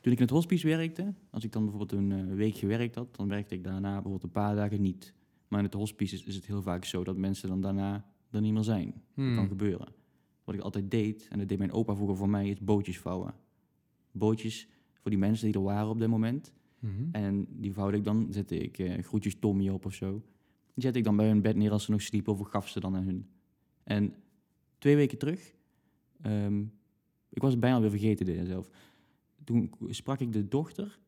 toen 0.00 0.12
ik 0.12 0.18
in 0.18 0.24
het 0.24 0.34
hospice 0.34 0.66
werkte, 0.66 1.14
als 1.30 1.44
ik 1.44 1.52
dan 1.52 1.62
bijvoorbeeld 1.62 2.00
een 2.00 2.10
uh, 2.10 2.34
week 2.34 2.56
gewerkt 2.56 2.94
had, 2.94 3.16
dan 3.16 3.28
werkte 3.28 3.54
ik 3.54 3.64
daarna 3.64 3.92
bijvoorbeeld 3.92 4.22
een 4.22 4.30
paar 4.30 4.54
dagen 4.54 4.80
niet. 4.80 5.14
Maar 5.48 5.58
in 5.58 5.64
het 5.64 5.74
hospice 5.74 6.14
is, 6.14 6.24
is 6.24 6.34
het 6.34 6.46
heel 6.46 6.62
vaak 6.62 6.84
zo 6.84 7.04
dat 7.04 7.16
mensen 7.16 7.48
dan 7.48 7.60
daarna 7.60 8.04
er 8.30 8.40
niet 8.40 8.52
meer 8.52 8.62
zijn. 8.62 8.86
Dat 8.86 9.24
kan 9.24 9.36
hmm. 9.36 9.48
gebeuren. 9.48 9.88
Wat 10.46 10.54
ik 10.54 10.60
altijd 10.60 10.90
deed, 10.90 11.28
en 11.28 11.38
dat 11.38 11.48
deed 11.48 11.58
mijn 11.58 11.72
opa 11.72 11.94
vroeger 11.94 12.16
voor 12.16 12.28
mij, 12.28 12.48
is 12.48 12.60
bootjes 12.60 12.98
vouwen. 12.98 13.34
Bootjes 14.12 14.68
voor 14.94 15.10
die 15.10 15.20
mensen 15.20 15.46
die 15.46 15.54
er 15.54 15.62
waren 15.62 15.88
op 15.88 15.98
dat 15.98 16.08
moment. 16.08 16.52
Mhm. 16.78 16.92
En 17.12 17.46
die 17.50 17.72
vouwde 17.72 17.96
ik 17.96 18.04
dan, 18.04 18.26
zette 18.30 18.58
ik 18.58 18.78
eh, 18.78 19.02
groetjes 19.02 19.38
Tommy 19.38 19.68
op 19.68 19.84
of 19.84 19.94
zo. 19.94 20.10
Die 20.74 20.84
zette 20.84 20.98
ik 20.98 21.04
dan 21.04 21.16
bij 21.16 21.28
hun 21.28 21.42
bed 21.42 21.56
neer 21.56 21.70
als 21.70 21.84
ze 21.84 21.90
nog 21.90 22.02
sliepen 22.02 22.32
of 22.32 22.40
ik 22.40 22.46
gaf 22.46 22.68
ze 22.68 22.80
dan 22.80 22.96
aan 22.96 23.04
hun. 23.04 23.26
En 23.84 24.14
twee 24.78 24.96
weken 24.96 25.18
terug, 25.18 25.54
ehm, 26.20 26.60
ik 27.28 27.42
was 27.42 27.50
het 27.50 27.60
bijna 27.60 27.80
weer 27.80 27.90
vergeten 27.90 28.26
dit 28.26 28.46
zelf. 28.46 28.70
Toen 29.44 29.72
sprak 29.90 30.20
ik 30.20 30.32
de 30.32 30.48
dochter 30.48 30.98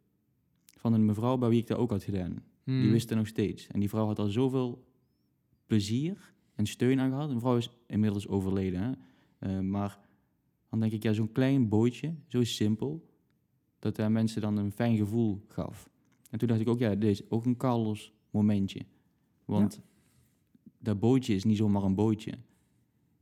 van 0.77 0.93
een 0.93 1.05
mevrouw 1.05 1.37
bij 1.39 1.49
wie 1.49 1.61
ik 1.61 1.67
dat 1.67 1.79
ook 1.79 1.91
had 1.91 2.03
gedaan. 2.03 2.43
Die 2.65 2.75
Mhm. 2.75 2.91
wist 2.91 3.09
het 3.09 3.19
nog 3.19 3.27
steeds. 3.27 3.67
En 3.67 3.81
die 3.81 3.89
vrouw 3.89 4.07
had 4.07 4.19
al 4.19 4.27
zoveel 4.29 4.85
plezier 5.67 6.35
en 6.55 6.67
steun 6.67 7.01
aan 7.01 7.11
gehad. 7.11 7.31
Een 7.31 7.41
vrouw 7.41 7.57
is 7.57 7.71
inmiddels 7.87 8.29
overleden. 8.29 8.81
Hè? 8.83 8.91
Eh, 9.39 9.61
maar 9.61 9.99
dan 10.71 10.81
denk 10.81 10.93
ik, 10.93 11.03
ja, 11.03 11.13
zo'n 11.13 11.33
klein 11.33 11.69
bootje, 11.69 12.15
zo 12.27 12.45
simpel, 12.45 13.09
dat 13.79 13.97
hij 13.97 14.11
mensen 14.11 14.41
dan 14.41 14.57
een 14.57 14.73
fijn 14.73 14.97
gevoel 14.97 15.45
gaf. 15.49 15.91
En 16.31 16.39
toen 16.39 16.49
dacht 16.49 16.61
ik 16.61 16.69
ook, 16.69 16.79
ja, 16.79 16.95
dit 16.95 17.11
is 17.11 17.31
ook 17.31 17.45
een 17.45 17.57
Carlos 17.57 18.13
momentje. 18.31 18.87
Want 19.45 19.81
dat 20.79 21.01
bootje 21.01 21.35
is 21.35 21.45
niet 21.45 21.57
zomaar 21.57 21.83
een 21.83 21.95
bootje. 21.95 22.33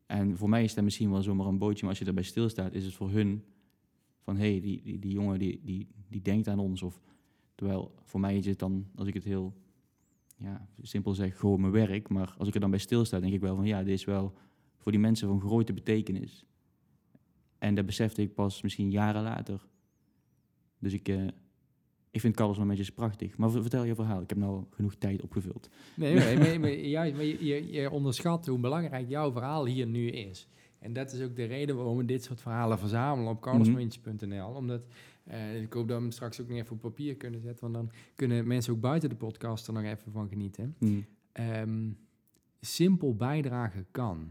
En 0.07 0.37
voor 0.37 0.49
mij 0.49 0.65
is 0.65 0.75
dat 0.75 0.85
misschien 0.85 1.11
wel 1.11 1.23
zomaar 1.23 1.47
een 1.47 1.59
bootje, 1.59 1.81
maar 1.81 1.91
als 1.91 1.99
je 1.99 2.05
erbij 2.05 2.23
stilstaat, 2.23 2.73
is 2.73 2.85
het 2.85 2.95
voor 2.95 3.11
hun 3.11 3.45
van, 4.19 4.37
hé, 4.37 4.51
hey, 4.51 4.61
die, 4.61 4.83
die, 4.83 4.99
die 4.99 5.13
jongen 5.13 5.39
die, 5.39 5.61
die, 5.65 5.89
die 6.09 6.23
denkt 6.23 6.49
aan 6.49 6.59
ons. 6.59 6.83
Of, 6.83 7.01
terwijl 7.55 7.95
voor 8.03 8.21
mij 8.21 8.37
is 8.37 8.47
het 8.47 8.59
dan, 8.59 8.87
als 8.95 9.09
ik 9.09 9.15
het 9.15 9.25
heel 9.25 9.55
ja, 10.37 10.69
simpel 10.81 11.15
zeg, 11.15 11.39
gewoon 11.39 11.61
mijn 11.61 11.73
werk. 11.73 12.09
Maar 12.09 12.35
als 12.39 12.49
ik 12.49 12.55
er 12.55 12.61
dan 12.61 12.71
bij 12.71 12.79
stilsta, 12.79 13.21
denk 13.21 13.33
ik 13.33 13.41
wel 13.41 13.57
van, 13.57 13.67
ja, 13.67 13.83
dit 13.83 13.93
is 13.93 14.05
wel 14.05 14.35
voor 14.87 14.95
die 14.95 15.05
mensen 15.05 15.29
van 15.29 15.41
grote 15.41 15.73
betekenis. 15.73 16.45
En 17.59 17.75
dat 17.75 17.87
besefte 17.87 18.23
ik 18.23 18.35
pas 18.35 18.63
misschien 18.63 18.91
jaren 18.91 19.23
later. 19.23 19.67
Dus 20.79 20.93
ik, 20.93 21.09
eh, 21.09 21.27
ik 22.11 22.21
vind 22.21 22.35
Carlos 22.37 22.59
momentjes 22.59 22.91
prachtig. 22.91 23.37
Maar 23.37 23.51
ver- 23.51 23.61
vertel 23.61 23.85
je 23.85 23.95
verhaal, 23.95 24.21
ik 24.21 24.29
heb 24.29 24.39
nou 24.39 24.65
genoeg 24.71 24.95
tijd 24.95 25.23
opgevuld. 25.23 25.69
Nee, 25.95 26.15
nee, 26.15 26.39
maar, 26.39 26.61
maar, 26.61 26.71
juist, 26.73 27.15
maar 27.15 27.25
je, 27.25 27.73
je, 27.73 27.91
onderschat 27.91 28.47
hoe 28.47 28.59
belangrijk 28.59 29.09
jouw 29.09 29.33
verhaal 29.33 29.67
hier 29.67 29.87
nu 29.87 30.09
is. 30.09 30.49
En 30.79 30.93
dat 30.93 31.13
is 31.13 31.23
ook 31.23 31.37
de 31.37 31.45
reden 31.45 31.77
waarom 31.77 31.97
we 31.97 32.05
dit 32.05 32.25
soort 32.25 32.41
verhalen 32.41 32.79
verzamelen 32.79 33.31
op 33.31 33.41
carlosmuntje.nl. 33.41 34.49
Omdat, 34.49 34.83
eh, 35.25 35.63
ik 35.63 35.73
hoop 35.73 35.89
dat 35.89 35.97
we 35.97 36.03
hem 36.03 36.13
straks 36.13 36.41
ook 36.41 36.49
nog 36.49 36.59
even 36.59 36.73
op 36.73 36.81
papier 36.81 37.17
kunnen 37.17 37.41
zetten, 37.41 37.61
want 37.61 37.75
dan 37.75 37.91
kunnen 38.15 38.47
mensen 38.47 38.73
ook 38.73 38.81
buiten 38.81 39.09
de 39.09 39.17
podcast 39.17 39.67
er 39.67 39.73
nog 39.73 39.83
even 39.83 40.13
van 40.13 40.29
genieten. 40.29 40.75
Mm. 40.79 41.05
Ehm, 41.33 41.91
simpel 42.61 43.15
bijdragen 43.15 43.87
kan. 43.91 44.31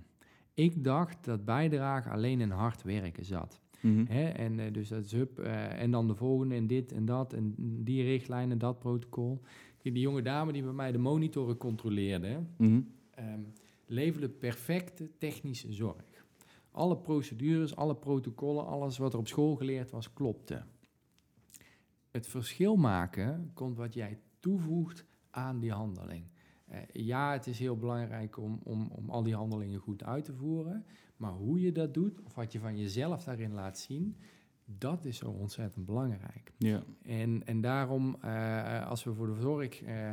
Ik 0.56 0.84
dacht 0.84 1.26
dat 1.26 1.46
bijdragen 1.46 2.12
alleen 2.12 2.42
in 2.42 2.52
hard 2.52 2.84
werken 2.84 3.26
zat. 3.26 3.62
Mhm. 3.82 4.06
Hè? 4.08 4.30
En 4.30 4.60
eh, 4.60 4.74
dus 4.74 4.88
dat 4.88 5.06
is 5.06 5.12
hup, 5.12 5.40
eh, 5.40 5.82
en 5.82 5.92
dan 5.92 6.08
de 6.08 6.16
volgende 6.16 6.56
en 6.56 6.68
dit 6.68 6.92
en 6.92 7.06
dat 7.06 7.34
en 7.34 7.54
die 7.84 8.04
richtlijn 8.04 8.52
en 8.52 8.58
dat 8.58 8.80
protocol. 8.80 9.42
Kijk, 9.78 9.94
Die 9.94 10.04
jonge 10.04 10.22
dame 10.22 10.52
die 10.52 10.64
bij 10.64 10.74
mij 10.74 10.92
de 10.92 10.98
monitoren 10.98 11.58
controleerde, 11.58 12.40
ehm, 12.58 13.40
leverde 13.86 14.30
perfecte 14.30 15.10
technische 15.18 15.74
zorg. 15.74 16.26
Alle 16.72 16.98
procedures, 16.98 17.76
alle 17.76 17.96
protocollen, 17.96 18.66
alles 18.66 18.98
wat 18.98 19.14
er 19.14 19.20
op 19.20 19.28
school 19.28 19.56
geleerd 19.56 19.92
was, 19.92 20.14
klopte. 20.14 20.64
Het 22.12 22.28
verschil 22.28 22.76
maken 22.76 23.52
komt 23.54 23.78
wat 23.78 23.94
jij 23.94 24.20
toevoegt 24.40 25.06
aan 25.30 25.60
die 25.60 25.72
handeling. 25.72 26.26
Eh, 26.76 27.06
ja, 27.06 27.32
het 27.32 27.48
is 27.48 27.60
heel 27.60 27.78
belangrijk 27.78 28.38
om, 28.38 28.60
om, 28.64 28.90
om 28.92 29.10
al 29.10 29.24
die 29.24 29.36
handelingen 29.36 29.80
goed 29.80 30.04
uit 30.04 30.24
te 30.24 30.34
voeren. 30.34 30.86
Maar 31.18 31.32
hoe 31.32 31.62
je 31.62 31.72
dat 31.72 31.94
doet, 31.94 32.22
of 32.22 32.36
wat 32.36 32.52
je 32.52 32.60
van 32.60 32.78
jezelf 32.78 33.24
daarin 33.24 33.54
laat 33.54 33.78
zien, 33.78 34.16
dat 34.66 35.06
is 35.06 35.18
zo 35.18 35.30
ontzettend 35.30 35.86
belangrijk. 35.86 36.52
Ja. 36.58 36.84
En, 37.02 37.42
en 37.46 37.62
daarom, 37.62 38.18
eh, 38.22 38.88
als 38.88 39.04
we 39.04 39.14
voor 39.14 39.28
de 39.28 39.42
zorg 39.42 39.84
eh, 39.84 40.10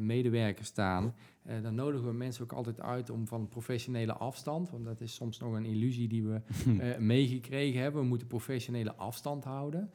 medewerkers 0.00 0.68
staan, 0.68 1.14
dan 1.62 1.74
nodigen 1.74 2.06
we 2.06 2.12
mensen 2.12 2.42
ook 2.42 2.52
altijd 2.52 2.80
uit 2.80 3.10
om 3.10 3.26
van 3.26 3.48
professionele 3.48 4.12
afstand, 4.12 4.70
want 4.70 4.84
dat 4.84 5.00
is 5.00 5.14
soms 5.14 5.38
nog 5.38 5.54
een 5.54 5.64
illusie 5.64 6.08
die 6.08 6.24
we 6.24 6.40
meegekregen 6.98 7.80
hebben. 7.80 8.00
We 8.00 8.08
moeten 8.08 8.26
professionele 8.26 8.94
afstand 8.94 9.44
houden. 9.44 9.90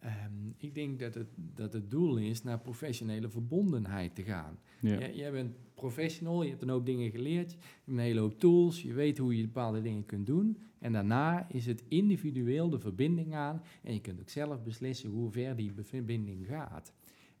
Ehm, 0.00 0.32
ik 0.56 0.74
denk 0.74 0.98
dat 0.98 1.14
het, 1.14 1.28
dat 1.36 1.72
het 1.72 1.90
doel 1.90 2.16
is 2.16 2.42
naar 2.42 2.58
professionele 2.58 3.28
verbondenheid 3.28 4.14
te 4.14 4.22
gaan. 4.22 4.58
ja. 4.80 4.98
Jij, 4.98 5.14
jij 5.14 5.32
bent 5.32 5.56
professional, 5.74 6.42
je 6.42 6.50
hebt 6.50 6.62
een 6.62 6.68
hoop 6.68 6.86
dingen 6.86 7.10
geleerd, 7.10 7.50
je 7.50 7.56
hebt 7.56 7.88
een 7.88 7.98
hele 7.98 8.20
hoop 8.20 8.38
tools, 8.38 8.82
je 8.82 8.92
weet 8.92 9.18
hoe 9.18 9.36
je 9.36 9.42
bepaalde 9.42 9.82
dingen 9.82 10.06
kunt 10.06 10.26
doen. 10.26 10.58
En 10.78 10.92
daarna 10.92 11.48
is 11.48 11.66
het 11.66 11.84
individueel 11.88 12.70
de 12.70 12.78
verbinding 12.78 13.34
aan 13.34 13.62
en 13.82 13.94
je 13.94 14.00
kunt 14.00 14.20
ook 14.20 14.28
zelf 14.28 14.62
beslissen 14.62 15.10
hoe 15.10 15.30
ver 15.30 15.56
die 15.56 15.72
verbinding 15.82 16.46
gaat. 16.46 16.92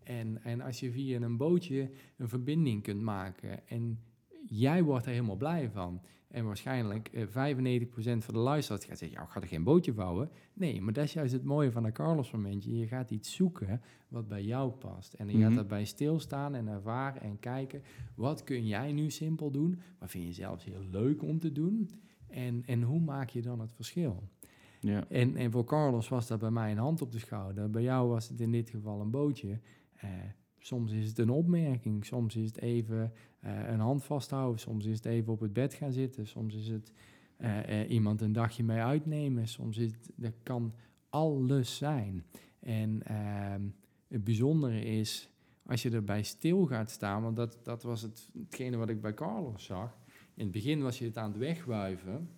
En, 0.02 0.42
en 0.42 0.60
als 0.60 0.80
je 0.80 0.90
via 0.90 1.20
een 1.20 1.36
bootje 1.36 1.90
een 2.16 2.28
verbinding 2.28 2.82
kunt 2.82 3.00
maken 3.00 3.68
en 3.68 3.98
jij 4.46 4.82
wordt 4.82 5.06
er 5.06 5.12
helemaal 5.12 5.36
blij 5.36 5.70
van. 5.70 6.00
En 6.30 6.44
waarschijnlijk 6.44 7.08
eh, 7.08 7.22
95% 7.26 8.24
van 8.24 8.34
de 8.34 8.40
luisteraars 8.40 8.84
gaat 8.84 8.98
zeggen, 8.98 9.18
ja, 9.18 9.24
ik 9.24 9.30
ga 9.30 9.40
er 9.40 9.46
geen 9.46 9.64
bootje 9.64 9.92
vouwen. 9.92 10.30
Nee, 10.54 10.80
maar 10.80 10.92
dat 10.92 11.04
is 11.04 11.12
juist 11.12 11.32
het 11.32 11.44
mooie 11.44 11.72
van 11.72 11.84
een 11.84 11.92
Carlos 11.92 12.30
momentje. 12.30 12.78
Je 12.78 12.86
gaat 12.86 13.10
iets 13.10 13.34
zoeken 13.34 13.80
wat 14.08 14.28
bij 14.28 14.42
jou 14.44 14.70
past. 14.70 15.12
En 15.14 15.26
je 15.28 15.32
Mhm. 15.36 15.42
gaat 15.46 15.54
daarbij 15.54 15.84
stilstaan 15.84 16.54
en 16.54 16.68
ervaren 16.68 17.22
en 17.22 17.38
kijken, 17.38 17.82
wat 18.14 18.44
kun 18.44 18.66
jij 18.66 18.92
nu 18.92 19.10
simpel 19.10 19.50
doen? 19.50 19.80
Wat 19.98 20.10
vind 20.10 20.24
je 20.26 20.32
zelfs 20.32 20.64
heel 20.64 20.84
leuk 20.90 21.22
om 21.22 21.38
te 21.38 21.52
doen? 21.52 21.90
En, 22.28 22.62
en 22.66 22.82
hoe 22.82 23.00
maak 23.00 23.28
je 23.28 23.42
dan 23.42 23.60
het 23.60 23.72
verschil? 23.72 24.22
ja. 24.80 25.04
En, 25.08 25.36
en 25.36 25.50
voor 25.50 25.64
Carlos 25.64 26.08
was 26.08 26.26
dat 26.26 26.38
bij 26.38 26.50
mij 26.50 26.70
een 26.70 26.78
hand 26.78 27.02
op 27.02 27.12
de 27.12 27.18
schouder. 27.18 27.70
Bij 27.70 27.82
jou 27.82 28.08
was 28.08 28.28
het 28.28 28.40
in 28.40 28.52
dit 28.52 28.70
geval 28.70 29.00
een 29.00 29.10
bootje. 29.10 29.60
Eh, 29.96 30.08
soms 30.60 30.92
is 30.92 31.08
het 31.08 31.18
een 31.18 31.30
opmerking, 31.30 32.06
soms 32.06 32.36
is 32.36 32.46
het 32.46 32.60
even 32.60 33.12
eh, 33.40 33.68
een 33.68 33.80
hand 33.80 34.04
vasthouden, 34.04 34.60
soms 34.60 34.86
is 34.86 34.96
het 34.96 35.04
even 35.04 35.32
op 35.32 35.40
het 35.40 35.52
bed 35.52 35.74
gaan 35.74 35.92
zitten, 35.92 36.26
soms 36.26 36.54
is 36.54 36.68
het 36.68 36.92
eh, 37.36 37.80
eh, 37.80 37.90
iemand 37.90 38.20
een 38.20 38.32
dagje 38.32 38.64
mee 38.64 38.78
uitnemen, 38.78 39.48
soms 39.48 39.78
is 39.78 39.92
het, 39.92 40.10
dat 40.14 40.34
kan 40.42 40.74
alles 41.08 41.76
zijn. 41.76 42.24
En 42.60 43.02
ehm, 43.02 43.62
het 44.08 44.24
bijzondere 44.24 44.84
is, 44.84 45.30
als 45.66 45.82
je 45.82 45.90
erbij 45.90 46.22
stil 46.22 46.66
gaat 46.66 46.90
staan, 46.90 47.22
want 47.22 47.36
dat, 47.36 47.58
dat 47.62 47.82
was 47.82 48.02
het, 48.02 48.28
hetgene 48.38 48.76
wat 48.76 48.88
ik 48.88 49.00
bij 49.00 49.14
Carlos 49.14 49.64
zag. 49.64 49.98
In 50.34 50.42
het 50.42 50.52
begin 50.52 50.82
was 50.82 50.98
je 50.98 51.04
het 51.04 51.16
aan 51.16 51.30
het 51.30 51.38
wegwuiven, 51.38 52.28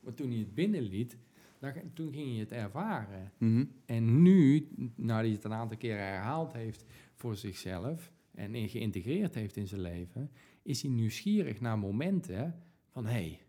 maar 0.00 0.14
toen 0.14 0.30
hij 0.30 0.38
het 0.38 0.54
binnenliet, 0.54 1.16
dan, 1.58 1.72
toen 1.94 2.12
ging 2.12 2.34
je 2.34 2.40
het 2.40 2.52
ervaren. 2.52 3.32
Mhm. 3.38 3.64
En 3.86 4.22
nu, 4.22 4.68
nadat 4.94 5.24
hij 5.24 5.34
het 5.34 5.44
een 5.44 5.52
aantal 5.52 5.76
keren 5.76 6.04
herhaald 6.04 6.52
heeft 6.52 6.84
voor 7.20 7.36
zichzelf 7.36 8.12
en 8.34 8.54
in- 8.54 8.68
geïntegreerd 8.68 9.34
heeft 9.34 9.56
in 9.56 9.66
zijn 9.68 9.80
leven, 9.80 10.30
is 10.62 10.82
hij 10.82 10.90
nieuwsgierig 10.90 11.60
naar 11.60 11.78
momenten 11.78 12.62
van 12.88 13.04
hé, 13.04 13.10
hey, 13.12 13.40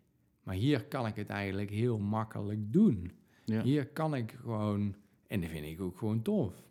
maar 0.44 0.56
hier 0.56 0.86
kan 0.86 1.06
ik 1.08 1.16
het 1.16 1.30
eigenlijk 1.30 1.70
heel 1.70 2.00
makkelijk 2.00 2.74
doen. 2.74 3.12
ja. 3.46 3.64
Hier 3.64 3.88
kan 3.88 4.16
ik 4.16 4.32
gewoon, 4.32 4.96
en 5.28 5.42
dat 5.42 5.50
vind 5.50 5.66
ik 5.66 5.82
ook 5.82 5.98
gewoon 5.98 6.22
tof. 6.22 6.64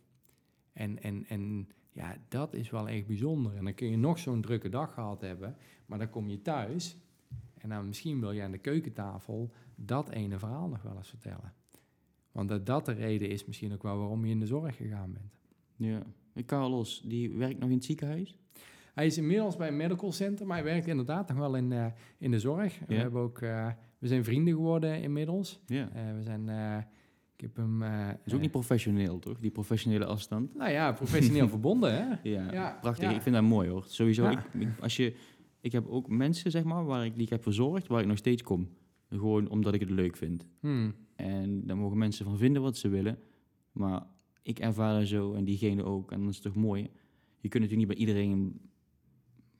En, 0.73 1.03
en, 1.03 1.25
en 1.29 1.69
ja, 1.93 2.17
dat 2.29 2.55
is 2.55 2.71
wel 2.71 2.89
echt 2.89 3.07
bijzonder. 3.07 3.57
En 3.57 3.65
dan 3.65 3.75
kun 3.75 3.91
je 3.91 3.97
nog 3.97 4.19
zo'n 4.19 4.41
drukke 4.41 4.69
dag 4.69 4.95
gehad 4.95 5.21
hebben, 5.21 5.57
maar 5.87 5.99
dan 5.99 6.11
kom 6.11 6.29
je 6.29 6.43
thuis 6.43 6.97
en 7.55 7.69
dan 7.69 7.87
misschien 7.87 8.21
wil 8.21 8.33
je 8.33 8.43
aan 8.43 8.51
de 8.51 8.59
keukentafel 8.59 9.53
dat 9.75 10.09
ene 10.11 10.39
verhaal 10.39 10.69
nog 10.69 10.83
wel 10.83 10.97
eens 10.97 11.09
vertellen. 11.09 11.55
Want 12.33 12.49
dat 12.49 12.67
dat 12.67 12.87
de 12.87 12.93
reden 12.93 13.29
is 13.29 13.45
misschien 13.45 13.73
ook 13.73 13.83
wel 13.83 13.99
waarom 13.99 14.25
je 14.25 14.31
in 14.31 14.41
de 14.41 14.47
zorg 14.47 14.77
gegaan 14.77 15.13
bent. 15.13 15.39
ja. 15.77 16.03
Carlos, 16.45 17.03
die 17.05 17.31
werkt 17.31 17.59
nog 17.59 17.69
in 17.69 17.75
het 17.75 17.85
ziekenhuis? 17.85 18.37
Hij 18.95 19.07
is 19.07 19.19
inmiddels 19.19 19.57
bij 19.57 19.69
een 19.69 19.77
medical 19.77 20.13
center, 20.13 20.47
maar 20.47 20.57
hij 20.57 20.65
werkt 20.67 20.87
inderdaad 20.87 21.29
nog 21.29 21.37
wel 21.39 21.55
in, 21.57 21.73
eh, 21.73 21.87
in 22.19 22.31
de 22.31 22.39
zorg. 22.39 22.79
We, 22.87 22.95
hebben 22.95 23.21
ook, 23.21 23.39
eh, 23.41 23.69
we 23.99 24.07
zijn 24.09 24.25
vrienden 24.25 24.55
geworden 24.55 25.03
inmiddels. 25.03 25.61
Ja. 25.67 25.91
Eh, 25.95 26.03
we 26.17 26.23
zijn, 26.23 26.49
ik 27.37 27.41
heb 27.41 27.57
hem... 27.57 27.83
is 28.25 28.35
ook 28.35 28.41
niet 28.41 28.51
professioneel, 28.51 29.19
toch? 29.19 29.39
Die 29.41 29.51
professionele 29.51 30.05
afstand. 30.05 30.55
Nou 30.55 30.71
ja, 30.71 30.93
professioneel 30.93 31.49
verbonden, 31.57 31.93
hè? 31.95 32.31
Ja, 32.31 32.53
Ja, 32.53 32.79
prachtig. 32.81 33.11
ja. 33.11 33.15
Ik 33.17 33.23
vind 33.23 33.35
dat 33.35 33.45
mooi, 33.45 33.69
hoor. 33.69 33.85
Sowieso, 33.89 34.31
Ja. 34.31 34.45
ik- 34.59 34.69
als 34.81 34.97
je, 34.97 35.15
ik 35.61 35.73
heb 35.73 35.87
ook 35.87 36.09
mensen, 36.09 36.51
zeg 36.51 36.65
maar, 36.65 36.85
waar 36.85 37.05
ik, 37.05 37.15
die 37.15 37.23
ik 37.23 37.29
heb 37.31 37.43
verzorgd, 37.43 37.87
waar 37.87 38.01
ik 38.01 38.07
nog 38.07 38.17
steeds 38.19 38.43
kom. 38.43 38.69
Gewoon 39.09 39.49
omdat 39.49 39.75
ik 39.75 39.81
het 39.81 39.91
leuk 39.91 40.17
vind. 40.17 40.47
Hmm. 40.61 40.95
En 41.17 41.67
daar 41.67 41.77
mogen 41.77 41.99
mensen 41.99 42.25
van 42.25 42.37
vinden 42.39 42.63
wat 42.63 42.77
ze 42.77 42.89
willen. 42.89 43.19
Maar 43.73 44.03
ik 44.43 44.59
ervaar 44.59 44.99
dat 44.99 45.09
zo 45.09 45.35
en 45.35 45.45
diegene 45.45 45.85
ook. 45.85 46.13
En 46.13 46.21
dat 46.25 46.31
is 46.31 46.41
toch 46.41 46.55
mooi. 46.55 46.83
Je 47.41 47.49
kunt 47.49 47.63
natuurlijk 47.63 47.89
niet 47.89 47.99
bij 47.99 48.07
iedereen 48.07 48.61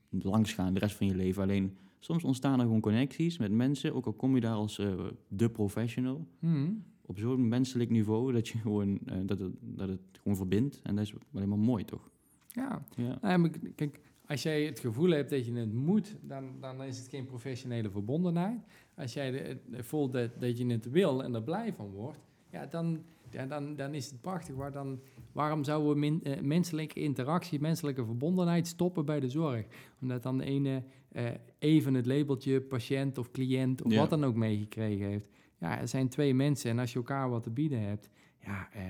langs 0.09 0.53
gaan 0.53 0.73
de 0.73 0.79
rest 0.79 0.95
van 0.95 1.07
je 1.07 1.15
leven. 1.15 1.43
Alleen 1.43 1.77
soms 1.99 2.23
ontstaan 2.23 2.59
er 2.59 2.65
gewoon 2.65 2.81
connecties 2.81 3.37
met 3.37 3.51
mensen. 3.51 3.95
Ook 3.95 4.05
al 4.05 4.13
kom 4.13 4.35
je 4.35 4.41
daar 4.41 4.55
als 4.55 4.79
eh, 4.79 5.05
de 5.27 5.49
professional. 5.49 6.27
Hmm. 6.39 6.83
Op 7.05 7.17
zo'n 7.17 7.47
menselijk 7.47 7.89
niveau 7.89 8.31
dat, 8.31 8.47
je 8.47 8.57
gewoon, 8.57 8.99
eh, 9.05 9.17
dat, 9.25 9.39
het, 9.39 9.53
dat 9.61 9.89
het 9.89 10.01
gewoon 10.17 10.37
verbindt. 10.37 10.79
En 10.83 10.95
dat 10.95 11.05
is 11.05 11.13
alleen 11.33 11.49
maar 11.49 11.59
mooi, 11.59 11.85
toch? 11.85 12.09
Ja, 12.47 12.85
Ja. 12.95 13.17
Nou 13.21 13.39
maar 13.39 13.51
kijk, 13.75 13.99
als 14.25 14.43
jij 14.43 14.65
het 14.65 14.79
gevoel 14.79 15.09
hebt 15.09 15.29
dat 15.29 15.45
je 15.45 15.53
het 15.53 15.73
moet, 15.73 16.15
dan, 16.21 16.45
dan 16.59 16.83
is 16.83 16.97
het 16.97 17.07
geen 17.07 17.25
professionele 17.25 17.89
verbondenheid. 17.89 18.59
Als 18.95 19.13
jij 19.13 19.31
de, 19.31 19.83
voelt 19.83 20.11
dat, 20.11 20.39
dat 20.39 20.57
je 20.57 20.65
het 20.65 20.89
wil 20.89 21.23
en 21.23 21.35
er 21.35 21.43
blij 21.43 21.73
van 21.73 21.89
wordt, 21.89 22.19
ja, 22.51 22.65
dan, 22.65 23.03
ja, 23.31 23.45
dan, 23.45 23.75
dan 23.75 23.93
is 23.93 24.11
het 24.11 24.21
prachtig. 24.21 24.55
Waar 24.55 24.71
dan, 24.71 24.99
waarom 25.31 25.63
zouden 25.63 25.93
we 25.93 25.99
min, 25.99 26.21
uh, 26.23 26.39
menselijke 26.39 26.99
interactie, 26.99 27.59
menselijke 27.59 28.05
verbondenheid 28.05 28.67
stoppen 28.67 29.05
bij 29.05 29.19
de 29.19 29.29
zorg? 29.29 29.65
Omdat 30.01 30.23
dan 30.23 30.37
de 30.37 30.43
ene 30.43 30.83
uh, 31.11 31.29
even 31.59 31.93
het 31.93 32.05
labeltje 32.05 32.61
patiënt 32.61 33.17
of 33.17 33.31
cliënt 33.31 33.83
of 33.83 33.91
Ja. 33.91 33.99
wat 33.99 34.09
dan 34.09 34.23
ook 34.23 34.35
meegekregen 34.35 35.05
heeft. 35.07 35.29
Ja, 35.57 35.79
er 35.79 35.87
zijn 35.87 36.07
twee 36.09 36.33
mensen 36.33 36.69
en 36.71 36.79
als 36.79 36.91
je 36.91 36.97
elkaar 36.97 37.29
wat 37.29 37.43
te 37.43 37.49
bieden 37.49 37.81
hebt, 37.81 38.09
ja, 38.39 38.69
eh, 38.73 38.83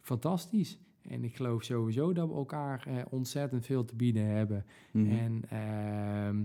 fantastisch. 0.00 0.78
En 1.02 1.24
ik 1.24 1.36
geloof 1.36 1.62
sowieso 1.62 2.12
dat 2.12 2.28
we 2.28 2.34
elkaar 2.34 2.86
eh, 2.86 2.96
ontzettend 3.10 3.66
veel 3.66 3.84
te 3.84 3.96
bieden 3.96 4.26
hebben. 4.26 4.64
Mhm. 4.92 5.10
En, 5.10 5.42
ehm, 5.48 6.42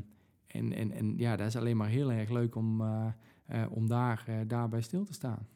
en, 0.48 0.74
en, 0.74 0.92
en 0.92 1.18
ja, 1.18 1.36
dat 1.36 1.48
is 1.48 1.56
alleen 1.56 1.78
maar 1.78 1.90
heel 1.90 2.12
erg 2.12 2.30
leuk 2.30 2.56
om, 2.56 2.82
eh, 2.82 3.08
eh, 3.46 3.64
om 3.72 3.88
daar, 3.88 4.24
eh, 4.28 4.36
daarbij 4.48 4.82
stil 4.82 5.04
te 5.04 5.14
staan. 5.14 5.48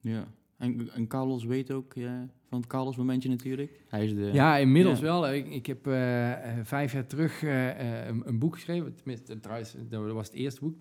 Ja. 0.00 0.28
En, 0.58 0.90
en 0.92 1.06
Carlos 1.06 1.44
weet 1.44 1.70
ook 1.70 1.94
eh, 1.94 2.10
van 2.48 2.58
het 2.58 2.66
Carlos 2.66 2.96
momentje 2.96 3.28
natuurlijk. 3.28 3.84
Hij 3.88 4.04
is 4.04 4.14
de... 4.14 4.30
Ja, 4.32 4.56
inmiddels 4.56 4.98
ja. 4.98 5.04
wel. 5.04 5.32
Ik, 5.32 5.48
ik 5.48 5.66
heb 5.66 5.86
eh, 5.86 6.32
eh, 6.32 6.64
vijf 6.64 6.92
jaar 6.92 7.06
terug 7.06 7.42
een, 7.42 8.28
een 8.28 8.38
boek 8.38 8.54
geschreven. 8.54 8.94
Tenminste, 8.94 9.40
trouwens, 9.40 9.76
dat 9.88 10.12
was 10.12 10.26
het 10.26 10.36
eerste 10.36 10.60
boek. 10.60 10.80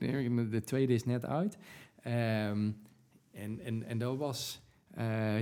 De 0.51 0.61
tweede 0.65 0.93
is 0.93 1.05
net 1.05 1.25
uit. 1.25 1.57
Ehm, 2.01 2.71
en, 3.31 3.59
en, 3.59 3.83
en 3.83 3.97
dat 3.97 4.17
was... 4.17 4.61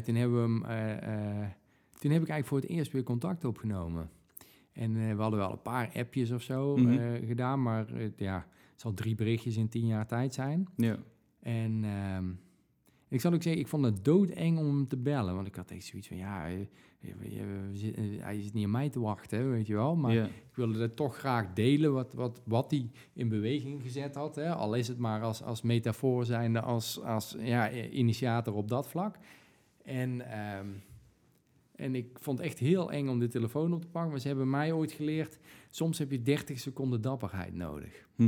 toen 0.04 0.16
hebben 0.16 0.36
we 0.36 0.68
hem... 0.68 1.54
toen 2.00 2.12
heb 2.12 2.22
ik 2.22 2.30
eigenlijk 2.30 2.48
voor 2.48 2.60
het 2.60 2.70
eerst 2.70 2.92
weer 2.92 3.04
contact 3.04 3.46
opgenomen. 3.46 4.10
En 4.72 4.94
we 5.16 5.22
hadden 5.22 5.40
wel 5.40 5.52
een 5.52 5.62
paar 5.62 5.92
appjes 5.94 6.32
of 6.32 6.42
zo 6.42 6.78
Mhm. 6.78 7.26
gedaan. 7.26 7.62
Maar 7.62 7.86
ja, 8.16 8.48
het 8.72 8.82
zal 8.82 8.94
drie 8.94 9.16
berichtjes 9.16 9.58
in 9.58 9.70
tien 9.70 9.86
jaar 9.86 10.08
tijd 10.08 10.34
zijn. 10.34 10.68
Ja. 10.76 10.98
En 11.40 11.84
ehm, 11.84 12.26
ik 13.10 13.22
zal 13.22 13.34
ook 13.34 13.43
zeggen, 13.43 13.62
ik 13.62 13.68
vond 13.68 13.86
het 13.86 14.06
doodeng 14.06 14.58
om 14.58 14.66
hem 14.66 14.88
te 14.88 14.97
bellen. 14.97 15.36
Want 15.36 15.47
ik 15.47 15.56
had 15.56 15.72
echt 15.72 15.86
zoiets 15.86 16.08
van, 16.08 16.18
ja, 16.18 16.47
eh, 16.47 16.60
eh, 17.01 17.10
zit- 17.74 17.95
eh, 17.95 18.03
hij 18.20 18.38
is 18.38 18.51
niet 18.51 18.64
aan 18.66 18.72
mij 18.72 18.89
te 18.89 18.99
wachten, 18.99 19.51
weet 19.51 19.68
je 19.68 19.74
wel. 19.74 19.95
Maar 19.95 20.14
ik 20.26 20.56
wilde 20.56 20.80
het 20.82 20.95
toch 20.95 21.18
graag 21.18 21.53
delen, 21.53 21.93
wat, 21.93 22.14
wat, 22.14 22.41
wat 22.45 22.72
hij 22.72 22.89
in 23.14 23.30
beweging 23.30 23.82
gezet 23.82 24.16
had. 24.16 24.36
Hè. 24.36 24.53
Al 24.53 24.74
is 24.76 24.88
het 24.88 24.97
maar 24.97 25.22
als, 25.22 25.43
als 25.43 25.62
metafoor 25.62 26.26
zijnde, 26.26 26.62
als, 26.62 27.01
als 27.01 27.36
ja, 27.39 27.72
initiator 27.72 28.53
op 28.53 28.68
dat 28.68 28.88
vlak. 28.88 29.18
En, 29.84 30.32
ehm, 30.32 30.68
en 31.76 31.95
ik 31.95 32.08
vond 32.20 32.38
het 32.38 32.47
echt 32.47 32.60
heel 32.60 32.91
eng 32.91 33.08
om 33.08 33.20
de 33.20 33.28
telefoon 33.28 33.74
op 33.74 33.82
te 33.82 33.88
pakken. 33.88 34.12
Maar 34.12 34.20
ze 34.20 34.28
hebben 34.28 34.49
mij 34.49 34.72
ooit 34.72 34.91
geleerd, 34.91 35.39
soms 35.70 35.97
heb 35.97 36.12
je 36.12 36.22
30 36.22 36.60
seconden 36.60 37.01
dapperheid 37.01 37.53
nodig. 37.53 38.08
Dus 38.16 38.28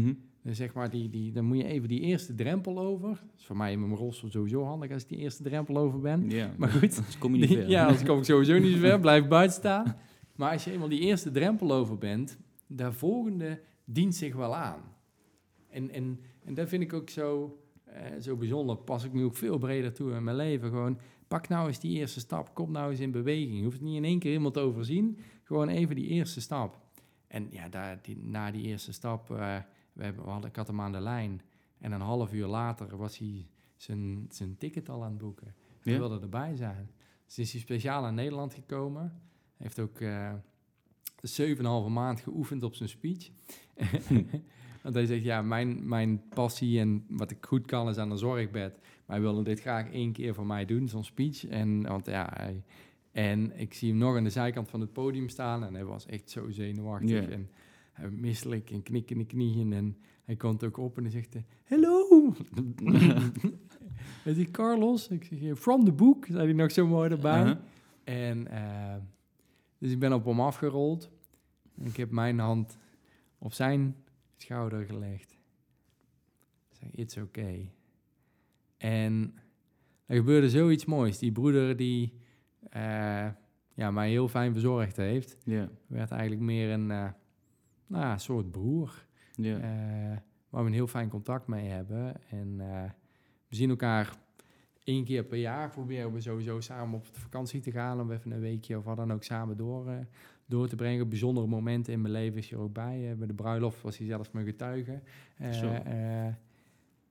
zeg 0.55 0.73
maar, 0.73 0.89
die, 0.89 1.09
die, 1.09 1.31
dan 1.31 1.45
moet 1.45 1.57
je 1.57 1.63
even 1.63 1.87
die 1.87 1.99
eerste 1.99 2.35
drempel 2.35 2.79
over. 2.79 3.09
Dat 3.09 3.37
is 3.37 3.45
voor 3.45 3.57
mij 3.57 3.71
in 3.71 3.79
mijn 3.79 3.95
rolstoel 3.95 4.29
sowieso 4.29 4.63
handig 4.63 4.91
als 4.91 5.01
ik 5.03 5.09
die 5.09 5.17
eerste 5.17 5.43
drempel 5.43 5.77
over 5.77 5.99
ben. 5.99 6.29
Ja. 6.29 6.53
Maar 6.57 6.69
goed, 6.69 6.95
Anders 6.97 7.17
kom 7.17 7.33
je 7.33 7.39
niet 7.39 7.47
die- 7.49 7.57
ver. 7.57 7.69
ja, 7.69 7.85
anders 7.85 8.03
kom 8.03 8.17
ik 8.17 8.23
sowieso 8.23 8.57
niet 8.59 8.77
ver, 8.77 8.99
blijf 8.99 9.27
buiten 9.27 9.57
staan. 9.57 9.95
Maar 10.35 10.51
als 10.51 10.63
je 10.63 10.71
eenmaal 10.71 10.89
die 10.89 10.99
eerste 10.99 11.31
drempel 11.31 11.71
over 11.71 11.97
bent, 11.97 12.37
de 12.67 12.91
volgende 12.91 13.59
dient 13.85 14.15
zich 14.15 14.35
wel 14.35 14.55
aan. 14.55 14.79
En, 15.69 15.89
en, 15.91 16.19
en 16.43 16.53
dat 16.53 16.69
vind 16.69 16.83
ik 16.83 16.93
ook 16.93 17.09
zo, 17.09 17.57
eh, 17.83 18.01
zo 18.21 18.35
bijzonder. 18.35 18.75
Pas 18.77 19.03
ik 19.03 19.13
nu 19.13 19.23
ook 19.23 19.35
veel 19.35 19.57
breder 19.57 19.93
toe 19.93 20.11
in 20.11 20.23
mijn 20.23 20.35
leven. 20.35 20.69
Gewoon, 20.69 20.97
pak 21.27 21.47
nou 21.47 21.67
eens 21.67 21.79
die 21.79 21.97
eerste 21.99 22.19
stap. 22.19 22.53
Kom 22.53 22.71
nou 22.71 22.91
eens 22.91 22.99
in 22.99 23.11
beweging. 23.11 23.57
Je 23.57 23.63
hoeft 23.63 23.75
het 23.77 23.85
niet 23.85 23.95
in 23.95 24.03
één 24.05 24.19
keer 24.19 24.29
helemaal 24.31 24.51
te 24.51 24.59
overzien. 24.59 25.17
Gewoon 25.43 25.67
even 25.67 25.95
die 25.95 26.07
eerste 26.07 26.41
stap. 26.41 26.79
En 27.27 27.47
ja, 27.51 27.69
daar, 27.69 27.99
die, 28.01 28.17
na 28.17 28.51
die 28.51 28.63
eerste 28.63 28.91
stap, 28.93 29.31
eh, 29.31 29.55
we 29.97 30.03
hebben, 30.03 30.23
we 30.23 30.29
hadden, 30.29 30.49
ik 30.49 30.55
had 30.55 30.67
hem 30.67 30.81
aan 30.81 30.91
de 30.91 30.99
lijn. 30.99 31.41
En 31.79 31.91
een 31.91 32.01
half 32.01 32.33
uur 32.33 32.47
later 32.47 32.97
was 32.97 33.17
hij 33.17 33.47
zijn, 33.75 34.25
zijn 34.29 34.57
ticket 34.57 34.89
al 34.89 35.03
aan 35.03 35.09
het 35.09 35.17
boeken. 35.17 35.53
Hij 35.81 35.93
Ja? 35.93 35.99
wilde 35.99 36.19
erbij 36.19 36.55
zijn. 36.55 36.89
Dus 37.25 37.39
is 37.39 37.51
hij 37.51 37.61
speciaal 37.61 38.01
naar 38.01 38.13
Nederland 38.13 38.53
gekomen. 38.53 39.01
Hij 39.57 39.67
heeft 39.67 39.79
ook 39.79 39.99
eh 39.99 40.33
7,5 41.85 41.91
maand 41.91 42.19
geoefend 42.19 42.63
op 42.63 42.75
zijn 42.75 42.89
speech. 42.89 43.29
Want 44.83 44.95
hij 44.95 45.05
zegt, 45.05 45.23
ja, 45.23 45.41
mijn, 45.41 45.87
mijn 45.87 46.21
passie 46.29 46.79
en 46.79 47.05
wat 47.09 47.31
ik 47.31 47.45
goed 47.45 47.65
kan 47.65 47.89
is 47.89 47.97
aan 47.97 48.11
een 48.11 48.17
zorgbed. 48.17 48.73
Maar 49.05 49.15
hij 49.15 49.21
wilde 49.21 49.43
dit 49.43 49.59
graag 49.61 49.91
één 49.91 50.11
keer 50.11 50.33
voor 50.33 50.45
mij 50.45 50.65
doen, 50.65 50.87
zo'n 50.87 51.03
speech. 51.03 51.45
En, 51.47 51.81
want, 51.81 52.05
ja, 52.05 52.31
hij, 52.33 52.63
en 53.11 53.59
ik 53.59 53.73
zie 53.73 53.89
hem 53.89 53.97
nog 53.97 54.15
aan 54.15 54.23
de 54.23 54.29
zijkant 54.29 54.69
van 54.69 54.81
het 54.81 54.93
podium 54.93 55.29
staan. 55.29 55.63
En 55.63 55.73
hij 55.73 55.85
was 55.85 56.05
echt 56.05 56.29
zo 56.29 56.49
zenuwachtig. 56.49 57.09
En 57.29 57.49
misselijk 58.11 58.71
en 58.71 58.83
knikkende 58.83 59.25
knieën. 59.25 59.73
En 59.73 59.97
hij 60.23 60.35
komt 60.35 60.63
ook 60.63 60.77
op 60.77 60.97
en 60.97 61.03
hij 61.03 61.11
zegt, 61.11 61.35
hello. 61.63 62.07
hij 64.23 64.33
zegt, 64.33 64.51
Carlos. 64.51 65.07
Ik 65.07 65.23
zeg, 65.23 65.59
from 65.59 65.85
the 65.85 65.91
book, 65.91 66.25
zei 66.25 66.43
hij 66.43 66.53
nog 66.53 66.71
zo 66.71 66.87
mooi 66.87 67.09
erbij. 67.09 67.41
Uh-huh. 67.41 67.57
En 68.03 68.47
eh, 68.47 68.95
dus 69.77 69.91
ik 69.91 69.99
ben 69.99 70.13
op 70.13 70.25
hem 70.25 70.39
afgerold. 70.39 71.09
En 71.77 71.85
ik 71.85 71.97
heb 71.97 72.11
mijn 72.11 72.39
hand 72.39 72.77
op 73.37 73.53
zijn 73.53 73.95
schouder 74.37 74.85
gelegd. 74.85 75.37
Ik 76.69 76.77
zeg, 76.79 76.89
it's 76.91 77.17
okay. 77.17 77.71
En 78.77 79.35
er 80.05 80.15
gebeurde 80.15 80.49
zoiets 80.49 80.85
moois. 80.85 81.17
Die 81.19 81.31
broeder 81.31 81.75
die 81.75 82.13
eh, 82.69 83.27
ja, 83.73 83.91
mij 83.91 84.09
heel 84.09 84.27
fijn 84.27 84.51
verzorgd 84.51 84.97
heeft, 84.97 85.37
werd 85.87 86.11
eigenlijk 86.11 86.41
meer 86.41 86.69
een 86.69 86.91
eh, 86.91 87.09
nou, 87.87 88.03
ja, 88.03 88.17
soort 88.17 88.51
broer. 88.51 89.05
Ja. 89.35 89.57
Eh, 89.57 90.17
waar 90.49 90.61
we 90.61 90.67
een 90.67 90.73
heel 90.73 90.87
fijn 90.87 91.09
contact 91.09 91.47
mee 91.47 91.67
hebben. 91.67 92.29
En 92.29 92.55
eh, 92.59 92.83
we 93.47 93.55
zien 93.55 93.69
elkaar 93.69 94.15
één 94.83 95.03
keer 95.03 95.23
per 95.23 95.37
jaar. 95.37 95.69
Proberen 95.69 96.13
we 96.13 96.21
sowieso 96.21 96.59
samen 96.59 96.95
op 96.95 97.05
vakantie 97.11 97.61
te 97.61 97.71
gaan. 97.71 98.01
Om 98.01 98.11
even 98.11 98.31
een 98.31 98.39
weekje 98.39 98.77
of 98.77 98.83
wat 98.83 98.97
dan 98.97 99.13
ook 99.13 99.23
samen 99.23 99.57
door, 99.57 99.89
eh, 99.89 99.97
door 100.45 100.67
te 100.67 100.75
brengen. 100.75 101.09
Bijzondere 101.09 101.47
momenten 101.47 101.93
in 101.93 102.01
mijn 102.01 102.13
leven 102.13 102.37
is 102.37 102.49
hij 102.49 102.57
er 102.57 102.63
ook 102.63 102.73
bij. 102.73 103.15
Bij 103.17 103.27
de 103.27 103.33
bruiloft 103.33 103.81
was 103.81 103.97
hij 103.97 104.07
zelfs 104.07 104.31
mijn 104.31 104.45
getuige. 104.45 105.01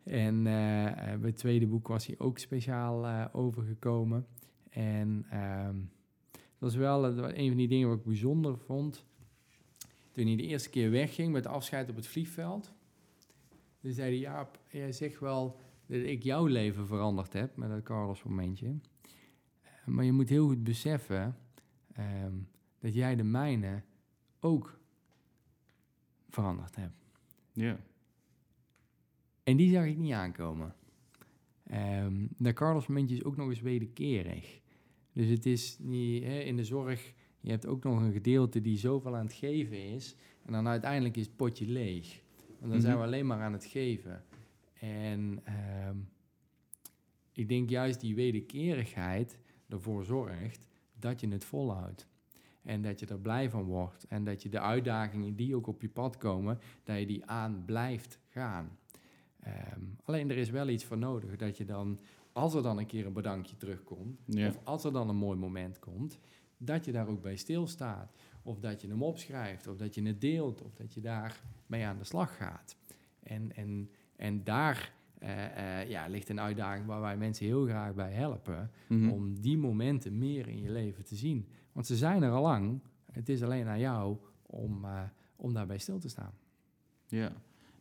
En 0.04 0.42
bij 0.42 1.18
het 1.22 1.36
tweede 1.36 1.66
boek 1.66 1.88
was 1.88 2.06
hij 2.06 2.18
ook 2.18 2.38
speciaal 2.38 3.30
overgekomen. 3.32 4.26
En 4.70 5.26
ehm, 5.30 5.76
dat 6.32 6.40
was 6.58 6.76
wel 6.76 7.04
een 7.04 7.48
van 7.48 7.56
die 7.56 7.68
dingen 7.68 7.88
wat 7.88 7.98
ik 7.98 8.04
bijzonder 8.04 8.58
vond. 8.58 9.04
Toen 10.16 10.26
hij 10.26 10.36
de 10.36 10.42
eerste 10.42 10.70
keer 10.70 10.90
wegging 10.90 11.32
met 11.32 11.46
afscheid 11.46 11.90
op 11.90 11.96
het 11.96 12.06
vliegveld. 12.06 12.72
Toen 13.80 13.92
zei 13.92 14.08
hij, 14.08 14.18
Jaap, 14.18 14.60
jij 14.70 14.92
zegt 14.92 15.20
wel 15.20 15.60
dat 15.86 16.00
ik 16.00 16.22
jouw 16.22 16.46
leven 16.46 16.86
veranderd 16.86 17.32
heb 17.32 17.56
met 17.56 17.68
dat 17.68 17.82
Carlos 17.82 18.22
momentje. 18.22 18.66
Eh, 19.62 19.70
Maar 19.86 20.04
je 20.04 20.12
moet 20.12 20.28
heel 20.28 20.46
goed 20.46 20.64
beseffen 20.64 21.36
ehm, 21.92 22.34
dat 22.78 22.94
jij 22.94 23.16
de 23.16 23.22
mijne 23.22 23.82
ook 24.40 24.78
veranderd 26.28 26.76
hebt. 26.76 27.04
Ja. 27.52 27.80
En 29.42 29.56
die 29.56 29.72
zag 29.72 29.84
ik 29.84 29.96
niet 29.96 30.12
aankomen. 30.12 30.74
Ehm 31.66 32.26
dat 32.36 32.54
Carlos 32.54 32.86
momentje 32.86 33.14
is 33.16 33.24
ook 33.24 33.36
nog 33.36 33.48
eens 33.48 33.60
wederkerig. 33.60 34.60
Dus 35.12 35.28
het 35.28 35.46
is 35.46 35.78
niet 35.78 36.22
hè, 36.22 36.38
in 36.38 36.56
de 36.56 36.64
zorg. 36.64 37.14
Je 37.46 37.52
hebt 37.52 37.66
ook 37.66 37.82
nog 37.84 38.00
een 38.00 38.12
gedeelte 38.12 38.60
die 38.60 38.78
zoveel 38.78 39.16
aan 39.16 39.24
het 39.24 39.32
geven 39.34 39.82
is. 39.84 40.16
En 40.44 40.52
dan 40.52 40.68
uiteindelijk 40.68 41.16
is 41.16 41.26
het 41.26 41.36
potje 41.36 41.66
leeg. 41.66 42.20
Want 42.58 42.72
dan 42.72 42.80
zijn 42.80 42.92
we 42.92 42.98
Mhm. 42.98 43.06
alleen 43.08 43.26
maar 43.26 43.40
aan 43.40 43.52
het 43.52 43.64
geven. 43.64 44.24
En 44.80 45.40
ehm, 45.44 45.96
ik 47.32 47.48
denk 47.48 47.70
juist 47.70 48.00
die 48.00 48.14
wederkerigheid 48.14 49.38
ervoor 49.68 50.04
zorgt 50.04 50.66
dat 50.98 51.20
je 51.20 51.28
het 51.28 51.44
volhoudt. 51.44 52.06
En 52.62 52.82
dat 52.82 53.00
je 53.00 53.06
er 53.06 53.18
blij 53.20 53.50
van 53.50 53.62
wordt. 53.64 54.04
En 54.08 54.24
dat 54.24 54.42
je 54.42 54.48
de 54.48 54.60
uitdagingen 54.60 55.36
die 55.36 55.56
ook 55.56 55.66
op 55.66 55.80
je 55.82 55.88
pad 55.88 56.16
komen, 56.16 56.58
dat 56.84 56.98
je 56.98 57.06
die 57.06 57.26
aan 57.26 57.62
blijft 57.64 58.18
gaan. 58.28 58.78
Ehm, 59.40 59.80
alleen 60.04 60.30
er 60.30 60.36
is 60.36 60.50
wel 60.50 60.68
iets 60.68 60.84
voor 60.84 60.98
nodig. 60.98 61.36
Dat 61.36 61.56
je 61.56 61.64
dan, 61.64 61.98
als 62.32 62.54
er 62.54 62.62
dan 62.62 62.78
een 62.78 62.86
keer 62.86 63.06
een 63.06 63.12
bedankje 63.12 63.56
terugkomt, 63.56 64.20
Ja. 64.24 64.48
of 64.48 64.58
als 64.64 64.84
er 64.84 64.92
dan 64.92 65.08
een 65.08 65.16
mooi 65.16 65.38
moment 65.38 65.78
komt, 65.78 66.18
dat 66.58 66.84
je 66.84 66.92
daar 66.92 67.08
ook 67.08 67.22
bij 67.22 67.36
stilstaat. 67.36 68.12
Of 68.42 68.60
dat 68.60 68.80
je 68.80 68.88
hem 68.88 69.02
opschrijft, 69.02 69.66
of 69.66 69.76
dat 69.76 69.94
je 69.94 70.02
het 70.02 70.20
deelt, 70.20 70.62
of 70.62 70.74
dat 70.74 70.94
je 70.94 71.00
daar 71.00 71.42
mee 71.66 71.84
aan 71.84 71.98
de 71.98 72.04
slag 72.04 72.36
gaat. 72.36 72.76
En, 73.22 73.56
en, 73.56 73.90
en 74.16 74.44
daar 74.44 74.94
eh, 75.18 75.80
eh, 75.80 75.88
ja, 75.88 76.06
ligt 76.06 76.28
een 76.28 76.40
uitdaging 76.40 76.86
waar 76.86 77.00
wij 77.00 77.16
mensen 77.16 77.46
heel 77.46 77.64
graag 77.64 77.94
bij 77.94 78.12
helpen. 78.12 78.70
Mhm. 78.88 79.08
Om 79.08 79.40
die 79.40 79.58
momenten 79.58 80.18
meer 80.18 80.48
in 80.48 80.60
je 80.60 80.70
leven 80.70 81.04
te 81.04 81.16
zien. 81.16 81.46
Want 81.72 81.86
ze 81.86 81.96
zijn 81.96 82.22
er 82.22 82.30
al 82.30 82.42
lang. 82.42 82.80
Het 83.12 83.28
is 83.28 83.42
alleen 83.42 83.66
aan 83.66 83.78
jou 83.78 84.16
om, 84.42 84.84
eh, 84.84 85.02
om 85.36 85.52
daarbij 85.52 85.78
stil 85.78 85.98
te 85.98 86.08
staan. 86.08 86.32
Ja. 87.08 87.32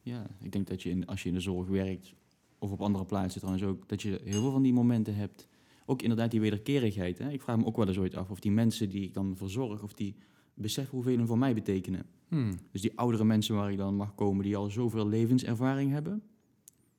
ja, 0.02 0.28
ik 0.40 0.52
denk 0.52 0.68
dat 0.68 0.84
je 0.84 0.90
in, 0.90 1.06
als 1.06 1.24
je 1.24 1.30
in 1.30 1.36
de 1.36 1.42
zorg 1.42 1.68
werkt, 1.68 2.14
of 2.60 2.72
op 2.72 2.82
andere 2.82 3.06
plaatsen 3.06 3.42
trouwens 3.42 3.66
ook, 3.66 3.90
dat 3.90 4.02
je 4.02 4.22
heel 4.24 4.42
veel 4.42 4.52
van 4.52 4.62
die 4.62 4.74
momenten 4.74 5.16
hebt. 5.16 5.48
Ook 5.86 6.02
inderdaad 6.02 6.32
die 6.32 6.40
wederkerigheid. 6.40 7.18
Hè? 7.18 7.32
Ik 7.32 7.42
vraag 7.42 7.58
me 7.58 7.66
ook 7.66 7.78
wel 7.78 7.88
eens 7.88 7.98
ooit 7.98 8.16
af 8.16 8.30
of 8.30 8.40
die 8.40 8.52
mensen 8.52 8.90
die 8.90 9.04
ik 9.04 9.14
dan 9.14 9.36
verzorg, 9.38 9.84
of 9.84 9.94
die 9.94 10.16
beseffen 10.54 10.96
hoeveel 10.96 11.18
hun 11.18 11.28
voor 11.28 11.38
mij 11.38 11.54
betekenen. 11.54 12.06
Hmm. 12.28 12.52
Dus 12.72 12.82
die 12.82 12.98
oudere 12.98 13.24
mensen 13.24 13.56
waar 13.56 13.72
ik 13.72 13.78
dan 13.78 13.96
mag 13.96 14.16
komen, 14.16 14.44
die 14.44 14.56
al 14.56 14.70
zoveel 14.70 15.08
levenservaring 15.08 15.92
hebben. 15.92 16.24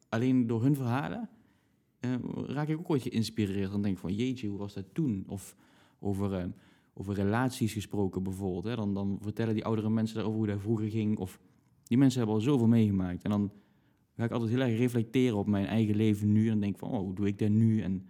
Alleen 0.09 0.47
door 0.47 0.63
hun 0.63 0.75
verhalen 0.75 1.29
eh, 2.01 2.15
raak 2.47 2.69
ik 2.69 2.79
ook 2.79 2.91
ooit 2.91 3.03
geïnspireerd. 3.03 3.71
Dan 3.71 3.83
denk 3.83 3.95
ik 3.95 4.01
van, 4.01 4.15
jeetje, 4.15 4.49
hoe 4.49 4.59
was 4.59 4.75
dat 4.75 4.85
toen? 4.93 5.25
Of 5.29 5.57
over, 5.99 6.35
eh, 6.35 6.45
over 6.95 7.15
relaties 7.15 7.73
gesproken 7.73 8.23
bijvoorbeeld. 8.23 8.65
Hè? 8.65 8.77
Dan, 8.77 8.95
dan 8.95 9.19
vertellen 9.21 9.55
die 9.55 9.65
oudere 9.65 9.91
mensen 9.91 10.17
daarover 10.17 10.39
hoe 10.39 10.49
dat 10.49 10.61
vroeger 10.61 10.91
ging. 10.91 11.19
Of 11.19 11.41
die 11.83 11.99
mensen 11.99 12.19
hebben 12.19 12.37
al 12.37 12.43
zoveel 12.43 12.67
meegemaakt. 12.67 13.23
En 13.23 13.31
dan 13.31 13.53
ga 14.17 14.25
ik 14.25 14.31
altijd 14.31 14.51
heel 14.51 14.61
erg 14.61 14.79
reflecteren 14.79 15.37
op 15.37 15.47
mijn 15.47 15.67
eigen 15.67 15.97
leven 15.97 16.33
nu. 16.33 16.49
En 16.49 16.61
denk 16.61 16.79
van, 16.79 16.91
oh, 16.91 16.99
hoe 16.99 17.15
doe 17.15 17.27
ik 17.27 17.39
dat 17.39 17.51
nu? 17.51 17.81
En 17.81 18.07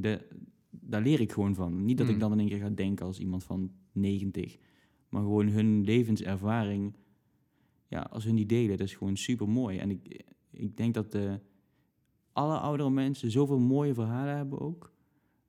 de, 0.00 0.28
daar 0.70 1.02
leer 1.02 1.20
ik 1.20 1.32
gewoon 1.32 1.54
van. 1.54 1.84
Niet 1.84 1.96
dat 1.98 2.06
ik 2.06 2.12
Hmm. 2.12 2.20
dan 2.20 2.32
in 2.32 2.38
één 2.38 2.48
keer 2.48 2.58
ga 2.58 2.68
denken 2.70 3.06
als 3.06 3.18
iemand 3.18 3.44
van 3.44 3.70
90. 3.92 4.56
Maar 5.08 5.22
gewoon 5.22 5.48
hun 5.48 5.84
levenservaring, 5.84 6.94
ja, 7.88 8.00
als 8.00 8.24
hun 8.24 8.34
die 8.34 8.46
delen, 8.46 8.76
dat 8.76 8.86
is 8.86 8.94
gewoon 8.94 9.16
super 9.16 9.48
mooi. 9.48 9.78
En 9.78 9.90
ik, 9.90 10.24
ik 10.50 10.76
denk 10.76 10.94
dat 10.94 11.14
eh, 11.14 11.34
alle 12.32 12.58
oudere 12.58 12.90
mensen 12.90 13.30
zoveel 13.30 13.58
mooie 13.58 13.94
verhalen 13.94 14.36
hebben 14.36 14.60
ook. 14.60 14.92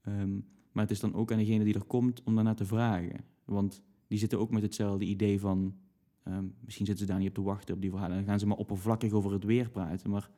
Ehm, 0.01 0.33
maar 0.71 0.83
het 0.83 0.91
is 0.91 0.99
dan 0.99 1.13
ook 1.13 1.31
aan 1.31 1.37
degene 1.37 1.63
die 1.63 1.73
er 1.73 1.83
komt 1.83 2.23
om 2.23 2.35
daarna 2.35 2.53
te 2.53 2.65
vragen. 2.65 3.23
Want 3.45 3.81
die 4.07 4.17
zitten 4.19 4.39
ook 4.39 4.51
met 4.51 4.61
hetzelfde 4.61 5.05
idee 5.05 5.39
van, 5.39 5.75
ehm, 6.23 6.45
misschien 6.65 6.85
zitten 6.85 7.05
ze 7.05 7.11
daar 7.11 7.19
niet 7.21 7.29
op 7.29 7.35
te 7.35 7.41
wachten 7.41 7.75
op 7.75 7.81
die 7.81 7.89
verhalen. 7.89 8.15
Dan 8.15 8.25
gaan 8.25 8.39
ze 8.39 8.47
maar 8.47 8.57
oppervlakkig 8.57 9.11
over 9.11 9.31
het 9.31 9.43
weer 9.43 9.69
praten. 9.69 10.09
Maar 10.09 10.29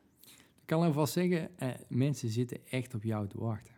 Ik 0.60 0.78
kan 0.78 0.82
alvast 0.82 1.12
zeggen, 1.12 1.58
eh, 1.58 1.68
mensen 1.88 2.28
zitten 2.28 2.66
echt 2.66 2.94
op 2.94 3.02
jou 3.02 3.28
te 3.28 3.38
wachten. 3.40 3.74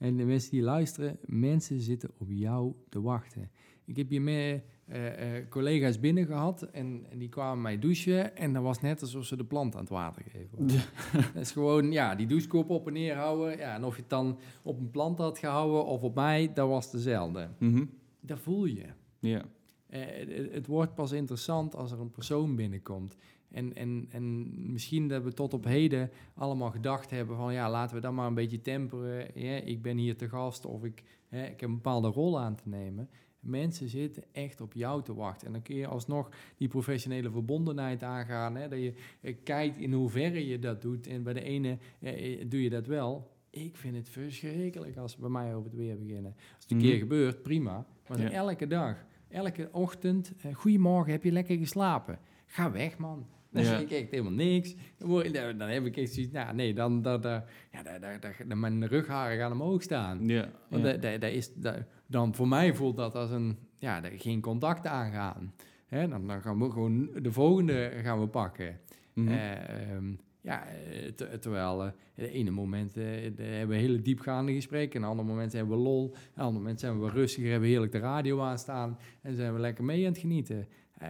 En 0.00 0.16
de 0.16 0.24
mensen 0.24 0.50
die 0.50 0.62
luisteren, 0.62 1.18
mensen 1.26 1.80
zitten 1.80 2.10
op 2.18 2.26
jou 2.30 2.72
te 2.88 3.00
wachten. 3.00 3.50
Ik 3.84 3.96
heb 3.96 4.08
hier 4.08 4.22
meer 4.22 4.62
eh, 4.84 5.36
eh, 5.36 5.48
collega's 5.48 6.00
binnen 6.00 6.26
gehad 6.26 6.62
en, 6.62 7.06
en 7.10 7.18
die 7.18 7.28
kwamen 7.28 7.62
mij 7.62 7.78
douchen 7.78 8.36
en 8.36 8.52
dat 8.52 8.62
was 8.62 8.80
net 8.80 9.00
alsof 9.00 9.24
ze 9.24 9.36
de 9.36 9.44
plant 9.44 9.74
aan 9.74 9.80
het 9.80 9.88
water 9.90 10.22
geven. 10.28 10.66
dat 11.34 11.42
is 11.42 11.50
gewoon, 11.52 11.92
ja, 11.92 12.14
die 12.14 12.26
douchekop 12.26 12.70
op 12.70 12.86
en 12.86 12.92
neer 12.92 13.14
houden. 13.16 13.56
Ja, 13.58 13.74
en 13.74 13.84
of 13.84 13.94
je 13.94 14.00
het 14.00 14.10
dan 14.10 14.38
op 14.62 14.78
een 14.78 14.90
plant 14.90 15.18
had 15.18 15.38
gehouden 15.38 15.84
of 15.84 16.02
op 16.02 16.14
mij, 16.14 16.52
dat 16.54 16.68
was 16.68 16.90
dezelfde. 16.90 17.48
mhm, 17.58 17.84
Dat 18.20 18.38
voel 18.38 18.64
je. 18.64 18.86
ja, 19.18 19.44
Eh, 19.86 20.00
het, 20.06 20.52
het 20.52 20.66
wordt 20.66 20.94
pas 20.94 21.12
interessant 21.12 21.74
als 21.76 21.92
er 21.92 22.00
een 22.00 22.10
persoon 22.10 22.56
binnenkomt. 22.56 23.16
En, 23.52 23.74
en, 23.74 24.06
en 24.10 24.46
misschien 24.72 25.08
dat 25.08 25.22
we 25.22 25.32
tot 25.32 25.54
op 25.54 25.64
heden 25.64 26.10
allemaal 26.34 26.70
gedacht 26.70 27.10
hebben 27.10 27.36
van 27.36 27.52
ja, 27.52 27.70
laten 27.70 27.94
we 27.96 28.02
dat 28.02 28.12
maar 28.12 28.26
een 28.26 28.34
beetje 28.34 28.60
temperen. 28.60 29.26
Ja, 29.34 29.56
ik 29.56 29.82
ben 29.82 29.96
hier 29.96 30.16
te 30.16 30.28
gast 30.28 30.64
of 30.64 30.84
ik, 30.84 31.02
hè, 31.28 31.44
ik 31.44 31.60
heb 31.60 31.68
een 31.68 31.74
bepaalde 31.74 32.08
rol 32.08 32.40
aan 32.40 32.54
te 32.54 32.68
nemen. 32.68 33.08
Mensen 33.40 33.88
zitten 33.88 34.22
echt 34.32 34.60
op 34.60 34.72
jou 34.72 35.02
te 35.02 35.14
wachten. 35.14 35.46
En 35.46 35.52
dan 35.52 35.62
kun 35.62 35.76
je 35.76 35.86
alsnog 35.86 36.28
die 36.56 36.68
professionele 36.68 37.30
verbondenheid 37.30 38.02
aangaan. 38.02 38.56
Hè, 38.56 38.68
dat 38.68 38.78
je 38.78 38.94
eh, 39.20 39.36
kijkt 39.44 39.76
in 39.78 39.92
hoeverre 39.92 40.46
je 40.46 40.58
dat 40.58 40.82
doet. 40.82 41.06
En 41.06 41.22
bij 41.22 41.32
de 41.32 41.42
ene 41.42 41.78
eh, 42.00 42.44
doe 42.48 42.62
je 42.62 42.70
dat 42.70 42.86
wel. 42.86 43.30
Ik 43.50 43.76
vind 43.76 43.96
het 43.96 44.08
verschrikkelijk 44.08 44.96
als 44.96 45.12
ze 45.12 45.20
bij 45.20 45.28
mij 45.30 45.54
over 45.54 45.70
het 45.70 45.78
weer 45.78 45.98
beginnen. 45.98 46.34
Als 46.54 46.62
het 46.62 46.70
een 46.70 46.76
Mhm. 46.76 46.86
keer 46.86 46.98
gebeurt, 46.98 47.42
prima. 47.42 47.86
Maar 48.08 48.20
Ja. 48.20 48.30
elke 48.30 48.66
dag, 48.66 49.04
elke 49.28 49.68
ochtend, 49.72 50.32
eh, 50.42 50.54
goedemorgen, 50.54 51.12
heb 51.12 51.22
je 51.24 51.32
lekker 51.32 51.56
geslapen? 51.56 52.18
Ga 52.46 52.70
weg, 52.70 52.98
man. 52.98 53.26
Dan 53.52 53.64
zeg 53.64 53.80
ik 53.80 53.90
echt 53.90 54.10
helemaal 54.10 54.32
niks. 54.32 54.74
Dan, 54.98 55.68
heb 55.68 55.84
ik 55.86 55.96
echt 55.96 56.12
zoiets, 56.12 56.32
nou 56.32 56.54
nee, 56.54 56.74
dan, 56.74 57.02
dan, 57.02 57.20
ja, 57.22 58.54
mijn 58.54 58.86
rugharen 58.86 59.38
gaan 59.38 59.52
omhoog 59.52 59.82
staan. 59.82 60.28
ja, 60.28 60.48
Want 60.68 60.84
ja. 60.84 60.90
dat- 60.92 61.02
dat- 61.02 61.20
dat 61.20 61.30
is, 61.30 61.54
dat- 61.54 61.82
dan 62.06 62.34
voor 62.34 62.48
mij 62.48 62.74
voelt 62.74 62.96
dat 62.96 63.14
als 63.14 63.30
een, 63.30 63.58
ja, 63.78 64.00
dat- 64.00 64.12
geen 64.16 64.40
contact 64.40 64.86
aangaan. 64.86 65.54
Hè, 65.86 66.08
dan, 66.08 66.26
dan 66.26 66.40
gaan 66.42 66.58
we 66.58 66.70
gewoon 66.70 67.10
de 67.22 67.32
volgende 67.32 67.90
gaan 68.02 68.20
we 68.20 68.26
pakken. 68.26 68.80
Mhm. 69.14 69.28
Eh, 69.28 69.92
ehm, 69.92 70.12
ja, 70.40 70.66
eh, 70.66 71.08
ter- 71.12 71.40
terwijl 71.40 71.92
de 72.14 72.30
ene 72.30 72.50
moment 72.50 72.94
de- 72.94 73.32
hebben 73.36 73.68
we 73.76 73.82
hele 73.82 74.02
diepgaande 74.02 74.52
gesprekken, 74.54 74.96
en 75.00 75.02
een 75.04 75.10
ander 75.10 75.24
moment 75.26 75.52
hebben 75.52 75.76
we 75.76 75.82
lol, 75.82 76.14
een 76.34 76.42
ander 76.42 76.60
moment 76.60 76.80
zijn 76.80 77.00
we 77.00 77.10
rustiger, 77.10 77.50
hebben 77.50 77.66
we 77.68 77.72
heerlijk 77.74 77.92
de 77.92 77.98
radio 77.98 78.40
aanstaan 78.40 78.98
en 79.22 79.34
zijn 79.34 79.54
we 79.54 79.60
lekker 79.60 79.84
mee 79.84 80.04
aan 80.06 80.12
het 80.12 80.20
genieten. 80.20 80.68
Eh, 80.98 81.08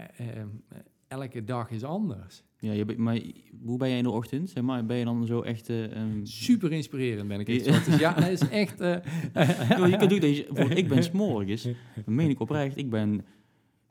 elke 1.11 1.44
dag 1.44 1.70
is 1.70 1.84
anders. 1.84 2.42
Ja, 2.58 2.72
je, 2.72 2.84
maar 2.96 3.20
hoe 3.64 3.78
ben 3.78 3.88
jij 3.88 3.96
in 3.98 4.02
de 4.04 4.11
ochtend? 4.11 4.50
Zeg 4.50 4.62
maar, 4.62 4.86
ben 4.86 4.96
je 4.96 5.04
dan 5.04 5.26
zo 5.26 5.40
echt... 5.40 5.68
eh, 5.68 5.96
ehm, 5.96 6.24
Super 6.24 6.72
inspirerend 6.72 7.28
ben 7.28 7.40
ik. 7.40 7.48
Ja. 7.48 7.64
echt. 7.64 7.84
Dus 7.84 7.98
ja, 7.98 8.14
dat 8.14 8.28
is 8.28 8.48
echt... 8.48 8.80
eh, 8.80 8.96
Ja, 9.68 9.86
je 9.86 9.96
kunt 9.96 10.12
ook 10.12 10.20
dat 10.20 10.36
je, 10.36 10.46
voor, 10.50 10.70
ik 10.70 10.88
ben 10.88 11.02
smorgens, 11.02 11.62
dat 11.94 12.06
meen 12.06 12.30
ik 12.30 12.40
oprecht, 12.40 12.76
ik 12.76 12.90
ben 12.90 13.24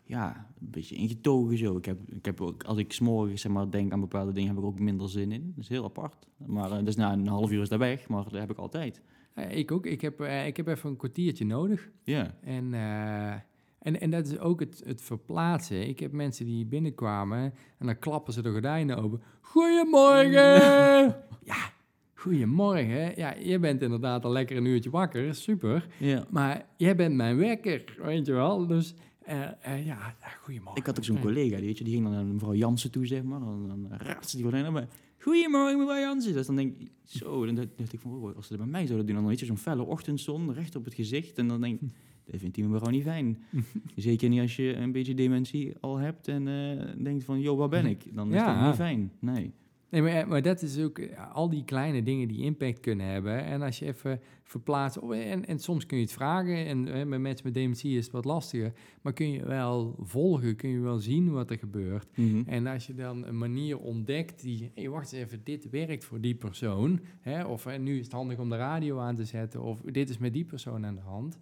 ja, 0.04 0.48
een 0.62 0.70
beetje 0.72 0.96
ingetogen 0.96 1.58
zo. 1.58 1.78
Ik 1.78 1.86
heb, 1.86 1.98
ik 2.12 2.26
heb 2.26 2.42
ook, 2.42 2.64
als 2.64 2.78
ik 2.78 2.92
smorgens 2.94 3.42
zeg 3.42 3.52
maar, 3.52 3.70
denk 3.72 3.92
aan 3.92 4.00
bepaalde 4.00 4.32
dingen, 4.32 4.50
heb 4.50 4.58
ik 4.58 4.64
ook 4.64 4.80
minder 4.80 5.10
zin 5.10 5.32
in. 5.32 5.52
Dat 5.56 5.64
is 5.64 5.70
heel 5.70 5.84
apart. 5.84 6.28
Maar 6.46 6.72
uh, 6.72 6.86
dus 6.86 6.96
na 6.96 7.14
een 7.14 7.28
half 7.28 7.52
uur 7.52 7.62
is 7.62 7.70
dat 7.70 7.80
weg, 7.80 8.08
maar 8.08 8.24
dat 8.24 8.32
heb 8.32 8.50
ik 8.52 8.58
altijd. 8.58 9.02
eh, 9.34 9.58
ik 9.58 9.72
ook. 9.72 9.86
Ik 9.86 10.02
heb, 10.02 10.20
eh, 10.22 10.48
ik 10.48 10.58
heb 10.58 10.68
even 10.68 10.90
een 10.90 10.98
kwartiertje 10.98 11.46
nodig. 11.46 11.90
Ja, 12.04 12.36
En, 12.42 12.74
eh, 12.74 13.34
en, 13.80 14.00
en 14.00 14.10
dat 14.10 14.28
is 14.28 14.40
ook 14.40 14.60
het, 14.60 14.82
het 14.86 15.02
verplaatsen. 15.02 15.88
Ik 15.88 16.00
heb 16.00 16.12
mensen 16.12 16.46
die 16.46 16.66
binnenkwamen 16.66 17.54
en 17.78 17.86
dan 17.86 18.00
klappen 18.00 18.34
ze 18.34 18.42
de 18.42 18.52
gordijnen 18.52 18.98
open. 18.98 19.22
Goedemorgen! 19.42 21.16
Ja, 21.44 21.72
goedemorgen. 22.14 23.14
Ja, 23.16 23.36
je 23.40 23.60
bent 23.60 23.82
inderdaad 23.82 24.26
al 24.26 24.32
lekker 24.32 24.58
een 24.58 24.66
uurtje 24.66 24.90
wakker, 24.90 25.36
super. 25.36 25.88
ja. 25.98 26.26
Maar 26.30 26.66
jij 26.78 26.96
bent 26.96 27.16
mijn 27.16 27.38
wekker, 27.38 27.98
weet 28.02 28.26
je 28.26 28.34
wel. 28.34 28.68
Dus 28.68 28.94
eh, 29.30 29.42
eh, 29.62 29.86
ja, 29.86 30.16
goedemorgen. 30.42 30.80
Ik 30.82 30.86
had 30.86 30.98
ook 30.98 31.04
zo'n 31.04 31.20
collega, 31.20 31.56
die, 31.56 31.66
weet 31.66 31.78
je, 31.78 31.84
die 31.84 31.94
ging 31.94 32.06
dan 32.06 32.14
naar 32.14 32.26
mevrouw 32.26 32.54
Jansen 32.54 32.92
toe, 32.92 33.06
zeg 33.06 33.24
maar. 33.24 33.40
Dan, 33.40 33.68
dan 33.68 33.98
raast 33.98 34.32
die 34.32 34.44
gordijn 34.44 34.74
naar 34.74 34.88
Goedemorgen, 35.18 35.78
mevrouw 35.78 36.00
Jansen. 36.00 36.34
Dus 36.34 36.46
dan 36.46 36.56
denk 36.56 36.78
ik, 36.78 36.92
zo, 37.04 37.46
dan 37.46 37.56
dacht 37.56 37.94
ik 37.94 38.00
van, 38.00 38.12
oh, 38.12 38.36
als 38.36 38.48
ze 38.48 38.58
dat 38.58 38.62
bij 38.62 38.72
mij 38.72 38.86
zouden 38.86 39.08
doen, 39.08 39.16
dan 39.16 39.26
weet 39.28 39.40
je, 39.40 39.46
zo'n 39.46 39.58
felle 39.58 39.84
ochtendzon, 39.84 40.54
recht 40.54 40.76
op 40.76 40.86
het 40.86 40.94
gezicht. 40.94 41.38
En 41.38 41.48
dan 41.48 41.62
denk 41.62 41.82
ik, 41.82 41.90
dat 42.32 42.40
vindt 42.40 42.56
die 42.56 42.68
mevrouw 42.68 42.92
niet 42.92 43.04
fijn. 43.04 43.44
Zeker 43.96 44.30
niet 44.30 44.42
als 44.42 44.56
je 44.56 44.76
een 44.76 44.92
beetje 44.92 45.14
dementie 45.14 45.74
al 45.80 45.98
hebt 45.98 46.28
en 46.28 46.48
eh, 46.48 47.04
denkt 47.04 47.24
van, 47.24 47.40
joh, 47.40 47.58
waar 47.58 47.70
ben 47.70 47.86
ik? 47.86 48.16
Dan 48.16 48.28
is 48.28 48.34
Ja. 48.36 48.56
dat 48.60 48.66
niet 48.68 48.76
fijn. 48.76 49.12
Nee. 49.20 49.54
Nee, 49.92 50.02
maar, 50.02 50.28
maar 50.28 50.42
dat 50.42 50.62
is 50.62 50.80
ook 50.80 51.00
eh, 51.00 51.34
al 51.36 51.50
die 51.50 51.64
kleine 51.64 52.04
dingen 52.04 52.28
die 52.28 52.44
impact 52.44 52.80
kunnen 52.80 53.06
hebben. 53.06 53.44
En 53.46 53.62
als 53.62 53.80
je 53.80 53.86
even 53.86 54.20
verplaatst, 54.44 55.00
oh, 55.00 55.18
en, 55.18 55.46
en 55.46 55.60
soms 55.60 55.86
kun 55.86 55.98
je 55.98 56.04
het 56.04 56.14
vragen, 56.14 56.66
en 56.66 56.88
eh, 56.88 57.06
met 57.06 57.20
mensen 57.20 57.46
met 57.46 57.54
dementie 57.54 57.98
is 57.98 58.04
het 58.04 58.14
wat 58.14 58.26
lastiger, 58.26 58.74
maar 59.02 59.14
kun 59.14 59.32
je 59.32 59.46
wel 59.46 59.96
volgen, 60.00 60.56
kun 60.56 60.70
je 60.70 60.80
wel 60.80 60.98
zien 60.98 61.32
wat 61.32 61.50
er 61.50 61.58
gebeurt. 61.58 62.18
Mhm. 62.18 62.42
En 62.46 62.68
als 62.68 62.88
je 62.88 62.96
dan 62.96 63.26
een 63.26 63.38
manier 63.38 63.78
ontdekt 63.80 64.42
die, 64.42 64.72
hey, 64.76 64.90
wacht 64.90 65.14
eens 65.14 65.24
even, 65.24 65.42
dit 65.44 65.70
werkt 65.70 66.06
voor 66.06 66.22
die 66.22 66.36
persoon, 66.36 67.00
hè, 67.20 67.46
of 67.46 67.66
eh, 67.66 67.80
nu 67.80 67.98
is 67.98 68.04
het 68.04 68.14
handig 68.14 68.40
om 68.40 68.50
de 68.50 68.58
radio 68.58 69.00
aan 69.00 69.16
te 69.16 69.26
zetten, 69.26 69.62
of 69.62 69.82
dit 69.82 70.10
is 70.10 70.18
met 70.18 70.34
die 70.34 70.46
persoon 70.46 70.86
aan 70.86 70.96
de 70.96 71.02
hand, 71.02 71.38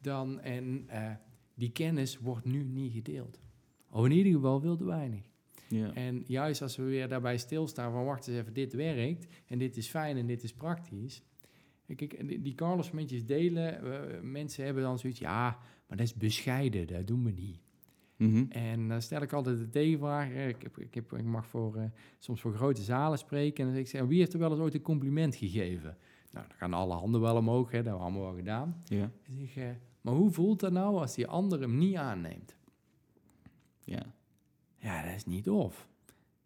dan, 0.00 0.40
en 0.40 0.84
eh, 0.86 1.10
die 1.54 1.70
kennis 1.70 2.18
wordt 2.18 2.44
nu 2.44 2.64
niet 2.64 2.92
gedeeld. 2.92 3.40
Of 3.90 4.04
in 4.04 4.10
ieder 4.12 4.32
geval 4.32 4.60
veel 4.60 4.76
te 4.76 4.84
weinig. 4.84 5.24
Ja. 5.68 5.92
En 5.94 6.22
juist 6.26 6.62
als 6.62 6.76
we 6.76 6.82
weer 6.82 7.08
daarbij 7.08 7.38
stilstaan 7.38 7.92
van 7.92 8.04
wacht 8.04 8.28
eens 8.28 8.36
even, 8.36 8.52
dit 8.52 8.72
werkt 8.72 9.26
en 9.46 9.58
dit 9.58 9.76
is 9.76 9.88
fijn 9.88 10.16
en 10.16 10.26
dit 10.26 10.42
is 10.42 10.52
praktisch. 10.54 11.22
Kijk, 11.96 12.42
die- 12.44 12.54
Carlos 12.54 12.90
momentjes 12.90 13.26
delen, 13.26 13.82
eh, 13.82 14.20
mensen 14.20 14.64
hebben 14.64 14.82
dan 14.82 14.98
zoiets, 14.98 15.18
ja, 15.18 15.58
maar 15.88 15.96
dat 15.96 16.06
is 16.06 16.14
bescheiden, 16.14 16.86
dat 16.86 17.06
doen 17.06 17.24
we 17.24 17.30
niet. 17.30 17.60
Mhm. 18.16 18.44
En 18.48 18.88
dan 18.88 19.02
stel 19.02 19.22
ik 19.22 19.32
altijd 19.32 19.58
de 19.58 19.68
tegenvraag, 19.68 20.30
eh, 20.30 20.48
ik, 20.48 20.62
heb, 20.62 20.78
ik, 20.78 20.94
heb, 20.94 21.12
ik 21.12 21.24
mag 21.24 21.46
voor, 21.46 21.90
soms 22.18 22.40
voor 22.40 22.54
grote 22.54 22.82
zalen 22.82 23.18
spreken 23.18 23.66
en 23.66 23.74
dan 23.74 23.86
zeg 23.86 24.02
ik, 24.02 24.08
wie 24.08 24.18
heeft 24.18 24.32
er 24.32 24.38
wel 24.38 24.50
eens 24.50 24.60
ooit 24.60 24.74
een 24.74 24.82
compliment 24.82 25.34
gegeven? 25.36 25.96
Nou, 26.32 26.46
dan 26.48 26.56
gaan 26.56 26.72
alle 26.72 26.94
handen 26.94 27.20
wel 27.20 27.36
omhoog, 27.36 27.70
hè, 27.70 27.76
dat 27.76 27.86
hebben 27.86 27.94
we 27.94 28.08
allemaal 28.08 28.22
wel 28.22 28.38
gedaan. 28.38 28.82
Ja. 28.84 29.10
Dan 29.26 29.36
zeg 29.36 29.56
ik, 29.56 29.76
maar 30.00 30.14
hoe 30.14 30.30
voelt 30.30 30.60
dat 30.60 30.72
nou 30.72 30.96
als 30.96 31.14
die 31.14 31.26
ander 31.26 31.60
hem 31.60 31.78
niet 31.78 31.96
aanneemt? 31.96 32.56
Ja. 33.84 34.02
Ja, 34.78 35.02
dat 35.02 35.14
is 35.14 35.24
niet 35.26 35.44
tof. 35.44 35.88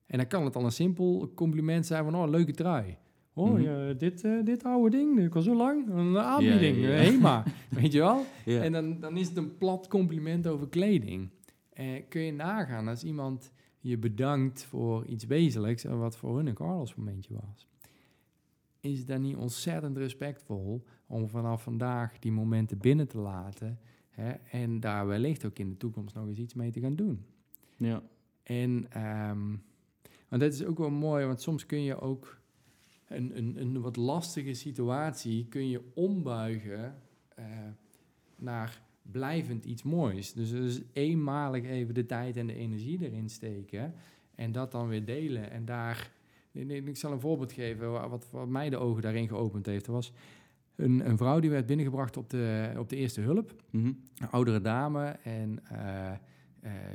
En 0.07 0.19
dan 0.19 0.27
kan 0.27 0.45
het 0.45 0.57
al 0.57 0.65
een 0.65 0.73
simpel 0.73 1.33
compliment 1.35 1.87
zijn 1.87 2.05
van, 2.05 2.15
oh, 2.17 2.29
leuke 2.29 2.53
trui. 2.53 2.97
Oh, 3.33 3.51
Mhm. 3.53 3.61
ja, 3.63 3.93
dit, 3.93 4.25
eh, 4.25 4.45
dit 4.45 4.65
oude 4.65 4.97
ding, 4.97 5.21
dat 5.21 5.33
was 5.33 5.45
zo 5.45 5.55
lang. 5.57 5.89
Een 5.89 6.19
aanbieding, 6.19 6.77
ja, 6.77 6.89
ja. 6.89 6.95
eh, 6.97 7.05
HEMA. 7.09 7.43
Weet 7.81 7.93
je 7.93 7.99
wel? 7.99 8.25
En 8.47 8.73
dan, 8.73 9.01
dan 9.01 9.17
is 9.17 9.29
het 9.29 9.37
een 9.37 9.59
plat 9.59 9.89
compliment 9.89 10.47
over 10.47 10.69
kleding. 10.69 11.31
Eh, 11.73 12.03
kun 12.09 12.21
je 12.21 12.33
nagaan 12.33 12.89
als 12.89 13.05
iemand 13.05 13.53
je 13.81 13.99
bedankt 13.99 14.65
voor 14.65 15.07
iets 15.07 15.25
wezenlijks... 15.25 15.85
en 15.85 15.99
wat 15.99 16.17
voor 16.17 16.37
hun 16.37 16.47
een 16.47 16.55
Carlos 16.55 16.95
momentje 16.95 17.35
was. 17.35 17.67
Is 18.81 19.07
dan 19.07 19.21
niet 19.21 19.37
ontzettend 19.37 19.97
respectvol 19.97 20.85
om 21.15 21.29
vanaf 21.29 21.63
vandaag 21.63 22.19
die 22.19 22.33
momenten 22.33 22.79
binnen 22.79 23.09
te 23.09 23.19
laten... 23.19 23.79
Hè, 24.11 24.31
en 24.31 24.81
daar 24.81 25.07
wellicht 25.07 25.45
ook 25.45 25.59
in 25.59 25.69
de 25.69 25.77
toekomst 25.77 26.15
nog 26.15 26.27
eens 26.27 26.39
iets 26.39 26.55
mee 26.55 26.71
te 26.71 26.81
gaan 26.81 26.97
doen? 26.97 27.25
ja. 27.77 28.03
En 28.43 28.87
ehm, 28.91 29.57
want 30.29 30.43
dat 30.43 30.53
is 30.53 30.65
ook 30.65 30.79
wel 30.79 30.91
mooi, 30.91 31.27
want 31.27 31.41
soms 31.41 31.67
kun 31.67 31.83
je 31.83 32.01
ook 32.01 32.41
een, 33.09 33.37
een, 33.37 33.61
een 33.61 33.81
wat 33.81 33.97
lastige 33.97 34.55
situatie 34.55 35.47
kun 35.49 35.69
je 35.69 35.81
ombuigen 35.95 36.95
eh, 37.35 37.47
naar 38.37 38.83
blijvend 39.03 39.65
iets 39.65 39.83
moois. 39.83 40.33
Dus, 40.33 40.51
dus 40.51 40.81
eenmalig 40.93 41.65
even 41.65 41.95
de 41.95 42.07
tijd 42.07 42.37
en 42.37 42.47
de 42.47 42.55
energie 42.55 42.99
erin 43.03 43.29
steken 43.29 43.95
en 44.35 44.53
dat 44.53 44.73
dan 44.73 44.89
weer 44.89 45.05
delen. 45.05 45.51
En 45.51 45.65
daar, 45.65 46.11
ik 46.53 46.97
zal 46.97 47.13
een 47.13 47.21
voorbeeld 47.21 47.53
geven 47.53 47.91
wat, 47.91 48.31
wat 48.31 48.49
mij 48.49 48.71
de 48.71 48.77
ogen 48.77 49.03
daarin 49.03 49.29
geopend 49.29 49.67
heeft. 49.67 49.87
Er 49.87 49.93
was 49.93 50.13
een, 50.77 51.09
een 51.09 51.17
vrouw 51.17 51.41
die 51.41 51.51
werd 51.51 51.67
binnengebracht 51.67 52.17
op 52.17 52.31
de, 52.31 52.73
op 52.79 52.89
de 52.89 52.97
eerste 52.97 53.21
hulp, 53.21 53.55
Mhm. 53.71 53.87
een 54.17 54.31
oudere 54.31 54.61
dame 54.61 55.05
en 55.23 55.59
eh, 55.69 56.13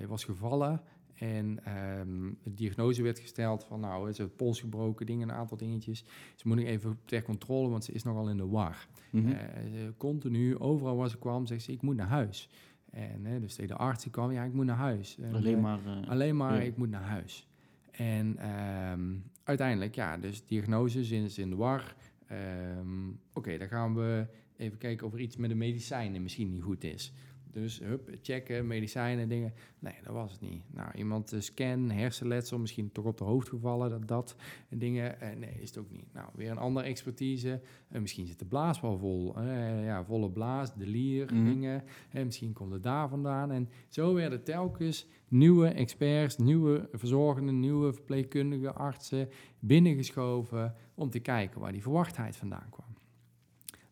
was 0.07 0.23
gevallen. 0.23 0.81
En 1.15 1.59
ehm, 1.63 2.29
de 2.43 2.53
diagnose 2.53 3.01
werd 3.03 3.19
gesteld 3.19 3.63
van, 3.63 3.79
nou, 3.79 4.11
ze 4.13 4.21
heeft 4.21 4.35
pols 4.35 4.59
gebroken, 4.59 5.05
dingen, 5.05 5.29
een 5.29 5.35
aantal 5.35 5.57
dingetjes. 5.57 6.03
Ze 6.35 6.47
moet 6.47 6.57
nog 6.57 6.65
even 6.65 6.99
ter 7.05 7.23
controle, 7.23 7.69
want 7.69 7.83
ze 7.83 7.91
is 7.91 8.03
nogal 8.03 8.29
in 8.29 8.37
de 8.37 8.47
war. 8.47 8.87
Mhm. 9.11 9.27
Eh, 9.27 9.37
ze 9.71 9.93
continu, 9.97 10.59
overal 10.59 10.95
waar 10.95 11.09
ze 11.09 11.17
kwam, 11.17 11.45
zegt 11.45 11.61
ze, 11.63 11.71
ik 11.71 11.81
moet 11.81 11.95
naar 11.95 12.07
huis. 12.07 12.49
En 12.91 13.39
dus 13.39 13.53
tegen 13.55 13.67
de 13.67 13.75
arts 13.83 14.03
die 14.03 14.11
kwam, 14.11 14.31
ja, 14.31 14.43
ik 14.43 14.53
moet 14.53 14.65
naar 14.65 14.75
huis. 14.75 15.17
En, 15.21 15.33
Alleen 15.33 15.61
maar... 15.61 15.79
alleen 16.07 16.35
maar, 16.37 16.55
ja. 16.55 16.61
ik 16.61 16.77
moet 16.77 16.89
naar 16.89 17.03
huis. 17.03 17.47
En 17.91 18.37
ehm, 18.37 19.01
uiteindelijk, 19.43 19.95
ja, 19.95 20.17
dus 20.17 20.45
diagnose, 20.45 21.05
ze 21.05 21.15
is 21.15 21.37
in 21.37 21.49
de 21.49 21.55
war. 21.55 21.95
Ehm, 22.29 23.09
Oké, 23.33 23.57
dan 23.57 23.67
gaan 23.67 23.95
we 23.95 24.27
even 24.57 24.77
kijken 24.77 25.07
of 25.07 25.13
er 25.13 25.19
iets 25.19 25.35
met 25.35 25.49
de 25.49 25.55
medicijnen 25.55 26.21
misschien 26.21 26.49
niet 26.49 26.61
goed 26.61 26.83
is. 26.83 27.13
Dus 27.51 27.79
hup, 27.79 28.09
checken, 28.21 28.67
medicijnen, 28.67 29.29
dingen. 29.29 29.53
Nee, 29.79 29.93
dat 30.03 30.13
was 30.13 30.31
het 30.31 30.41
niet. 30.41 30.63
Nou, 30.71 30.91
iemand 30.95 31.33
eh, 31.33 31.39
scan, 31.39 31.89
hersenletsel, 31.89 32.59
misschien 32.59 32.91
toch 32.91 33.05
op 33.05 33.17
de 33.17 33.23
hoofd 33.23 33.49
gevallen, 33.49 33.89
dat, 33.89 34.07
dat 34.07 34.35
en 34.69 34.77
dingen. 34.79 35.21
Eh, 35.21 35.35
nee, 35.37 35.61
is 35.61 35.69
het 35.69 35.77
ook 35.77 35.91
niet. 35.91 36.13
Nou, 36.13 36.27
weer 36.35 36.51
een 36.51 36.57
andere 36.57 36.85
expertise. 36.85 37.61
Eh, 37.89 38.01
misschien 38.01 38.27
zit 38.27 38.39
de 38.39 38.45
blaas 38.45 38.81
wel 38.81 38.97
vol. 38.97 39.35
Eh, 39.37 39.85
ja, 39.85 40.03
volle 40.03 40.29
blaas, 40.29 40.75
de 40.75 40.87
lier, 40.87 41.33
Mhm. 41.33 41.43
dingen. 41.45 41.83
En 42.09 42.25
misschien 42.25 42.53
komt 42.53 42.71
het 42.71 42.83
daar 42.83 43.09
vandaan. 43.09 43.51
En 43.51 43.69
zo 43.87 44.13
werden 44.13 44.43
telkens 44.43 45.07
nieuwe 45.27 45.67
experts, 45.67 46.37
nieuwe 46.37 46.89
verzorgenden, 46.91 47.59
nieuwe 47.59 47.93
verpleegkundigen, 47.93 48.75
artsen 48.75 49.29
binnengeschoven 49.59 50.75
om 50.95 51.09
te 51.09 51.19
kijken 51.19 51.61
waar 51.61 51.71
die 51.71 51.81
verwachtheid 51.81 52.37
vandaan 52.37 52.69
kwam. 52.69 52.87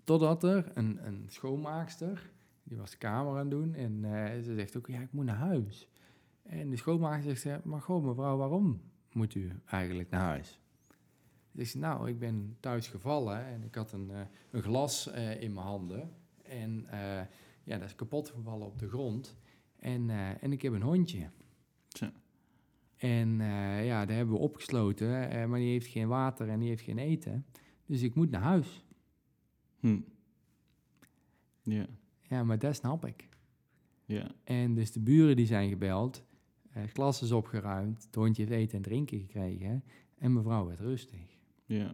Totdat 0.03 0.43
er 0.43 0.72
een, 0.74 0.99
een 1.08 1.26
schoonmaakster, 1.28 2.30
die 2.68 2.78
was 2.78 2.91
de 2.91 2.97
kamer 2.97 3.32
aan 3.32 3.38
het 3.38 3.49
doen 3.49 3.74
en 3.74 4.05
eh, 4.05 4.41
ze 4.43 4.55
zegt 4.55 4.78
ook, 4.78 4.88
ja, 4.88 4.99
ik 4.99 5.11
moet 5.11 5.26
naar 5.26 5.36
huis. 5.36 5.89
En 6.43 6.70
de 6.70 6.76
schoonmaakster 6.76 7.38
zegt, 7.38 7.63
maar 7.63 7.82
goh 7.82 8.03
mevrouw, 8.05 8.38
waarom 8.38 8.82
moet 9.11 9.36
u 9.36 9.51
eigenlijk 9.65 10.09
naar 10.09 10.22
huis? 10.22 10.59
Dus 11.51 11.74
nou, 11.74 12.09
ik 12.09 12.20
ben 12.20 12.57
thuis 12.59 12.88
gevallen 12.88 13.45
en 13.45 13.63
ik 13.63 13.76
had 13.76 13.91
een, 13.91 14.11
eh, 14.11 14.22
een 14.51 14.61
glas 14.61 15.07
eh, 15.11 15.41
in 15.41 15.53
mijn 15.53 15.65
handen. 15.65 16.11
En 16.43 16.86
eh, 16.89 17.26
ja, 17.63 17.78
dat 17.78 17.88
is 17.88 17.95
kapot 17.95 18.30
gevallen 18.30 18.68
op 18.68 18.80
de 18.80 18.88
grond. 18.88 19.38
En, 19.80 20.09
eh, 20.09 20.43
en 20.43 20.51
ik 20.51 20.61
heb 20.61 20.74
een 20.74 20.82
hondje. 20.82 21.30
Zo. 21.88 22.05
En 22.95 23.41
eh, 23.41 23.86
ja, 23.86 24.05
daar 24.05 24.15
hebben 24.15 24.36
we 24.36 24.41
opgesloten, 24.41 25.30
eh, 25.30 25.45
maar 25.45 25.59
die 25.59 25.72
heeft 25.72 25.88
geen 25.88 26.07
water 26.07 26.49
en 26.49 26.59
die 26.59 26.70
heeft 26.70 26.84
geen 26.84 26.97
eten. 26.97 27.45
Dus 27.86 28.01
ik 28.01 28.15
moet 28.15 28.30
naar 28.30 28.41
huis. 28.41 28.86
Hm. 29.80 29.99
Ja, 31.63 31.88
Ja, 32.30 32.44
maar 32.44 32.60
dat 32.60 32.76
snap 32.76 33.06
ik. 33.06 33.28
ja. 34.06 34.32
En 34.44 34.74
dus 34.76 34.92
de 34.92 35.00
buren 35.00 35.36
die 35.36 35.46
zijn 35.46 35.70
gebeld, 35.70 36.24
eh, 36.72 36.82
het 36.82 36.92
glas 36.92 37.22
is 37.22 37.32
opgeruimd, 37.32 38.04
het 38.04 38.16
hondje 38.16 38.42
heeft 38.44 38.56
eten 38.56 38.78
en 38.78 38.84
drinken 38.84 39.20
gekregen 39.20 39.84
en 40.18 40.34
mevrouw 40.34 40.66
werd 40.68 40.80
rustig. 40.80 41.38
Ja, 41.66 41.94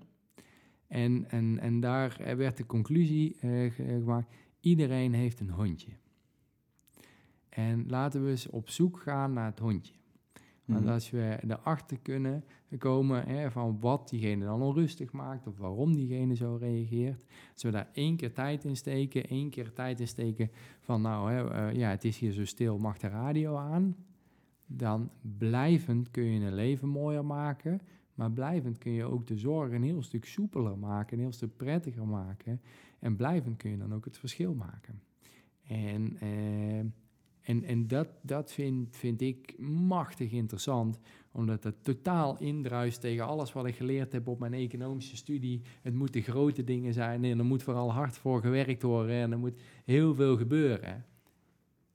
En, 0.88 1.30
en, 1.30 1.60
en 1.60 1.80
daar 1.80 2.20
eh, 2.20 2.36
werd 2.36 2.58
de 2.58 2.66
conclusie 2.66 3.36
eh, 3.40 3.72
ge- 3.72 3.74
gemaakt, 4.00 4.34
iedereen 4.60 5.14
heeft 5.14 5.40
een 5.40 5.50
hondje. 5.50 5.92
En 7.50 7.88
laten 7.90 8.24
we 8.24 8.30
eens 8.30 8.48
op 8.50 8.70
zoek 8.70 9.00
gaan 9.00 9.34
naar 9.34 9.46
het 9.50 9.60
hondje. 9.60 9.94
Mhm. 10.66 10.88
als 10.88 11.10
we 11.10 11.38
erachter 11.48 12.00
kunnen 12.02 12.44
komen 12.78 13.28
hè, 13.28 13.52
van 13.52 13.80
wat 13.80 14.10
diegene 14.10 14.46
dan 14.46 14.62
onrustig 14.62 15.12
maakt 15.12 15.48
of 15.48 15.58
waarom 15.58 15.96
diegene 15.96 16.36
zo 16.36 16.58
reageert, 16.60 17.26
als 17.54 17.64
we 17.64 17.72
daar 17.72 17.90
één 17.94 18.16
keer 18.16 18.34
tijd 18.34 18.64
in 18.64 18.76
steken, 18.76 19.28
één 19.28 19.50
keer 19.50 19.74
tijd 19.74 20.00
in 20.00 20.08
steken 20.08 20.52
van 20.80 21.02
nou, 21.02 21.32
hè, 21.32 21.50
eh, 21.50 21.76
ja, 21.76 21.90
het 21.90 22.04
is 22.04 22.18
hier 22.18 22.32
zo 22.32 22.46
stil, 22.46 22.78
mag 22.78 22.98
de 22.98 23.08
radio 23.08 23.56
aan, 23.56 23.96
dan 24.66 25.10
blijvend 25.38 26.12
kun 26.12 26.24
je 26.24 26.46
een 26.46 26.56
leven 26.56 26.90
mooier 26.90 27.26
maken, 27.26 27.82
maar 28.16 28.32
blijvend 28.32 28.78
kun 28.78 28.92
je 28.92 29.06
ook 29.06 29.28
de 29.28 29.38
zorg 29.38 29.72
een 29.72 29.84
heel 29.84 30.02
stuk 30.02 30.26
soepeler 30.26 30.78
maken, 30.78 31.18
een 31.18 31.24
heel 31.24 31.34
stuk 31.34 31.58
prettiger 31.58 32.08
maken 32.08 32.62
en 33.00 33.16
blijvend 33.16 33.58
kun 33.58 33.72
je 33.72 33.78
dan 33.78 33.94
ook 33.94 34.06
het 34.06 34.18
verschil 34.18 34.54
maken. 34.54 35.02
En, 35.68 36.18
eh, 36.20 36.86
en, 37.44 37.64
en 37.64 37.88
dat, 37.88 38.08
dat 38.22 38.52
vind, 38.52 38.96
vind 38.96 39.22
ik 39.22 39.60
machtig 39.60 40.32
interessant, 40.32 41.00
omdat 41.32 41.62
dat 41.62 41.76
totaal 41.82 42.40
indruist 42.40 43.02
tegen 43.02 43.26
alles 43.26 43.54
wat 43.54 43.66
ik 43.66 43.76
geleerd 43.76 44.12
heb 44.12 44.28
op 44.28 44.40
mijn 44.40 44.54
economische 44.54 45.16
studie. 45.16 45.62
Het 45.82 45.94
moeten 45.94 46.22
grote 46.22 46.64
dingen 46.64 46.94
zijn 46.94 47.24
en 47.24 47.40
er 47.40 47.46
moet 47.46 47.64
vooral 47.64 47.92
hard 47.92 48.18
voor 48.18 48.42
gewerkt 48.42 48.82
worden 48.82 49.16
en 49.16 49.32
er 49.32 49.40
moet 49.40 49.60
heel 49.86 50.16
veel 50.16 50.38
gebeuren. 50.38 51.06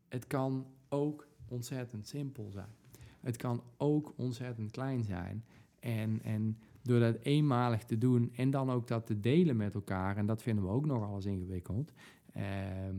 Het 0.09 0.27
kan 0.27 0.67
ook 0.89 1.27
ontzettend 1.49 2.07
simpel 2.07 2.51
zijn. 2.51 2.75
Het 3.21 3.37
kan 3.37 3.63
ook 3.77 4.13
ontzettend 4.17 4.71
klein 4.71 5.05
zijn. 5.05 5.45
En, 5.81 6.21
en 6.23 6.59
door 6.83 7.01
dat 7.01 7.19
eenmalig 7.23 7.85
te 7.85 7.99
doen 7.99 8.33
en 8.37 8.51
dan 8.51 8.71
ook 8.71 8.87
dat 8.87 9.07
te 9.07 9.21
delen 9.21 9.57
met 9.57 9.75
elkaar, 9.75 10.17
en 10.17 10.27
dat 10.27 10.43
vinden 10.43 10.65
we 10.65 10.71
ook 10.71 10.87
nog 10.87 11.05
alles 11.05 11.25
ingewikkeld, 11.25 11.93
ehm, 12.33 12.97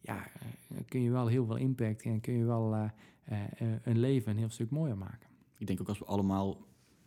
ja, 0.00 0.26
eh, 0.26 0.76
kun 0.88 1.02
je 1.02 1.10
wel 1.10 1.26
heel 1.26 1.46
veel 1.46 1.56
impact 1.56 2.02
en 2.02 2.20
kun 2.20 2.32
je 2.32 2.44
wel 2.44 2.74
eh, 2.74 2.84
eh, 3.30 3.42
eh, 3.56 3.78
een 3.82 3.98
leven 3.98 4.30
een 4.32 4.38
heel 4.38 4.50
stuk 4.50 4.70
mooier 4.70 4.98
maken. 4.98 5.28
Ik 5.58 5.66
denk 5.66 5.80
ook 5.80 5.88
als 5.88 5.98
we 5.98 6.04
allemaal 6.04 6.66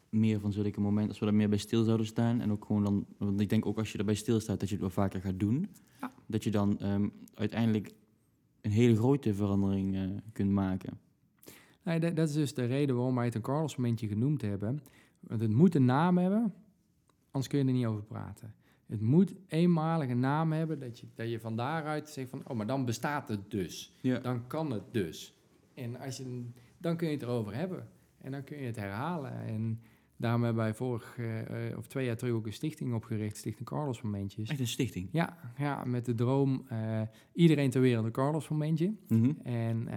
meer 0.09 0.39
van 0.39 0.51
zulke 0.51 0.81
momenten, 0.81 1.09
als 1.09 1.19
we 1.19 1.25
er 1.25 1.33
meer 1.33 1.49
bij 1.49 1.57
stil 1.57 1.83
zouden 1.83 2.05
staan. 2.05 2.41
En 2.41 2.51
ook 2.51 2.65
gewoon 2.65 2.83
dan, 2.83 3.05
want 3.17 3.39
ik 3.39 3.49
denk 3.49 3.65
ook 3.65 3.77
als 3.77 3.91
je 3.91 3.97
erbij 3.97 4.15
stilstaat, 4.15 4.59
dat 4.59 4.69
je 4.69 4.75
het 4.75 4.83
wel 4.83 4.93
vaker 4.93 5.21
gaat 5.21 5.39
doen. 5.39 5.69
Ja. 6.01 6.13
Dat 6.25 6.43
je 6.43 6.51
dan 6.51 6.79
ehm, 6.79 7.09
uiteindelijk 7.33 7.93
een 8.61 8.71
hele 8.71 8.95
grote 8.95 9.33
verandering 9.33 9.95
eh, 9.95 10.01
kunt 10.33 10.51
maken. 10.51 10.99
Nee, 11.83 11.99
dat, 11.99 12.15
dat 12.15 12.29
is 12.29 12.33
dus 12.33 12.53
de 12.53 12.65
reden 12.65 12.95
waarom 12.95 13.15
wij 13.15 13.25
het 13.25 13.35
een 13.35 13.41
Carlos 13.41 13.75
momentje 13.75 14.07
genoemd 14.07 14.41
hebben. 14.41 14.81
Want 15.19 15.41
het 15.41 15.53
moet 15.53 15.75
een 15.75 15.85
naam 15.85 16.17
hebben, 16.17 16.53
anders 17.31 17.47
kun 17.47 17.59
je 17.59 17.65
er 17.65 17.73
niet 17.73 17.85
over 17.85 18.03
praten. 18.03 18.53
Het 18.93 19.01
moet 19.01 19.35
eenmalig 19.47 20.09
een 20.09 20.19
naam 20.19 20.51
hebben, 20.51 20.79
dat 20.79 20.99
je, 20.99 21.07
dat 21.15 21.29
je 21.29 21.39
van 21.39 21.55
daaruit 21.55 22.09
zegt 22.09 22.29
van, 22.29 22.41
oh, 22.47 22.57
maar 22.57 22.67
dan 22.67 22.85
bestaat 22.85 23.27
het 23.27 23.51
dus. 23.51 23.93
Ja. 24.01 24.19
Dan 24.19 24.47
kan 24.47 24.71
het 24.71 24.83
dus. 24.93 25.37
En 25.73 25.99
als 25.99 26.17
je, 26.17 26.49
dan 26.77 26.97
kun 26.97 27.07
je 27.07 27.13
het 27.13 27.23
erover 27.23 27.55
hebben. 27.55 27.87
En 28.17 28.31
dan 28.31 28.43
kun 28.43 28.57
je 28.57 28.65
het 28.65 28.75
herhalen. 28.75 29.31
En 29.31 29.81
daarom 30.17 30.43
hebben 30.43 30.63
wij 30.63 30.73
vorig, 30.73 31.17
eh, 31.17 31.69
eh, 31.69 31.77
of 31.77 31.87
twee 31.87 32.05
jaar 32.05 32.17
terug 32.17 32.33
ook 32.33 32.45
een 32.45 32.53
stichting 32.53 32.93
opgericht, 32.93 33.37
Stichting 33.37 33.69
Carlos 33.69 34.01
Momentjes. 34.01 34.49
Echt 34.49 34.59
een 34.59 34.67
stichting. 34.67 35.09
Ja, 35.11 35.37
ja, 35.57 35.83
met 35.83 36.05
de 36.05 36.15
droom, 36.15 36.65
eh, 36.69 37.01
iedereen 37.33 37.69
ter 37.69 37.81
wereld 37.81 38.05
een 38.05 38.11
Carlos 38.11 38.49
Momentje. 38.49 38.93
Mhm. 39.07 39.31
En 39.43 39.87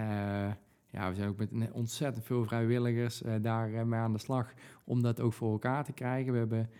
ja, 0.96 1.08
we 1.08 1.14
zijn 1.14 1.28
ook 1.28 1.50
met 1.50 1.72
ontzettend 1.72 2.24
veel 2.24 2.44
vrijwilligers 2.44 3.22
eh, 3.22 3.34
daar 3.40 3.74
eh, 3.74 3.84
mee 3.84 4.00
aan 4.00 4.12
de 4.12 4.18
slag 4.18 4.54
om 4.84 5.02
dat 5.02 5.20
ook 5.20 5.32
voor 5.32 5.52
elkaar 5.52 5.84
te 5.84 5.92
krijgen. 5.92 6.32
We 6.32 6.38
hebben 6.38 6.70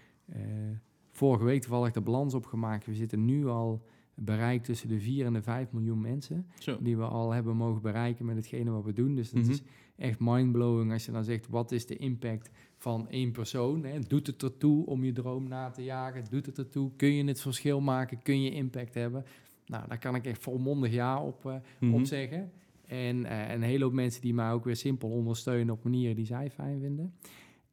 vorige 1.17 1.45
week 1.45 1.61
toevallig 1.61 1.93
de 1.93 2.01
balans 2.01 2.35
opgemaakt. 2.35 2.87
We 2.87 2.95
zitten 2.95 3.25
nu 3.25 3.47
al 3.47 3.83
bereikt 4.14 4.64
tussen 4.64 4.89
de 4.89 5.01
4 5.01 5.27
en 5.27 5.33
de 5.33 5.43
5 5.43 5.73
miljoen 5.73 6.01
mensen 6.01 6.47
Zo. 6.59 6.79
die 6.81 6.97
we 6.97 7.03
al 7.05 7.31
hebben 7.33 7.57
mogen 7.57 7.83
bereiken 7.83 8.25
met 8.27 8.37
hetgene 8.37 8.71
wat 8.71 8.85
we 8.85 8.93
doen. 8.93 9.14
Dus 9.14 9.31
dat 9.31 9.43
Mhm. 9.43 9.51
is 9.51 9.62
echt 9.97 10.19
mindblowing 10.21 10.93
als 10.93 11.05
je 11.07 11.12
dan 11.12 11.25
zegt, 11.25 11.49
wat 11.49 11.73
is 11.73 11.87
de 11.87 11.97
impact 11.97 12.51
van 12.77 13.09
één 13.09 13.33
persoon? 13.33 13.85
Hè? 13.85 13.99
Doet 14.01 14.27
het 14.27 14.43
ertoe 14.43 14.87
om 14.87 15.05
je 15.05 15.12
droom 15.12 15.49
na 15.49 15.71
te 15.71 15.83
jagen? 15.85 16.25
Doet 16.31 16.47
het 16.47 16.59
ertoe? 16.59 16.91
Kun 16.97 17.12
je 17.14 17.25
het 17.25 17.41
verschil 17.41 17.81
maken? 17.81 18.23
Kun 18.23 18.43
je 18.43 18.51
impact 18.51 18.95
hebben? 18.95 19.25
Nou, 19.67 19.89
daar 19.89 19.99
kan 19.99 20.14
ik 20.14 20.25
echt 20.27 20.43
volmondig 20.43 20.93
ja 20.93 21.23
op, 21.23 21.61
Mhm. 21.81 21.95
op 21.95 22.05
zeggen. 22.05 22.51
En 22.87 23.25
eh, 23.25 23.55
een 23.55 23.62
hele 23.62 23.85
hoop 23.85 23.93
mensen 23.93 24.23
die 24.23 24.35
mij 24.35 24.53
ook 24.53 24.64
weer 24.64 24.77
simpel 24.77 25.09
ondersteunen 25.09 25.75
op 25.75 25.85
manieren 25.85 26.17
die 26.17 26.27
zij 26.27 26.51
fijn 26.51 26.81
vinden. 26.81 27.14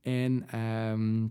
En 0.02 0.48
ehm, 0.50 1.28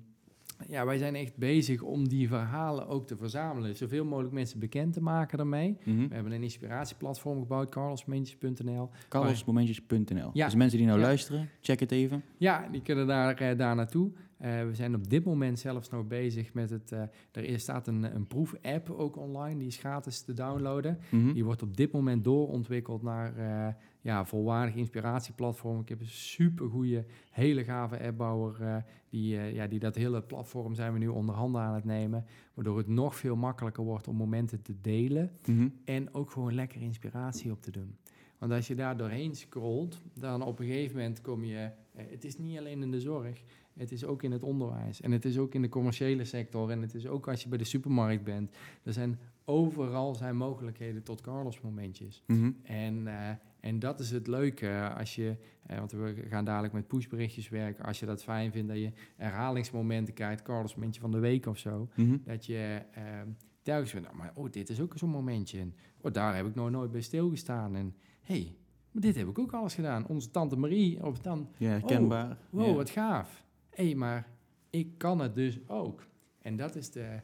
ja, 0.68 0.86
wij 0.86 0.98
zijn 0.98 1.14
echt 1.14 1.36
bezig 1.36 1.82
om 1.82 2.08
die 2.08 2.28
verhalen 2.28 2.88
ook 2.88 3.06
te 3.06 3.16
verzamelen. 3.16 3.76
Zoveel 3.76 4.04
mogelijk 4.04 4.32
mensen 4.34 4.58
bekend 4.58 4.92
te 4.92 5.02
maken 5.02 5.38
daarmee. 5.38 5.76
Mhm. 5.84 6.08
We 6.08 6.14
hebben 6.14 6.32
een 6.32 6.42
inspiratieplatform 6.42 7.38
gebouwd, 7.40 7.68
carlosmomentjes.nl. 7.70 8.90
Carlosmomentjes.nl. 9.08 10.30
Ja. 10.32 10.44
Dus 10.44 10.54
mensen 10.54 10.78
die 10.78 10.86
nou 10.86 10.98
Ja. 10.98 11.04
luisteren, 11.06 11.48
check 11.60 11.80
het 11.80 11.90
even. 11.92 12.22
Ja, 12.38 12.68
die 12.72 12.82
kunnen 12.82 13.06
daar, 13.06 13.34
eh, 13.36 13.58
daar 13.58 13.74
naartoe. 13.74 14.10
We 14.42 14.70
zijn 14.72 14.94
op 14.94 15.10
dit 15.10 15.24
moment 15.24 15.58
zelfs 15.58 15.90
nog 15.90 16.06
bezig 16.06 16.54
met 16.54 16.70
het... 16.70 16.90
er 17.32 17.44
is, 17.44 17.62
staat 17.62 17.86
een, 17.86 18.14
een 18.14 18.26
proef-app 18.26 18.90
ook 18.90 19.16
online, 19.16 19.58
die 19.58 19.66
is 19.66 19.76
gratis 19.76 20.22
te 20.22 20.32
downloaden. 20.32 20.98
Mhm. 21.10 21.32
Die 21.32 21.44
wordt 21.44 21.62
op 21.62 21.76
dit 21.76 21.92
moment 21.92 22.24
doorontwikkeld 22.24 23.02
naar 23.02 23.34
ja, 24.02 24.24
volwaardig 24.24 24.74
inspiratieplatform. 24.74 25.80
Ik 25.80 25.88
heb 25.88 26.00
een 26.00 26.06
super 26.06 26.68
goede, 26.68 27.04
hele 27.30 27.64
gave 27.64 28.00
appbouwer. 28.00 28.56
Uh, 28.60 28.76
die, 29.08 29.34
uh, 29.34 29.54
ja, 29.54 29.66
die 29.66 29.78
dat 29.78 29.94
hele 29.94 30.22
platform 30.22 30.74
zijn 30.74 30.92
we 30.92 30.98
nu 30.98 31.08
onder 31.08 31.34
handen 31.34 31.60
aan 31.60 31.74
het 31.74 31.84
nemen. 31.84 32.24
Waardoor 32.54 32.78
het 32.78 32.86
nog 32.88 33.16
veel 33.16 33.36
makkelijker 33.36 33.84
wordt 33.84 34.08
om 34.08 34.16
momenten 34.16 34.62
te 34.62 34.80
delen. 34.80 35.30
Mhm. 35.46 35.68
En 35.84 36.14
ook 36.14 36.30
gewoon 36.30 36.54
lekker 36.54 36.80
inspiratie 36.80 37.50
op 37.50 37.62
te 37.62 37.70
doen. 37.70 37.96
Want 38.38 38.52
als 38.52 38.66
je 38.66 38.74
daar 38.74 38.96
doorheen 38.96 39.34
scrolt, 39.34 40.02
dan 40.14 40.42
op 40.42 40.58
een 40.58 40.66
gegeven 40.66 40.96
moment 40.96 41.20
kom 41.20 41.44
je. 41.44 41.70
Uh, 41.96 42.02
het 42.10 42.24
is 42.24 42.38
niet 42.38 42.58
alleen 42.58 42.82
in 42.82 42.90
de 42.90 43.00
zorg. 43.00 43.42
Het 43.78 43.92
is 43.92 44.04
ook 44.04 44.22
in 44.22 44.32
het 44.32 44.42
onderwijs. 44.42 45.00
En 45.00 45.12
het 45.12 45.24
is 45.24 45.38
ook 45.38 45.54
in 45.54 45.62
de 45.62 45.68
commerciële 45.68 46.24
sector. 46.24 46.70
En 46.70 46.82
het 46.82 46.94
is 46.94 47.06
ook 47.06 47.28
als 47.28 47.42
je 47.42 47.48
bij 47.48 47.58
de 47.58 47.64
supermarkt 47.64 48.24
bent. 48.24 48.50
Er 48.82 48.92
zijn 48.92 49.18
overal 49.44 50.14
zijn 50.14 50.36
mogelijkheden 50.36 51.02
tot 51.02 51.20
Carlos 51.20 51.60
momentjes. 51.60 52.22
Mhm. 52.26 52.50
En, 52.62 52.94
uh, 53.06 53.28
en 53.60 53.78
dat 53.78 54.00
is 54.00 54.10
het 54.10 54.26
leuke 54.26 54.92
als 54.98 55.14
je, 55.14 55.36
uh, 55.70 55.78
want 55.78 55.92
we 55.92 56.24
gaan 56.28 56.44
dadelijk 56.44 56.72
met 56.72 56.86
pushberichtjes 56.86 57.48
werken. 57.48 57.84
Als 57.84 58.00
je 58.00 58.06
dat 58.06 58.22
fijn 58.22 58.52
vindt, 58.52 58.68
dat 58.68 58.78
je 58.78 58.92
herhalingsmomenten 59.16 60.14
krijgt, 60.14 60.42
Carlos 60.42 60.74
momentje 60.74 61.00
van 61.00 61.10
de 61.10 61.18
week 61.18 61.46
of 61.46 61.58
zo. 61.58 61.88
Mhm. 61.96 62.16
Dat 62.24 62.46
je 62.46 62.82
telkens 63.62 63.90
vindt, 63.90 64.06
nou, 64.06 64.18
maar 64.18 64.32
oh, 64.34 64.50
dit 64.50 64.68
is 64.68 64.80
ook 64.80 64.92
zo'n 64.96 65.10
momentje. 65.10 65.58
En, 65.58 65.74
oh, 66.00 66.12
daar 66.12 66.36
heb 66.36 66.46
ik 66.46 66.54
nog 66.54 66.70
nooit 66.70 66.90
bij 66.90 67.00
stilgestaan. 67.00 67.76
En 67.76 67.94
hey, 68.20 68.56
maar 68.92 69.02
dit 69.02 69.14
heb 69.14 69.28
ik 69.28 69.38
ook 69.38 69.52
alles 69.52 69.74
gedaan. 69.74 70.06
Onze 70.06 70.30
tante 70.30 70.56
Marie, 70.56 71.04
of 71.04 71.18
dan, 71.18 71.48
Ja, 71.56 71.68
herkenbaar. 71.68 72.30
Oh, 72.30 72.36
wow, 72.50 72.76
wat 72.76 72.90
gaaf. 72.90 73.44
Hé, 73.72 73.84
hey, 73.84 73.94
maar 73.94 74.28
ik 74.70 74.98
kan 74.98 75.18
het 75.18 75.34
dus 75.34 75.68
ook. 75.68 76.06
En 76.42 76.56
dat 76.56 76.76
is 76.76 76.90
de 76.90 77.20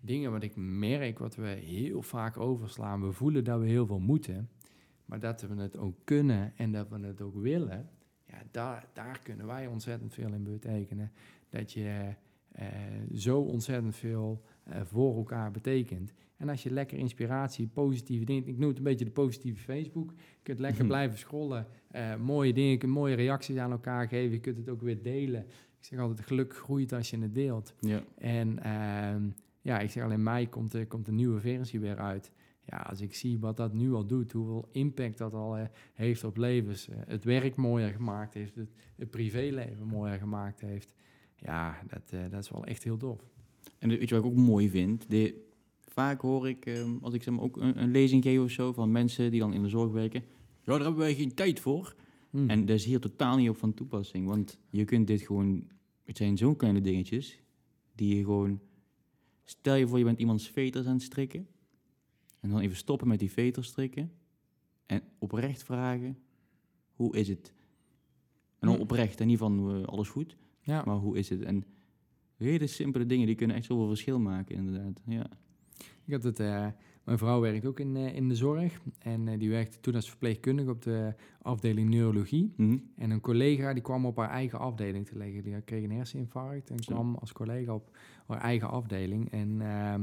dingen 0.00 0.30
wat 0.30 0.42
ik 0.42 0.52
merk, 0.56 1.18
wat 1.18 1.34
we 1.34 1.46
heel 1.46 2.02
vaak 2.02 2.36
overslaan. 2.36 3.06
We 3.06 3.12
voelen 3.12 3.44
dat 3.44 3.60
we 3.60 3.66
heel 3.66 3.86
veel 3.86 3.98
moeten, 3.98 4.50
maar 5.04 5.20
dat 5.20 5.40
we 5.40 5.54
het 5.54 5.76
ook 5.76 5.96
kunnen 6.04 6.52
en 6.56 6.72
dat 6.72 6.88
we 6.88 7.06
het 7.06 7.20
ook 7.20 7.34
willen. 7.34 7.88
Ja, 8.26 8.42
daar, 8.50 8.88
daar 8.92 9.20
kunnen 9.22 9.46
wij 9.46 9.66
ontzettend 9.66 10.12
veel 10.12 10.32
in 10.32 10.42
betekenen. 10.42 11.12
Dat 11.48 11.72
je 11.72 12.14
uh, 12.58 12.66
zo 13.14 13.40
ontzettend 13.40 13.96
veel 13.96 14.42
uh, 14.68 14.80
voor 14.84 15.16
elkaar 15.16 15.50
betekent. 15.50 16.12
En 16.36 16.48
als 16.48 16.62
je 16.62 16.70
lekker 16.70 16.98
inspiratie, 16.98 17.66
positieve 17.66 18.24
dingen... 18.24 18.48
Ik 18.48 18.58
noem 18.58 18.68
het 18.68 18.78
een 18.78 18.84
beetje 18.84 19.04
de 19.04 19.10
positieve 19.10 19.62
Facebook. 19.62 20.10
Je 20.10 20.42
kunt 20.42 20.58
lekker 20.58 20.86
blijven 20.86 21.18
scrollen. 21.18 21.66
Uh, 21.92 22.16
mooie 22.16 22.52
dingen, 22.52 22.88
mooie 22.88 23.14
reacties 23.14 23.56
aan 23.56 23.70
elkaar 23.70 24.08
geven. 24.08 24.32
Je 24.32 24.40
kunt 24.40 24.56
het 24.56 24.68
ook 24.68 24.82
weer 24.82 25.02
delen. 25.02 25.46
Ik 25.82 25.88
zeg 25.88 25.98
altijd, 25.98 26.26
geluk 26.26 26.56
groeit 26.56 26.92
als 26.92 27.10
je 27.10 27.18
het 27.18 27.34
deelt. 27.34 27.74
Ja. 27.80 28.02
En 28.18 28.58
uh, 28.66 29.30
ja, 29.60 29.78
ik 29.78 29.90
zeg 29.90 30.04
al, 30.04 30.10
in 30.10 30.22
mei 30.22 30.48
komt, 30.48 30.72
er, 30.72 30.86
komt 30.86 31.08
een 31.08 31.14
nieuwe 31.14 31.40
versie 31.40 31.80
weer 31.80 31.98
uit. 31.98 32.32
Ja, 32.64 32.76
als 32.76 33.00
ik 33.00 33.14
zie 33.14 33.38
wat 33.38 33.56
dat 33.56 33.72
nu 33.72 33.92
al 33.92 34.06
doet, 34.06 34.32
hoeveel 34.32 34.68
impact 34.72 35.18
dat 35.18 35.34
al 35.34 35.58
uh, 35.58 35.64
heeft 35.92 36.24
op 36.24 36.36
levens, 36.36 36.88
uh, 36.88 36.96
het 37.06 37.24
werk 37.24 37.56
mooier 37.56 37.88
gemaakt 37.88 38.34
heeft, 38.34 38.54
het, 38.54 38.70
het 38.96 39.10
privéleven 39.10 39.86
mooier 39.86 40.18
gemaakt 40.18 40.60
heeft. 40.60 40.94
Ja, 41.36 41.78
dat, 41.86 42.12
uh, 42.14 42.20
dat 42.30 42.42
is 42.42 42.50
wel 42.50 42.64
echt 42.64 42.84
heel 42.84 42.96
tof. 42.96 43.20
En 43.78 43.88
weet 43.88 44.08
je 44.08 44.14
wat 44.14 44.24
ik 44.24 44.30
ook 44.30 44.36
mooi 44.36 44.70
vind? 44.70 45.10
De, 45.10 45.44
vaak 45.86 46.20
hoor 46.20 46.48
ik, 46.48 46.66
um, 46.66 46.98
als 47.00 47.14
ik 47.14 47.22
zeg 47.22 47.34
maar, 47.34 47.44
ook 47.44 47.56
een, 47.56 47.82
een, 47.82 47.90
lezing 47.90 48.22
geef 48.22 48.40
of 48.40 48.50
zo, 48.50 48.72
van 48.72 48.92
mensen 48.92 49.30
die 49.30 49.40
dan 49.40 49.52
in 49.52 49.62
de 49.62 49.68
zorg 49.68 49.92
werken. 49.92 50.24
Ja, 50.62 50.72
daar 50.72 50.80
hebben 50.80 51.00
wij 51.00 51.14
geen 51.14 51.34
tijd 51.34 51.60
voor. 51.60 51.94
Hmm. 52.32 52.50
En 52.50 52.66
dat 52.66 52.76
is 52.76 52.84
hier 52.84 53.00
totaal 53.00 53.36
niet 53.36 53.48
op 53.48 53.56
van 53.56 53.74
toepassing. 53.74 54.26
Want 54.26 54.58
je 54.70 54.84
kunt 54.84 55.06
dit 55.06 55.20
gewoon, 55.20 55.68
het 56.04 56.16
zijn 56.16 56.36
zo'n 56.36 56.56
kleine 56.56 56.80
dingetjes, 56.80 57.40
die 57.94 58.16
je 58.16 58.24
gewoon 58.24 58.60
Stel 59.44 59.74
je 59.74 59.88
voor, 59.88 59.98
je 59.98 60.04
bent 60.04 60.18
iemands 60.18 60.48
veters 60.48 60.86
aan 60.86 60.92
het 60.92 61.02
strikken. 61.02 61.48
En 62.40 62.50
dan 62.50 62.60
even 62.60 62.76
stoppen 62.76 63.08
met 63.08 63.18
die 63.18 63.32
veters 63.32 63.68
strikken. 63.68 64.12
En 64.86 65.02
oprecht 65.18 65.62
vragen, 65.62 66.18
hoe 66.94 67.16
is 67.16 67.28
het? 67.28 67.52
En 68.58 68.68
dan 68.68 68.78
oprecht, 68.78 69.20
en 69.20 69.26
niet 69.26 69.38
van 69.38 69.76
uh, 69.76 69.84
alles 69.84 70.08
goed, 70.08 70.36
ja. 70.60 70.82
maar 70.86 70.96
hoe 70.96 71.18
is 71.18 71.28
het? 71.28 71.42
En 71.42 71.64
hele 72.36 72.66
simpele 72.66 73.06
dingen, 73.06 73.26
die 73.26 73.34
kunnen 73.34 73.56
echt 73.56 73.66
zoveel 73.66 73.88
verschil 73.88 74.18
maken, 74.18 74.54
inderdaad. 74.54 75.02
Ja. 75.06 75.26
Ik 76.04 76.12
had 76.12 76.22
het, 76.22 76.40
uh, 76.40 76.66
mijn 77.04 77.18
vrouw 77.18 77.40
werkt 77.40 77.66
ook 77.66 77.80
in, 77.80 77.96
uh, 77.96 78.14
in 78.14 78.28
de 78.28 78.34
zorg. 78.34 78.80
En 78.98 79.26
uh, 79.26 79.38
die 79.38 79.50
werkte 79.50 79.80
toen 79.80 79.94
als 79.94 80.08
verpleegkundige 80.08 80.70
op 80.70 80.82
de 80.82 81.14
afdeling 81.42 81.90
neurologie. 81.90 82.52
Mm 82.56 82.68
-hmm. 82.68 82.90
En 82.96 83.10
een 83.10 83.20
collega 83.20 83.72
die 83.72 83.82
kwam 83.82 84.06
op 84.06 84.16
haar 84.16 84.30
eigen 84.30 84.58
afdeling 84.58 85.06
te 85.06 85.18
liggen. 85.18 85.42
Die 85.42 85.60
kreeg 85.60 85.84
een 85.84 85.92
herseninfarct 85.92 86.70
en 86.70 86.82
Zo. 86.82 86.92
kwam 86.92 87.14
als 87.14 87.32
collega 87.32 87.74
op 87.74 87.96
haar 88.26 88.40
eigen 88.40 88.70
afdeling. 88.70 89.30
En 89.30 89.60
uh, 89.60 89.94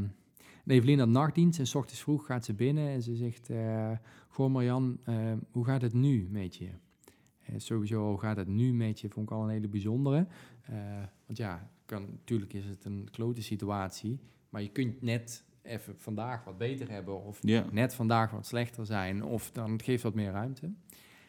Evelien 0.65 0.99
had 0.99 1.07
nachtdienst 1.07 1.59
en 1.59 1.67
s 1.67 1.75
ochtends 1.75 2.01
vroeg 2.01 2.25
gaat 2.25 2.45
ze 2.45 2.53
binnen 2.53 2.87
en 2.89 3.01
ze 3.01 3.15
zegt... 3.15 3.49
Uh, 3.49 3.91
Goh 4.27 4.51
Marjan, 4.51 4.99
uh, 5.09 5.33
hoe 5.51 5.65
gaat 5.65 5.81
het 5.81 5.93
nu 5.93 6.27
met 6.31 6.55
je? 6.55 6.69
Uh, 7.49 7.55
sowieso, 7.57 8.09
hoe 8.09 8.19
gaat 8.19 8.37
het 8.37 8.47
nu 8.47 8.73
met 8.73 8.99
je? 8.99 9.09
Vond 9.09 9.29
ik 9.29 9.35
al 9.35 9.43
een 9.43 9.49
hele 9.49 9.67
bijzondere. 9.67 10.27
Want 11.25 11.37
ja, 11.37 11.71
kan, 11.85 12.01
natuurlijk 12.01 12.53
is 12.53 12.65
het 12.65 12.85
een 12.85 13.07
klote 13.11 13.41
situatie. 13.41 14.19
Maar 14.49 14.61
je 14.61 14.69
kunt 14.69 15.01
net 15.01 15.45
even 15.69 15.99
vandaag 15.99 16.43
wat 16.43 16.57
beter 16.57 16.89
hebben... 16.89 17.23
of 17.23 17.39
ja. 17.41 17.65
net 17.71 17.93
vandaag 17.93 18.31
wat 18.31 18.45
slechter 18.45 18.85
zijn. 18.85 19.23
Of 19.23 19.51
dan 19.51 19.71
het 19.71 19.83
geeft 19.83 20.03
wat 20.03 20.13
meer 20.13 20.31
ruimte. 20.31 20.71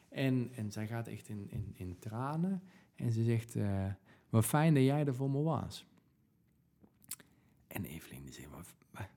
En, 0.08 0.50
en 0.54 0.72
zij 0.72 0.86
gaat 0.86 1.06
echt 1.06 1.28
in, 1.28 1.46
in, 1.50 1.72
in 1.74 1.98
tranen. 1.98 2.62
En 2.94 3.12
ze 3.12 3.24
zegt, 3.24 3.54
uh, 3.54 3.84
wat 4.28 4.44
fijn 4.44 4.74
dat 4.74 4.82
jij 4.82 5.06
er 5.06 5.14
voor 5.14 5.30
me 5.30 5.42
was. 5.42 5.86
En 7.66 7.84
Evelien 7.84 8.24
die 8.24 8.32
zegt, 8.32 8.50
wat, 8.50 8.74
wat, 8.90 9.08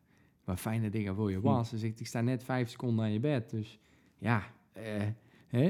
wat 0.44 0.60
fijn 0.60 0.82
dat 0.82 0.94
ik 0.94 1.08
er 1.08 1.16
voor 1.16 1.32
je 1.32 1.42
was. 1.42 1.70
Ze 1.70 1.78
zegt, 1.78 2.00
ik 2.00 2.08
sta 2.08 2.22
net 2.22 2.44
vijf 2.44 2.70
seconden 2.70 3.06
aan 3.06 3.12
je 3.12 3.20
bed. 3.20 3.50
Dus 3.50 3.80
ja, 4.18 4.44
uh, 4.78 4.84
hè? 5.48 5.68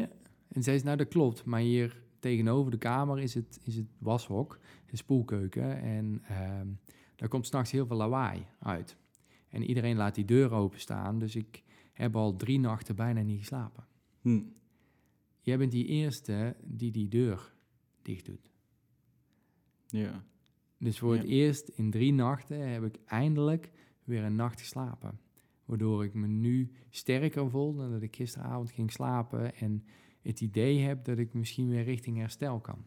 En 0.47 0.63
zij 0.63 0.73
zegt, 0.73 0.83
nou 0.83 0.97
dat 0.97 1.07
klopt. 1.07 1.45
Maar 1.45 1.59
hier 1.59 2.01
tegenover 2.19 2.71
de 2.71 2.77
kamer 2.77 3.19
is 3.19 3.33
het, 3.33 3.59
is 3.63 3.75
het 3.75 3.87
washok, 3.97 4.59
de 4.85 4.97
spoelkeuken. 4.97 5.81
En 5.81 6.23
uh, 6.31 6.61
daar 7.15 7.29
komt 7.29 7.47
s'nachts 7.47 7.71
heel 7.71 7.85
veel 7.85 7.97
lawaai 7.97 8.45
uit. 8.59 8.97
En 9.53 9.63
iedereen 9.63 9.95
laat 9.95 10.15
die 10.15 10.25
deur 10.25 10.51
openstaan. 10.51 11.19
Dus 11.19 11.35
ik 11.35 11.63
heb 11.91 12.15
al 12.15 12.35
drie 12.35 12.59
nachten 12.59 12.95
bijna 12.95 13.21
niet 13.21 13.39
geslapen. 13.39 13.85
Hm. 14.21 14.41
Jij 15.41 15.57
bent 15.57 15.71
die 15.71 15.85
eerste 15.85 16.55
die 16.63 16.91
die 16.91 17.07
deur 17.07 17.53
dicht 18.01 18.25
doet. 18.25 18.51
Ja. 19.87 20.23
Dus 20.77 20.99
voor 20.99 21.15
Ja. 21.15 21.21
het 21.21 21.29
eerst 21.29 21.67
in 21.67 21.91
drie 21.91 22.13
nachten 22.13 22.69
heb 22.71 22.83
ik 22.83 22.95
eindelijk 23.05 23.71
weer 24.03 24.23
een 24.23 24.35
nacht 24.35 24.59
geslapen. 24.59 25.19
Waardoor 25.65 26.03
ik 26.03 26.13
me 26.13 26.27
nu 26.27 26.71
sterker 26.89 27.49
voel 27.49 27.75
dan 27.75 27.91
dat 27.91 28.01
ik 28.01 28.15
gisteravond 28.15 28.71
ging 28.71 28.91
slapen. 28.91 29.55
En 29.55 29.83
het 30.21 30.41
idee 30.41 30.79
heb 30.79 31.05
dat 31.05 31.17
ik 31.17 31.33
misschien 31.33 31.69
weer 31.69 31.83
richting 31.83 32.17
herstel 32.17 32.59
kan. 32.59 32.85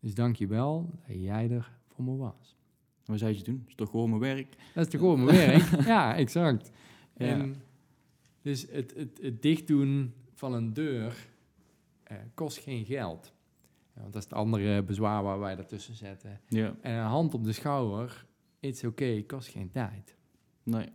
Dus 0.00 0.14
dank 0.14 0.36
je 0.36 0.46
wel 0.46 0.90
dat 1.06 1.20
jij 1.20 1.50
er 1.50 1.78
voor 1.86 2.04
me 2.04 2.16
was. 2.16 2.58
Wat 3.04 3.18
zou 3.18 3.32
je 3.32 3.42
doen? 3.42 3.58
Dat 3.58 3.68
is 3.68 3.74
toch 3.74 3.90
gewoon 3.90 4.08
mijn 4.08 4.20
werk? 4.20 4.56
Dat 4.74 4.84
is 4.86 4.90
toch 4.92 5.00
gewoon 5.00 5.24
mijn 5.24 5.36
werk? 5.36 5.84
ja, 5.86 6.16
exact. 6.16 6.70
Ja. 7.16 7.26
En 7.26 7.62
dus 8.42 8.66
het, 8.70 8.94
het, 8.96 9.18
het 9.22 9.42
dichtdoen 9.42 10.14
van 10.34 10.54
een 10.54 10.72
deur 10.72 11.28
eh, 12.02 12.16
kost 12.34 12.58
geen 12.58 12.84
geld. 12.84 13.32
Ja, 13.94 14.00
want 14.00 14.12
dat 14.12 14.22
is 14.22 14.28
het 14.28 14.38
andere 14.38 14.82
bezwaar 14.82 15.22
waar 15.22 15.38
wij 15.38 15.56
ertussen 15.56 15.94
zetten. 15.94 16.40
Ja. 16.48 16.76
En 16.80 16.94
een 16.94 17.04
hand 17.04 17.34
op 17.34 17.44
de 17.44 17.52
schouder, 17.52 18.26
it's 18.60 18.84
oké, 18.84 19.02
okay, 19.02 19.22
kost 19.22 19.48
geen 19.48 19.70
tijd. 19.70 20.16
Nee. 20.62 20.88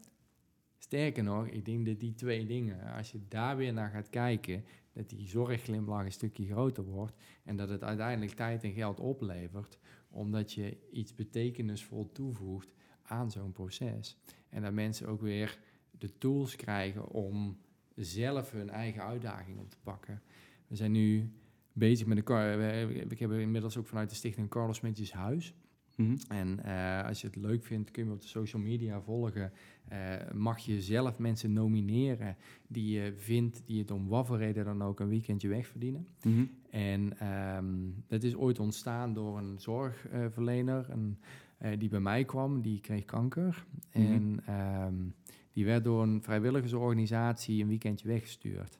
Sterker 0.77 1.23
nog, 1.23 1.47
ik 1.47 1.65
denk 1.65 1.85
dat 1.85 1.99
die 1.99 2.13
twee 2.13 2.45
dingen, 2.45 2.93
als 2.95 3.11
je 3.11 3.19
daar 3.27 3.57
weer 3.57 3.73
naar 3.73 3.89
gaat 3.89 4.09
kijken, 4.09 4.65
dat 4.93 5.09
die 5.09 5.27
zorgglimlach 5.27 6.05
een 6.05 6.11
stukje 6.11 6.45
groter 6.45 6.83
wordt 6.83 7.15
en 7.43 7.55
dat 7.55 7.69
het 7.69 7.83
uiteindelijk 7.83 8.31
tijd 8.31 8.63
en 8.63 8.73
geld 8.73 8.99
oplevert, 8.99 9.77
omdat 10.15 10.53
je 10.53 10.77
iets 10.91 11.15
betekenisvol 11.15 12.11
toevoegt 12.11 12.73
aan 13.01 13.31
zo'n 13.31 13.51
proces. 13.51 14.17
En 14.49 14.61
dat 14.61 14.73
mensen 14.73 15.07
ook 15.07 15.21
weer 15.21 15.59
de 15.91 16.17
tools 16.17 16.55
krijgen 16.55 17.09
om 17.09 17.57
zelf 17.95 18.51
hun 18.51 18.69
eigen 18.69 19.03
uitdaging 19.03 19.59
op 19.59 19.69
te 19.69 19.77
pakken. 19.83 20.21
We 20.67 20.75
zijn 20.75 20.91
nu 20.91 21.31
bezig 21.73 22.07
met 22.07 22.29
een... 22.29 23.11
Ik 23.11 23.19
heb 23.19 23.31
inmiddels 23.31 23.77
ook 23.77 23.87
vanuit 23.87 24.09
de 24.09 24.15
stichting 24.15 24.49
Carlos 24.49 24.77
Smitjes 24.77 25.13
Huis. 25.13 25.53
Mm 25.95 26.05
-hmm. 26.05 26.17
En 26.27 26.59
uh, 26.65 27.07
als 27.07 27.21
je 27.21 27.27
het 27.27 27.35
leuk 27.35 27.63
vindt, 27.63 27.91
kun 27.91 28.03
je 28.03 28.09
me 28.09 28.15
op 28.15 28.21
de 28.21 28.27
social 28.27 28.61
media 28.61 29.01
volgen. 29.01 29.51
Uh, 29.91 30.31
mag 30.33 30.59
je 30.59 30.81
zelf 30.81 31.17
mensen 31.17 31.53
nomineren 31.53 32.37
die 32.67 32.99
je 32.99 33.13
vindt, 33.15 33.61
die 33.65 33.79
het 33.79 33.91
om 33.91 34.07
wat 34.07 34.27
voor 34.27 34.37
reden 34.37 34.65
dan 34.65 34.81
ook 34.81 34.99
een 34.99 35.07
weekendje 35.07 35.47
wegverdienen. 35.47 36.07
Mm 36.21 36.33
-hmm. 36.33 36.49
En 36.75 37.27
um, 37.57 38.03
dat 38.07 38.23
is 38.23 38.35
ooit 38.35 38.59
ontstaan 38.59 39.13
door 39.13 39.37
een 39.37 39.59
zorgverlener 39.59 40.85
een, 40.89 41.17
uh, 41.61 41.79
die 41.79 41.89
bij 41.89 41.99
mij 41.99 42.25
kwam, 42.25 42.61
die 42.61 42.79
kreeg 42.79 43.05
kanker. 43.05 43.65
Mm 43.93 44.05
-hmm. 44.05 44.13
En 44.13 44.55
um, 44.85 45.13
die 45.53 45.65
werd 45.65 45.83
door 45.83 46.03
een 46.03 46.21
vrijwilligersorganisatie 46.23 47.61
een 47.61 47.67
weekendje 47.67 48.07
weggestuurd. 48.07 48.79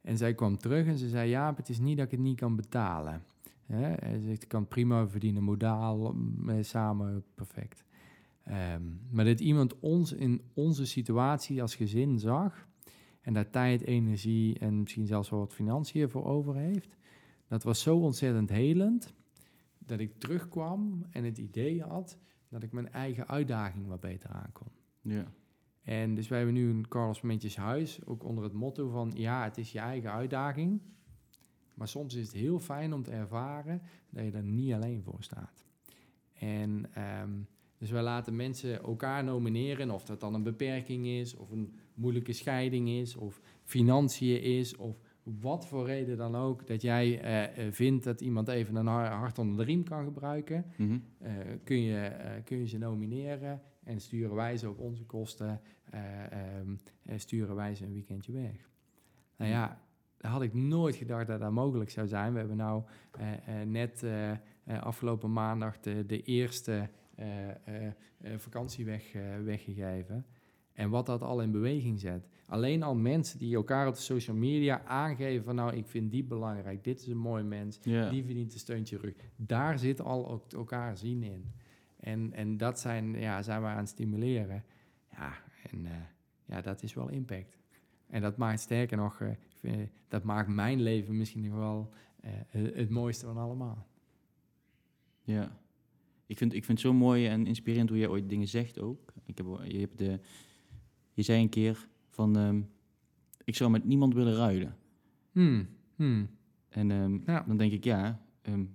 En 0.00 0.16
zij 0.16 0.34
kwam 0.34 0.58
terug 0.58 0.86
en 0.86 0.98
ze 0.98 1.08
zei, 1.08 1.30
ja, 1.30 1.54
het 1.56 1.68
is 1.68 1.78
niet 1.78 1.96
dat 1.96 2.04
ik 2.06 2.10
het 2.10 2.20
niet 2.20 2.40
kan 2.40 2.56
betalen. 2.56 3.22
Hè? 3.66 3.94
Zegt, 4.20 4.42
ik 4.42 4.48
kan 4.48 4.68
prima 4.68 5.08
verdienen, 5.08 5.42
modaal, 5.42 6.12
mm, 6.12 6.62
samen, 6.62 7.24
perfect. 7.34 7.84
Ehm, 8.42 8.82
maar 9.10 9.24
dat 9.24 9.40
iemand 9.40 9.80
ons 9.80 10.12
in 10.12 10.40
onze 10.54 10.86
situatie 10.86 11.62
als 11.62 11.74
gezin 11.74 12.18
zag 12.18 12.68
en 13.20 13.32
daar 13.32 13.50
tijd, 13.50 13.82
energie 13.82 14.58
en 14.58 14.80
misschien 14.80 15.06
zelfs 15.06 15.30
wel 15.30 15.38
wat 15.38 15.54
financiën 15.54 16.10
voor 16.10 16.24
over 16.24 16.54
heeft, 16.54 16.96
dat 17.52 17.62
was 17.62 17.80
zo 17.80 17.96
ontzettend 17.96 18.50
helend 18.50 19.14
dat 19.78 20.00
ik 20.00 20.18
terugkwam 20.18 21.06
en 21.10 21.24
het 21.24 21.38
idee 21.38 21.82
had 21.82 22.18
dat 22.48 22.62
ik 22.62 22.72
mijn 22.72 22.92
eigen 22.92 23.28
uitdaging 23.28 23.86
wat 23.86 24.00
beter 24.00 24.30
aankon. 24.30 24.68
Ja. 25.00 25.32
En 25.82 26.14
dus 26.14 26.28
wij 26.28 26.38
hebben 26.38 26.56
nu 26.56 26.70
een 26.70 26.88
Carlos 26.88 27.20
Momentjes 27.20 27.56
huis, 27.56 28.04
ook 28.06 28.24
onder 28.24 28.44
het 28.44 28.52
motto 28.52 28.88
van 28.88 29.12
ja, 29.14 29.44
het 29.44 29.58
is 29.58 29.72
je 29.72 29.78
eigen 29.78 30.12
uitdaging. 30.12 30.80
Maar 31.74 31.88
soms 31.88 32.14
is 32.14 32.26
het 32.26 32.36
heel 32.36 32.58
fijn 32.58 32.92
om 32.92 33.02
te 33.02 33.10
ervaren 33.10 33.82
dat 34.10 34.24
je 34.24 34.30
er 34.30 34.42
niet 34.42 34.72
alleen 34.72 35.02
voor 35.02 35.22
staat. 35.22 35.66
En 36.32 36.94
ehm, 36.94 37.40
dus 37.78 37.90
wij 37.90 38.02
laten 38.02 38.36
mensen 38.36 38.82
elkaar 38.82 39.24
nomineren, 39.24 39.90
of 39.90 40.04
dat 40.04 40.20
dan 40.20 40.34
een 40.34 40.42
beperking 40.42 41.06
is, 41.06 41.34
of 41.34 41.50
een 41.50 41.74
moeilijke 41.94 42.32
scheiding 42.32 42.88
is, 42.88 43.16
of 43.16 43.40
financiën 43.62 44.42
is, 44.42 44.76
of 44.76 45.00
wat 45.22 45.66
voor 45.66 45.86
reden 45.86 46.16
dan 46.16 46.36
ook, 46.36 46.66
dat 46.66 46.82
jij 46.82 47.20
eh, 47.20 47.66
eh, 47.66 47.72
vindt 47.72 48.04
dat 48.04 48.20
iemand 48.20 48.48
even 48.48 48.76
een 48.76 48.86
hart 48.86 49.38
onder 49.38 49.56
de 49.56 49.62
riem 49.64 49.84
kan 49.84 50.04
gebruiken, 50.04 50.64
Mhm. 50.76 50.98
eh, 51.18 51.32
kun, 51.64 51.80
je, 51.80 52.10
kun 52.44 52.56
je 52.58 52.66
ze 52.66 52.78
nomineren 52.78 53.62
en 53.84 54.00
sturen 54.00 54.34
wij 54.34 54.56
ze 54.56 54.68
op 54.70 54.78
onze 54.78 55.04
kosten, 55.04 55.60
ehm, 55.90 56.74
sturen 57.16 57.54
wij 57.54 57.74
ze 57.74 57.84
een 57.84 57.92
weekendje 57.92 58.32
weg. 58.32 58.70
Nou 59.36 59.50
ja, 59.50 59.80
had 60.20 60.42
ik 60.42 60.54
nooit 60.54 60.96
gedacht 60.96 61.26
dat 61.26 61.40
dat 61.40 61.52
mogelijk 61.52 61.90
zou 61.90 62.06
zijn. 62.06 62.32
We 62.32 62.38
hebben 62.38 62.56
nou 62.56 62.82
net 63.66 64.04
afgelopen 64.66 65.32
maandag 65.32 65.80
de, 65.80 66.06
de 66.06 66.22
eerste 66.22 66.88
vakantie 68.36 68.84
weg, 68.84 69.12
weggegeven. 69.44 70.26
En 70.72 70.90
wat 70.90 71.06
dat 71.06 71.22
al 71.22 71.42
in 71.42 71.50
beweging 71.50 72.00
zet. 72.00 72.28
Alleen 72.46 72.82
al 72.82 72.94
mensen 72.94 73.38
die 73.38 73.54
elkaar 73.54 73.88
op 73.88 73.94
de 73.94 74.00
social 74.00 74.36
media 74.36 74.84
aangeven 74.84 75.44
van 75.44 75.54
nou, 75.54 75.76
ik 75.76 75.86
vind 75.86 76.10
die 76.10 76.24
belangrijk, 76.24 76.84
dit 76.84 77.00
is 77.00 77.06
een 77.06 77.18
mooi 77.18 77.42
mens, 77.42 77.80
die 77.80 78.24
verdient 78.24 78.52
een 78.52 78.58
steuntje 78.58 78.98
rug. 78.98 79.14
Daar 79.36 79.78
zit 79.78 80.00
al 80.00 80.28
ook 80.28 80.52
elkaar 80.52 80.96
zien 80.96 81.22
in. 81.22 81.52
En, 81.96 82.32
en 82.32 82.56
dat 82.56 82.80
zijn, 82.80 83.18
ja, 83.18 83.42
zijn 83.42 83.60
we 83.60 83.66
aan 83.66 83.76
het 83.76 83.88
stimuleren. 83.88 84.64
Ja, 85.10 85.32
en 85.70 85.84
uh, 85.84 85.90
ja, 86.44 86.60
dat 86.60 86.82
is 86.82 86.94
wel 86.94 87.08
impact. 87.08 87.58
En 88.06 88.22
dat 88.22 88.36
maakt 88.36 88.60
sterker 88.60 88.96
nog, 88.96 89.20
uh, 89.20 89.30
vind, 89.52 89.90
dat 90.08 90.22
maakt 90.22 90.48
mijn 90.48 90.80
leven 90.80 91.16
misschien 91.16 91.42
nog 91.42 91.54
wel 91.54 91.92
uh, 92.24 92.30
het 92.74 92.90
mooiste 92.90 93.26
van 93.26 93.36
allemaal. 93.36 93.86
Ja, 95.22 95.58
ik 96.26 96.38
vind, 96.38 96.52
ik 96.52 96.64
vind 96.64 96.78
het 96.78 96.86
zo 96.86 96.92
mooi 96.92 97.26
en 97.26 97.46
inspirerend 97.46 97.88
hoe 97.88 97.98
jij 97.98 98.08
ooit 98.08 98.28
dingen 98.28 98.48
zegt 98.48 98.80
ook. 98.80 99.12
Ik 99.24 99.38
heb, 99.38 99.46
je, 99.64 99.78
hebt 99.78 99.98
de, 99.98 100.20
je 101.12 101.22
zei 101.22 101.42
een 101.42 101.48
keer 101.48 101.88
van, 102.10 102.36
um, 102.36 102.68
ik 103.44 103.54
zou 103.56 103.70
met 103.70 103.84
niemand 103.84 104.14
willen 104.14 104.34
ruilen. 104.34 104.76
Hmm. 105.32 105.66
Hmm. 105.96 106.28
En 106.68 106.90
um, 106.90 107.22
ja. 107.26 107.44
dan 107.46 107.56
denk 107.56 107.72
ik, 107.72 107.84
ja, 107.84 108.22
um, 108.48 108.70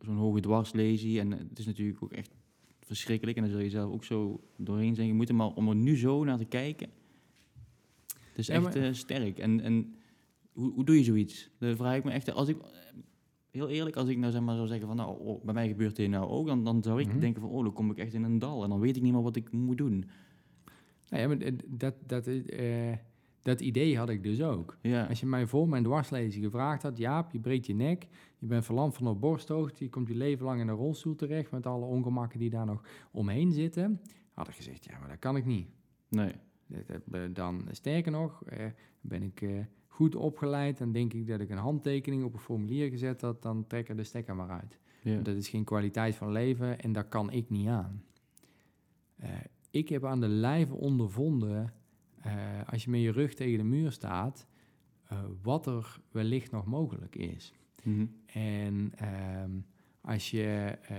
zo'n 0.00 0.16
hoge 0.16 0.40
dwarslesie. 0.40 1.20
En 1.20 1.30
het 1.30 1.58
is 1.58 1.66
natuurlijk 1.66 2.02
ook 2.02 2.12
echt 2.12 2.34
verschrikkelijk. 2.80 3.36
En 3.36 3.42
dan 3.42 3.52
zul 3.52 3.60
je 3.62 3.70
zelf 3.70 3.92
ook 3.92 4.04
zo 4.04 4.40
doorheen 4.56 4.94
zijn. 4.94 5.06
Je 5.06 5.14
moet 5.14 5.28
er 5.28 5.34
maar 5.34 5.48
om 5.54 5.68
er 5.68 5.74
nu 5.76 5.96
zo 5.96 6.24
naar 6.24 6.38
te 6.38 6.44
kijken. 6.44 6.88
Het 8.06 8.38
is 8.38 8.46
Ja, 8.46 8.54
echt 8.54 8.62
maar- 8.62 8.76
eh, 8.76 8.92
sterk. 8.92 9.38
En, 9.38 9.60
en 9.60 9.94
hoe, 10.52 10.72
hoe 10.72 10.84
doe 10.84 10.96
je 10.96 11.04
zoiets? 11.04 11.50
Dan 11.58 11.76
vraag 11.76 11.96
ik 11.96 12.04
me 12.04 12.10
echt, 12.10 12.32
als 12.32 12.48
ik, 12.48 12.56
heel 13.50 13.68
eerlijk, 13.68 13.96
als 13.96 14.08
ik 14.08 14.18
nou 14.18 14.32
zeg 14.32 14.42
maar 14.42 14.56
zou 14.56 14.68
zeggen 14.68 14.86
van, 14.86 14.96
nou, 14.96 15.18
oh, 15.20 15.44
bij 15.44 15.54
mij 15.54 15.68
gebeurt 15.68 15.96
dit 15.96 16.08
nou 16.10 16.28
ook, 16.28 16.46
dan, 16.46 16.64
dan 16.64 16.82
zou 16.82 17.00
ik 17.00 17.06
Mhm. 17.08 17.18
denken 17.20 17.40
van, 17.40 17.50
oh, 17.50 17.62
dan 17.64 17.72
kom 17.72 17.90
ik 17.90 17.98
echt 17.98 18.12
in 18.14 18.22
een 18.24 18.38
dal. 18.38 18.62
En 18.62 18.68
dan 18.70 18.80
weet 18.80 18.96
ik 18.96 19.02
niet 19.02 19.12
meer 19.12 19.22
wat 19.22 19.36
ik 19.36 19.52
moet 19.52 19.78
doen. 19.78 20.04
Nou 21.08 21.22
ja, 21.22 21.28
maar 21.28 21.52
dat, 21.68 21.94
dat, 22.06 22.26
eh, 22.26 22.92
dat 23.42 23.60
idee 23.60 23.96
had 23.98 24.08
ik 24.08 24.22
dus 24.22 24.42
ook. 24.42 24.76
Ja, 24.82 25.04
Als 25.06 25.20
je 25.20 25.26
mij 25.26 25.46
voor 25.46 25.68
mijn 25.68 25.82
dwarslezing 25.82 26.44
gevraagd 26.44 26.82
had, 26.82 26.98
Jaap, 26.98 27.32
je 27.32 27.38
breekt 27.40 27.66
je 27.66 27.74
nek, 27.74 28.06
je 28.38 28.46
bent 28.46 28.64
verlamd 28.64 28.94
van 28.94 29.06
op 29.06 29.20
borsthoogte, 29.20 29.84
je 29.84 29.90
komt 29.90 30.08
je 30.08 30.14
leven 30.14 30.44
lang 30.44 30.60
in 30.60 30.68
een 30.68 30.74
rolstoel 30.74 31.14
terecht 31.14 31.50
met 31.50 31.66
alle 31.66 31.84
ongemakken 31.84 32.38
die 32.38 32.50
daar 32.50 32.66
nog 32.66 32.82
omheen 33.10 33.52
zitten, 33.52 34.00
had 34.32 34.48
ik 34.48 34.54
gezegd, 34.54 34.84
ja, 34.84 34.98
maar 34.98 35.08
dat 35.08 35.18
kan 35.18 35.36
ik 35.36 35.44
niet. 35.44 35.68
nee. 36.08 36.32
Dat- 36.66 36.86
dat- 36.86 37.02
eh, 37.10 37.20
Dan, 37.32 37.64
sterker 37.70 38.12
nog, 38.12 38.44
eh, 38.44 38.66
ben 39.00 39.22
ik 39.22 39.40
eh, 39.42 39.50
goed 39.86 40.14
opgeleid, 40.14 40.78
dan 40.78 40.92
denk 40.92 41.12
ik 41.12 41.26
dat 41.26 41.40
ik 41.40 41.50
een 41.50 41.56
handtekening 41.58 42.24
op 42.24 42.32
een 42.32 42.38
formulier 42.38 42.90
gezet 42.90 43.20
had, 43.20 43.42
dan 43.42 43.66
trek 43.66 43.88
er 43.88 43.96
de 43.96 44.04
stekker 44.04 44.36
maar 44.36 44.50
uit. 44.50 44.78
Ja. 45.02 45.20
Dat 45.20 45.36
is 45.36 45.48
geen 45.48 45.64
kwaliteit 45.64 46.14
van 46.14 46.32
leven 46.32 46.80
en 46.80 46.92
daar 46.92 47.08
kan 47.08 47.30
ik 47.30 47.50
niet 47.50 47.68
aan. 47.68 48.02
Ik 49.70 49.88
heb 49.88 50.04
aan 50.04 50.20
de 50.20 50.28
lijve 50.28 50.74
ondervonden, 50.74 51.72
eh, 52.20 52.32
als 52.66 52.84
je 52.84 52.90
met 52.90 53.00
je 53.00 53.10
rug 53.10 53.34
tegen 53.34 53.58
de 53.58 53.64
muur 53.64 53.92
staat, 53.92 54.46
eh, 55.04 55.24
wat 55.42 55.66
er 55.66 56.00
wellicht 56.10 56.50
nog 56.50 56.66
mogelijk 56.66 57.16
is. 57.16 57.52
Mhm. 57.82 58.06
En 58.26 58.92
ehm, 58.96 59.50
als 60.00 60.30
je, 60.30 60.78
eh, 60.82 60.96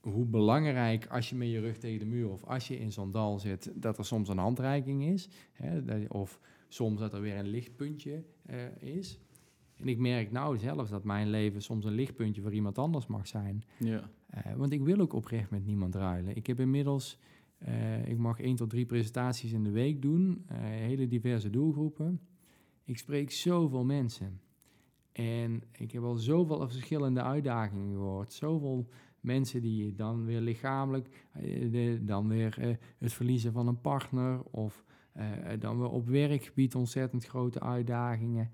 hoe 0.00 0.24
belangrijk 0.26 1.06
als 1.06 1.30
je 1.30 1.36
met 1.36 1.50
je 1.50 1.60
rug 1.60 1.78
tegen 1.78 1.98
de 1.98 2.06
muur 2.06 2.30
of 2.30 2.44
als 2.44 2.68
je 2.68 2.78
in 2.78 2.92
zo'n 2.92 3.10
dal 3.10 3.38
zit, 3.38 3.72
dat 3.74 3.98
er 3.98 4.04
soms 4.04 4.28
een 4.28 4.38
handreiking 4.38 5.04
is. 5.04 5.28
Hè, 5.52 5.84
dat 5.84 6.08
of 6.08 6.40
soms 6.68 7.00
dat 7.00 7.12
er 7.12 7.20
weer 7.20 7.36
een 7.36 7.48
lichtpuntje 7.48 8.24
is. 8.78 9.18
En 9.76 9.88
ik 9.88 9.98
merk 9.98 10.30
nou 10.30 10.58
zelf 10.58 10.88
dat 10.88 11.04
mijn 11.04 11.30
leven 11.30 11.62
soms 11.62 11.84
een 11.84 11.94
lichtpuntje 11.94 12.42
voor 12.42 12.52
iemand 12.52 12.78
anders 12.78 13.06
mag 13.06 13.26
zijn. 13.26 13.62
ja. 13.78 14.10
Eh, 14.32 14.52
want 14.54 14.72
ik 14.72 14.82
wil 14.82 14.98
ook 14.98 15.12
oprecht 15.12 15.50
met 15.50 15.64
niemand 15.64 15.94
ruilen. 15.94 16.36
Ik 16.36 16.46
heb 16.46 16.60
inmiddels, 16.60 17.18
eh, 17.58 18.08
ik 18.08 18.18
mag 18.18 18.40
één 18.40 18.56
tot 18.56 18.70
drie 18.70 18.86
presentaties 18.86 19.52
in 19.52 19.64
de 19.64 19.70
week 19.70 20.02
doen, 20.02 20.44
eh, 20.46 20.58
hele 20.60 21.06
diverse 21.06 21.50
doelgroepen. 21.50 22.20
Ik 22.84 22.98
spreek 22.98 23.30
zoveel 23.30 23.84
mensen. 23.84 24.40
En 25.12 25.62
ik 25.72 25.92
heb 25.92 26.02
al 26.02 26.14
zoveel 26.14 26.68
verschillende 26.68 27.22
uitdagingen 27.22 27.94
gehoord. 27.94 28.32
Zoveel 28.32 28.88
mensen 29.20 29.62
die 29.62 29.94
dan 29.94 30.24
weer 30.24 30.40
lichamelijk, 30.40 31.26
dan 32.00 32.28
weer 32.28 32.78
het 32.98 33.12
verliezen 33.12 33.52
van 33.52 33.66
een 33.68 33.80
partner 33.80 34.42
of 34.42 34.84
dan 35.58 35.78
weer 35.78 35.88
op 35.88 36.06
werkgebied 36.08 36.74
ontzettend 36.74 37.24
grote 37.24 37.60
uitdagingen. 37.60 38.50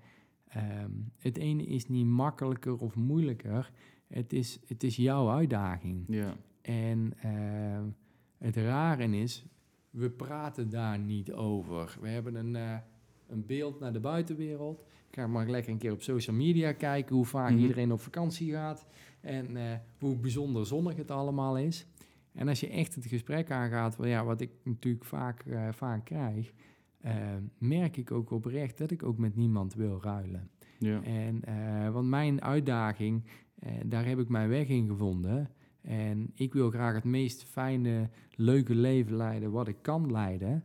Ehm, 0.47 0.91
het 1.17 1.37
ene 1.37 1.65
is 1.65 1.87
niet 1.87 2.05
makkelijker 2.05 2.77
of 2.77 2.95
moeilijker. 2.95 3.71
Het 4.13 4.33
is, 4.33 4.59
het 4.67 4.83
is 4.83 4.95
jouw 4.95 5.29
uitdaging. 5.29 6.03
Ja. 6.07 6.35
En 6.61 7.13
ehm, 7.21 7.83
het 8.37 8.55
rare 8.55 9.17
is, 9.17 9.45
we 9.89 10.09
praten 10.09 10.69
daar 10.69 10.99
niet 10.99 11.33
over. 11.33 11.97
We 12.01 12.07
hebben 12.09 12.35
een, 12.35 12.55
eh, 12.55 12.77
een 13.27 13.45
beeld 13.45 13.79
naar 13.79 13.93
de 13.93 13.99
buitenwereld. 13.99 14.79
Ik 15.09 15.15
ga 15.15 15.27
maar 15.27 15.49
lekker 15.49 15.71
een 15.71 15.77
keer 15.77 15.91
op 15.91 16.01
social 16.01 16.35
media 16.35 16.71
kijken 16.71 17.15
hoe 17.15 17.25
vaak 17.25 17.51
Mhm. 17.51 17.59
iedereen 17.59 17.91
op 17.91 17.99
vakantie 18.01 18.51
gaat. 18.51 18.85
En 19.21 19.57
eh, 19.57 19.77
hoe 19.99 20.15
bijzonder 20.15 20.65
zonnig 20.65 20.95
het 20.95 21.11
allemaal 21.11 21.57
is. 21.57 21.85
En 22.33 22.47
als 22.47 22.59
je 22.59 22.69
echt 22.69 22.95
het 22.95 23.05
gesprek 23.05 23.51
aangaat, 23.51 23.97
ja, 24.01 24.23
wat 24.25 24.41
ik 24.41 24.49
natuurlijk 24.63 25.05
vaak, 25.05 25.41
eh, 25.45 25.67
vaak 25.71 26.05
krijg, 26.05 26.51
eh, 27.01 27.15
merk 27.57 27.97
ik 27.97 28.11
ook 28.11 28.31
oprecht 28.31 28.77
dat 28.77 28.91
ik 28.91 29.03
ook 29.03 29.17
met 29.17 29.35
niemand 29.35 29.73
wil 29.73 29.99
ruilen. 30.01 30.49
Ja. 30.79 31.03
En, 31.03 31.41
want 31.93 32.07
mijn 32.07 32.41
uitdaging, 32.41 33.23
daar 33.85 34.05
heb 34.05 34.19
ik 34.19 34.29
mijn 34.29 34.49
weg 34.49 34.67
in 34.67 34.87
gevonden. 34.87 35.49
En 35.81 36.31
ik 36.33 36.53
wil 36.53 36.69
graag 36.69 36.93
het 36.93 37.03
meest 37.03 37.43
fijne, 37.43 38.09
leuke 38.35 38.75
leven 38.75 39.15
leiden 39.15 39.51
wat 39.51 39.67
ik 39.67 39.77
kan 39.81 40.11
leiden. 40.11 40.63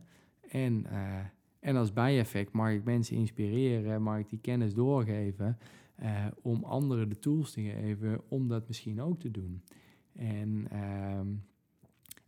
En, 0.49 0.85
eh, 0.85 1.19
en 1.59 1.75
als 1.75 1.93
bijeffect 1.93 2.51
mag 2.51 2.71
ik 2.71 2.83
mensen 2.83 3.17
inspireren, 3.17 4.01
mag 4.01 4.19
ik 4.19 4.29
die 4.29 4.39
kennis 4.39 4.73
doorgeven 4.73 5.57
eh, 5.95 6.25
om 6.41 6.63
anderen 6.63 7.09
de 7.09 7.19
tools 7.19 7.51
te 7.51 7.61
geven 7.61 8.21
om 8.27 8.47
dat 8.47 8.67
misschien 8.67 9.01
ook 9.01 9.19
te 9.19 9.31
doen. 9.31 9.61
En, 10.13 10.67
ehm, 10.71 11.27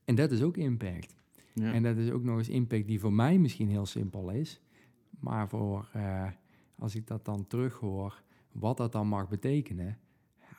en 0.05 0.15
dat 0.15 0.31
is 0.31 0.41
ook 0.41 0.57
impact. 0.57 1.15
Ja. 1.53 1.73
En 1.73 1.83
dat 1.83 1.97
is 1.97 2.11
ook 2.11 2.23
nog 2.23 2.37
eens 2.37 2.49
impact 2.49 2.87
die 2.87 2.99
voor 2.99 3.13
mij 3.13 3.37
misschien 3.37 3.69
heel 3.69 3.85
simpel 3.85 4.29
is. 4.29 4.61
Maar 5.19 5.49
voor, 5.49 5.89
eh, 5.93 6.27
als 6.75 6.95
ik 6.95 7.07
dat 7.07 7.25
dan 7.25 7.47
terughoor, 7.47 8.23
wat 8.51 8.77
dat 8.77 8.91
dan 8.91 9.07
mag 9.07 9.29
betekenen. 9.29 9.97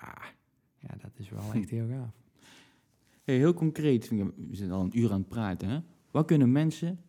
Ja, 0.01 0.19
ja 0.79 0.95
dat 1.03 1.11
is 1.19 1.29
wel 1.29 1.53
echt 1.61 1.71
heel 1.71 1.89
gaaf. 1.89 2.11
Hey, 3.25 3.37
heel 3.37 3.55
concreet, 3.55 4.09
we 4.09 4.33
zijn 4.51 4.71
al 4.71 4.81
een 4.81 4.99
uur 4.99 5.13
aan 5.13 5.19
het 5.21 5.29
praten. 5.29 5.69
Hè? 5.69 5.79
Wat 6.11 6.27
kunnen 6.27 6.53
mensen, 6.53 7.01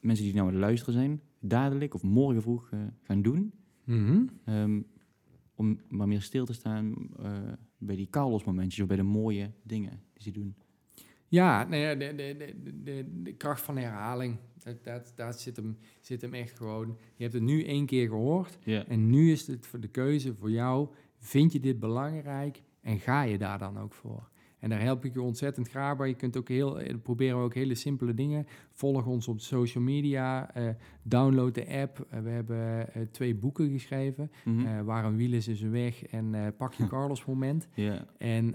mensen 0.00 0.24
die 0.24 0.34
nou 0.34 0.46
aan 0.46 0.52
het 0.52 0.62
luisteren 0.62 0.94
zijn, 0.94 1.20
dadelijk 1.40 1.94
of 1.94 2.02
morgen 2.02 2.42
vroeg 2.42 2.70
eh, 2.70 2.78
gaan 3.02 3.22
doen 3.22 3.52
Mhm. 3.84 4.22
ehm, 4.44 4.80
om 5.54 5.80
maar 5.88 6.08
meer 6.08 6.22
stil 6.22 6.44
te 6.44 6.52
staan 6.52 6.94
eh, 7.18 7.32
bij 7.78 7.96
die 7.96 8.08
Carlos-momentjes 8.10 8.80
of 8.80 8.86
bij 8.86 8.96
de 8.96 9.02
mooie 9.02 9.50
dingen 9.62 10.00
die 10.12 10.22
ze 10.22 10.30
doen? 10.30 10.54
Ja, 11.28 11.64
nou 11.64 11.82
ja, 11.82 11.94
de, 11.94 12.14
de, 12.14 12.36
de, 12.62 12.82
de, 12.82 13.04
de 13.22 13.32
kracht 13.34 13.60
van 13.62 13.76
herhaling, 13.76 14.36
dat, 14.62 14.84
dat, 14.84 15.12
dat 15.14 15.40
zit, 15.40 15.56
hem, 15.56 15.76
zit 16.00 16.20
hem 16.20 16.34
echt 16.34 16.56
gewoon. 16.56 16.86
Je 17.16 17.22
hebt 17.22 17.34
het 17.34 17.42
nu 17.42 17.64
één 17.64 17.86
keer 17.86 18.08
gehoord 18.08 18.58
en 18.88 19.10
nu 19.10 19.32
is 19.32 19.46
het 19.46 19.66
voor 19.66 19.80
de 19.80 19.88
keuze 19.88 20.34
voor 20.34 20.50
jou, 20.50 20.88
vind 21.24 21.52
je 21.52 21.60
dit 21.60 21.78
belangrijk 21.78 22.62
en 22.80 22.98
ga 22.98 23.22
je 23.22 23.38
daar 23.38 23.58
dan 23.58 23.78
ook 23.78 23.92
voor? 23.92 24.28
En 24.58 24.70
daar 24.70 24.80
help 24.80 25.04
ik 25.04 25.14
je 25.14 25.22
ontzettend 25.22 25.68
graag 25.68 25.96
bij. 25.96 26.08
Je 26.08 26.14
kunt 26.14 26.36
ook 26.36 26.48
heel, 26.48 26.80
eh, 26.80 26.94
proberen 27.02 27.38
we 27.38 27.44
ook 27.44 27.54
hele 27.54 27.74
simpele 27.74 28.14
dingen. 28.14 28.46
Volg 28.72 29.06
ons 29.06 29.28
op 29.28 29.40
social 29.40 29.84
media, 29.84 30.56
uh, 30.56 30.68
download 31.02 31.54
de 31.54 31.66
app. 31.68 32.06
Uh, 32.14 32.20
we 32.20 32.28
hebben 32.28 32.88
uh, 32.96 33.02
twee 33.10 33.34
boeken 33.34 33.70
geschreven. 33.70 34.30
Mm 34.44 34.64
-hmm. 34.64 34.84
Waar 34.84 35.04
een 35.04 35.16
wiel 35.16 35.32
is, 35.32 35.48
is 35.48 35.60
een 35.60 35.70
weg 35.70 36.06
en 36.06 36.54
Pak 36.56 36.72
je 36.72 36.86
Carlos 36.94 37.24
moment. 37.24 37.68
Yeah. 37.74 38.00
En 38.18 38.54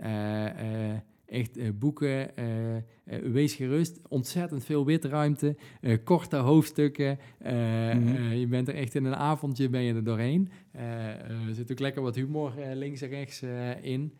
echt 1.29 1.57
uh, 1.57 1.69
boeken, 1.75 2.31
uh, 2.39 2.75
uh, 2.75 3.31
wees 3.31 3.53
gerust, 3.53 3.99
ontzettend 4.07 4.63
veel 4.63 4.85
witruimte, 4.85 5.55
korte 6.03 6.35
hoofdstukken. 6.35 7.19
-hmm. 7.39 8.33
je 8.33 8.47
bent 8.47 8.67
er 8.67 8.75
echt 8.75 8.95
in 8.95 9.05
een 9.05 9.15
avondje 9.15 9.69
ben 9.69 9.81
je 9.81 9.93
er 9.93 10.03
doorheen. 10.03 10.49
er 10.71 11.53
zit 11.53 11.71
ook 11.71 11.79
lekker 11.79 12.01
wat 12.01 12.15
humor 12.15 12.53
links 12.73 13.01
en 13.01 13.09
rechts 13.09 13.43
in. 13.81 14.13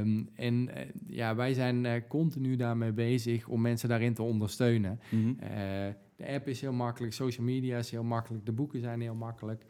Um, 0.00 0.28
en 0.34 0.70
ja, 1.06 1.34
wij 1.34 1.54
zijn 1.54 2.06
continu 2.08 2.56
daarmee 2.56 2.92
bezig 2.92 3.48
om 3.48 3.60
mensen 3.60 3.88
daarin 3.88 4.14
te 4.14 4.22
ondersteunen. 4.22 5.00
-hmm. 5.08 5.36
de 6.16 6.26
app 6.26 6.48
is 6.48 6.60
heel 6.60 6.72
makkelijk, 6.72 7.12
social 7.12 7.46
media 7.46 7.78
is 7.78 7.90
heel 7.90 8.04
makkelijk, 8.04 8.46
de 8.46 8.52
boeken 8.52 8.80
zijn 8.80 9.00
heel 9.00 9.14
makkelijk. 9.14 9.64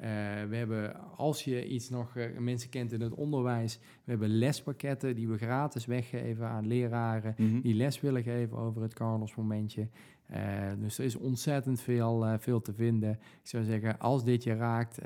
Uh, 0.00 0.06
we 0.48 0.56
hebben, 0.56 1.16
als 1.16 1.44
je 1.44 1.66
iets 1.66 1.88
nog 1.88 2.16
uh, 2.16 2.38
mensen 2.38 2.70
kent 2.70 2.92
in 2.92 3.00
het 3.00 3.14
onderwijs, 3.14 3.78
we 3.78 4.10
hebben 4.10 4.28
lespakketten 4.28 5.14
die 5.14 5.28
we 5.28 5.36
gratis 5.36 5.86
weggeven 5.86 6.48
aan 6.48 6.66
leraren 6.66 7.34
mm 7.36 7.48
-hmm. 7.48 7.60
die 7.60 7.74
les 7.74 8.00
willen 8.00 8.22
geven 8.22 8.58
over 8.58 8.82
het 8.82 8.94
Carlos 8.94 9.34
momentje. 9.34 9.88
Uh, 10.30 10.38
dus 10.78 10.98
er 10.98 11.04
is 11.04 11.16
ontzettend 11.16 11.80
veel, 11.80 12.36
veel 12.38 12.60
te 12.60 12.74
vinden. 12.74 13.10
Ik 13.10 13.48
zou 13.48 13.64
zeggen, 13.64 13.98
als 13.98 14.24
dit 14.24 14.42
je 14.42 14.54
raakt, 14.54 14.98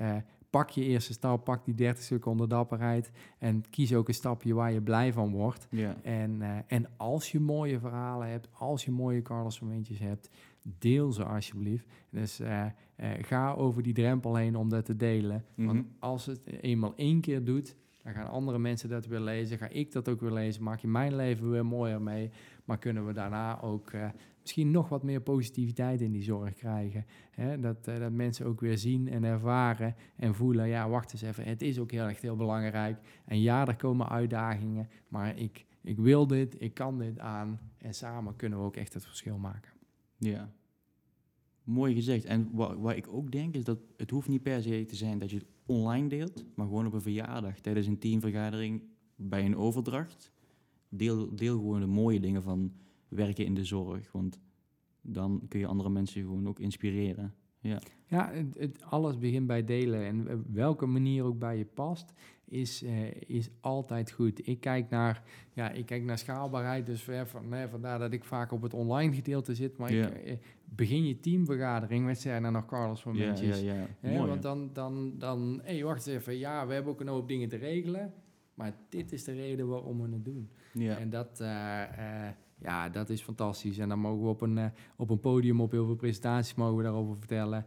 pak 0.50 0.70
je 0.70 0.84
eerste 0.84 1.12
stap, 1.12 1.44
pak 1.44 1.64
die 1.64 1.74
30 1.74 2.04
seconden 2.04 2.48
dapperheid 2.48 3.10
en 3.38 3.64
kies 3.70 3.94
ook 3.94 4.08
een 4.08 4.14
stapje 4.14 4.54
waar 4.54 4.72
je 4.72 4.82
blij 4.82 5.12
van 5.12 5.30
wordt. 5.30 5.66
Yeah. 5.70 5.94
En, 6.02 6.42
en 6.66 6.86
als 6.96 7.32
je 7.32 7.40
mooie 7.40 7.78
verhalen 7.78 8.28
hebt, 8.28 8.48
als 8.52 8.84
je 8.84 8.90
mooie 8.90 9.22
Carlos 9.22 9.60
momentjes 9.60 9.98
hebt, 9.98 10.30
deel 10.78 11.12
ze 11.12 11.24
alsjeblieft. 11.24 11.86
Dus 12.10 12.40
uh, 12.40 12.64
uh, 13.00 13.10
ga 13.20 13.52
over 13.52 13.82
die 13.82 13.94
drempel 13.94 14.36
heen 14.36 14.56
om 14.56 14.68
dat 14.68 14.84
te 14.84 14.96
delen. 14.96 15.44
Mm 15.54 15.66
-hmm. 15.66 15.74
Want 15.74 15.86
als 15.98 16.26
het 16.26 16.46
eenmaal 16.46 16.94
één 16.96 17.20
keer 17.20 17.44
doet, 17.44 17.76
dan 18.02 18.12
gaan 18.12 18.30
andere 18.30 18.58
mensen 18.58 18.88
dat 18.88 19.06
weer 19.06 19.20
lezen. 19.20 19.58
Ga 19.58 19.68
ik 19.68 19.92
dat 19.92 20.08
ook 20.08 20.20
weer 20.20 20.32
lezen. 20.32 20.62
Maak 20.62 20.80
je 20.80 20.88
mijn 20.88 21.16
leven 21.16 21.50
weer 21.50 21.66
mooier 21.66 22.02
mee. 22.02 22.30
Maar 22.64 22.78
kunnen 22.78 23.06
we 23.06 23.12
daarna 23.12 23.60
ook 23.60 23.92
uh, 23.92 24.08
misschien 24.40 24.70
nog 24.70 24.88
wat 24.88 25.02
meer 25.02 25.20
positiviteit 25.20 26.00
in 26.00 26.12
die 26.12 26.22
zorg 26.22 26.54
krijgen. 26.54 27.06
Hè? 27.30 27.60
Dat, 27.60 27.84
dat 27.84 28.12
mensen 28.12 28.46
ook 28.46 28.60
weer 28.60 28.78
zien 28.78 29.08
en 29.08 29.24
ervaren 29.24 29.94
en 30.16 30.34
voelen. 30.34 30.68
Ja, 30.68 30.88
wacht 30.88 31.12
eens 31.12 31.22
even. 31.22 31.44
Het 31.44 31.62
is 31.62 31.78
ook 31.78 31.90
heel 31.90 32.06
echt 32.06 32.22
heel 32.22 32.36
belangrijk. 32.36 32.98
En 33.24 33.40
ja, 33.40 33.66
er 33.66 33.76
komen 33.76 34.08
uitdagingen. 34.08 34.88
Maar 35.08 35.36
ik, 35.36 35.66
ik 35.82 35.98
wil 35.98 36.26
dit, 36.26 36.62
ik 36.62 36.74
kan 36.74 36.98
dit 36.98 37.18
aan. 37.18 37.60
En 37.78 37.94
samen 37.94 38.36
kunnen 38.36 38.58
we 38.58 38.64
ook 38.64 38.76
echt 38.76 38.94
het 38.94 39.06
verschil 39.06 39.38
maken. 39.38 39.72
Ja, 40.16 40.50
mooi 41.68 41.94
gezegd. 41.94 42.24
En 42.24 42.48
wat, 42.52 42.76
wat 42.76 42.96
ik 42.96 43.08
ook 43.08 43.32
denk 43.32 43.54
is 43.54 43.64
dat 43.64 43.78
het 43.96 44.10
hoeft 44.10 44.28
niet 44.28 44.42
per 44.42 44.62
se 44.62 44.84
te 44.84 44.96
zijn 44.96 45.18
dat 45.18 45.30
je 45.30 45.36
het 45.36 45.46
online 45.66 46.08
deelt, 46.08 46.44
maar 46.54 46.66
gewoon 46.66 46.86
op 46.86 46.92
een 46.92 47.00
verjaardag, 47.00 47.60
tijdens 47.60 47.86
een 47.86 47.98
teamvergadering, 47.98 48.82
bij 49.16 49.44
een 49.44 49.56
overdracht. 49.56 50.32
Deel, 50.88 51.34
deel 51.34 51.56
gewoon 51.56 51.80
de 51.80 51.86
mooie 51.86 52.20
dingen 52.20 52.42
van 52.42 52.72
werken 53.08 53.44
in 53.44 53.54
de 53.54 53.64
zorg, 53.64 54.12
want 54.12 54.38
dan 55.00 55.42
kun 55.48 55.60
je 55.60 55.66
andere 55.66 55.90
mensen 55.90 56.22
gewoon 56.22 56.48
ook 56.48 56.58
inspireren. 56.58 57.34
Ja, 57.60 57.80
ja 58.06 58.30
het, 58.32 58.58
het, 58.58 58.82
alles 58.82 59.18
begint 59.18 59.46
bij 59.46 59.64
delen 59.64 60.04
en 60.04 60.44
welke 60.52 60.86
manier 60.86 61.24
ook 61.24 61.38
bij 61.38 61.58
je 61.58 61.64
past 61.64 62.12
is, 62.44 62.82
uh, 62.82 63.10
is 63.26 63.50
altijd 63.60 64.10
goed. 64.10 64.46
Ik 64.46 64.60
kijk 64.60 64.90
naar, 64.90 65.22
ja, 65.54 65.70
ik 65.70 65.86
kijk 65.86 66.04
naar 66.04 66.18
schaalbaarheid, 66.18 66.86
dus 66.86 67.08
van, 67.24 67.48
nee, 67.48 67.66
vandaar 67.66 67.98
dat 67.98 68.12
ik 68.12 68.24
vaak 68.24 68.52
op 68.52 68.62
het 68.62 68.74
online 68.74 69.14
gedeelte 69.14 69.54
zit. 69.54 69.76
Maar 69.76 69.90
ik, 69.90 70.24
uh, 70.26 70.32
begin 70.74 71.06
je 71.06 71.20
teamvergadering 71.20 72.04
met 72.04 72.20
zijn 72.20 72.44
er 72.44 72.52
nog 72.52 72.66
Carlos 72.66 73.04
momentjes. 73.04 73.60
Ja, 73.60 73.74
ja, 73.74 73.86
ja. 74.00 74.10
Mooi, 74.10 74.28
want 74.28 74.42
dan, 74.42 74.70
dan, 74.72 75.18
dan 75.18 75.60
hé, 75.64 75.74
hey, 75.74 75.84
wacht 75.84 76.06
eens 76.06 76.16
even, 76.16 76.38
ja, 76.38 76.66
we 76.66 76.72
hebben 76.72 76.92
ook 76.92 77.00
een 77.00 77.08
hoop 77.08 77.28
dingen 77.28 77.48
te 77.48 77.56
regelen. 77.56 78.12
Maar 78.58 78.72
dit 78.88 79.12
is 79.12 79.24
de 79.24 79.32
reden 79.32 79.68
waarom 79.68 80.02
we 80.02 80.12
het 80.12 80.24
doen. 80.24 80.50
Ja. 80.72 80.96
En 80.96 81.10
dat, 81.10 81.38
uh, 81.40 81.48
ja, 82.58 82.88
dat 82.88 83.10
is 83.10 83.22
fantastisch. 83.22 83.78
En 83.78 83.88
dan 83.88 83.98
mogen 83.98 84.22
we 84.22 84.28
op 84.28 84.40
een, 84.40 84.56
uh, 84.56 84.64
op 84.96 85.10
een 85.10 85.20
podium, 85.20 85.60
op 85.60 85.70
heel 85.70 85.86
veel 85.86 85.94
presentaties, 85.94 86.54
mogen 86.54 86.76
we 86.76 86.82
daarover 86.82 87.16
vertellen. 87.18 87.66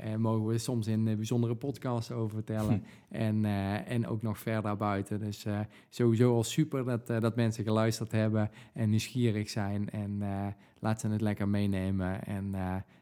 En 0.00 0.20
mogen 0.20 0.46
we 0.46 0.58
soms 0.58 0.86
in 0.86 1.04
bijzondere 1.04 1.54
podcasts 1.54 2.10
over 2.10 2.34
vertellen. 2.34 2.84
en, 3.08 3.44
en 3.84 4.06
ook 4.06 4.22
nog 4.22 4.38
verder 4.38 4.76
buiten. 4.76 5.20
Dus 5.20 5.46
sowieso 5.88 6.34
al 6.34 6.44
super 6.44 6.84
dat, 6.84 7.06
dat 7.06 7.36
mensen 7.36 7.64
geluisterd 7.64 8.12
hebben 8.12 8.50
en 8.72 8.90
nieuwsgierig 8.90 9.50
zijn. 9.50 9.90
En 9.90 10.22
laat 10.78 11.00
ze 11.00 11.08
het 11.08 11.20
lekker 11.20 11.48
meenemen. 11.48 12.24
En 12.24 12.54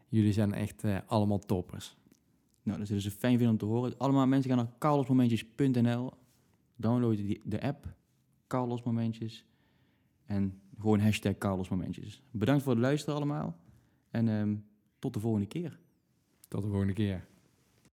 jullie 0.09 0.33
zijn 0.33 0.53
echt 0.53 0.83
allemaal 1.05 1.39
toppers. 1.39 1.97
Nou, 2.63 2.79
dat 2.79 2.89
is 2.89 3.03
dus 3.03 3.13
fijn 3.13 3.37
vinden 3.37 3.49
om 3.49 3.57
te 3.57 3.65
horen. 3.65 3.97
Allemaal 3.97 4.27
mensen 4.27 4.49
gaan 4.49 4.59
naar 4.59 4.73
carlosmomentjes.nl. 4.79 6.11
Download 6.75 7.15
die, 7.15 7.41
de 7.43 7.61
app, 7.61 7.93
Carlos 8.47 8.83
Momentjes. 8.83 9.45
En 10.25 10.61
gewoon 10.79 10.99
hashtag 10.99 11.37
Carlos 11.37 11.69
Momentjes. 11.69 12.23
Bedankt 12.31 12.63
voor 12.63 12.71
het 12.71 12.81
luisteren 12.81 13.15
allemaal. 13.15 13.57
En 14.09 14.27
um, 14.27 14.65
tot 14.99 15.13
de 15.13 15.19
volgende 15.19 15.47
keer. 15.47 15.79
Tot 16.47 16.61
de 16.61 16.67
volgende 16.67 16.93
keer. 16.93 17.27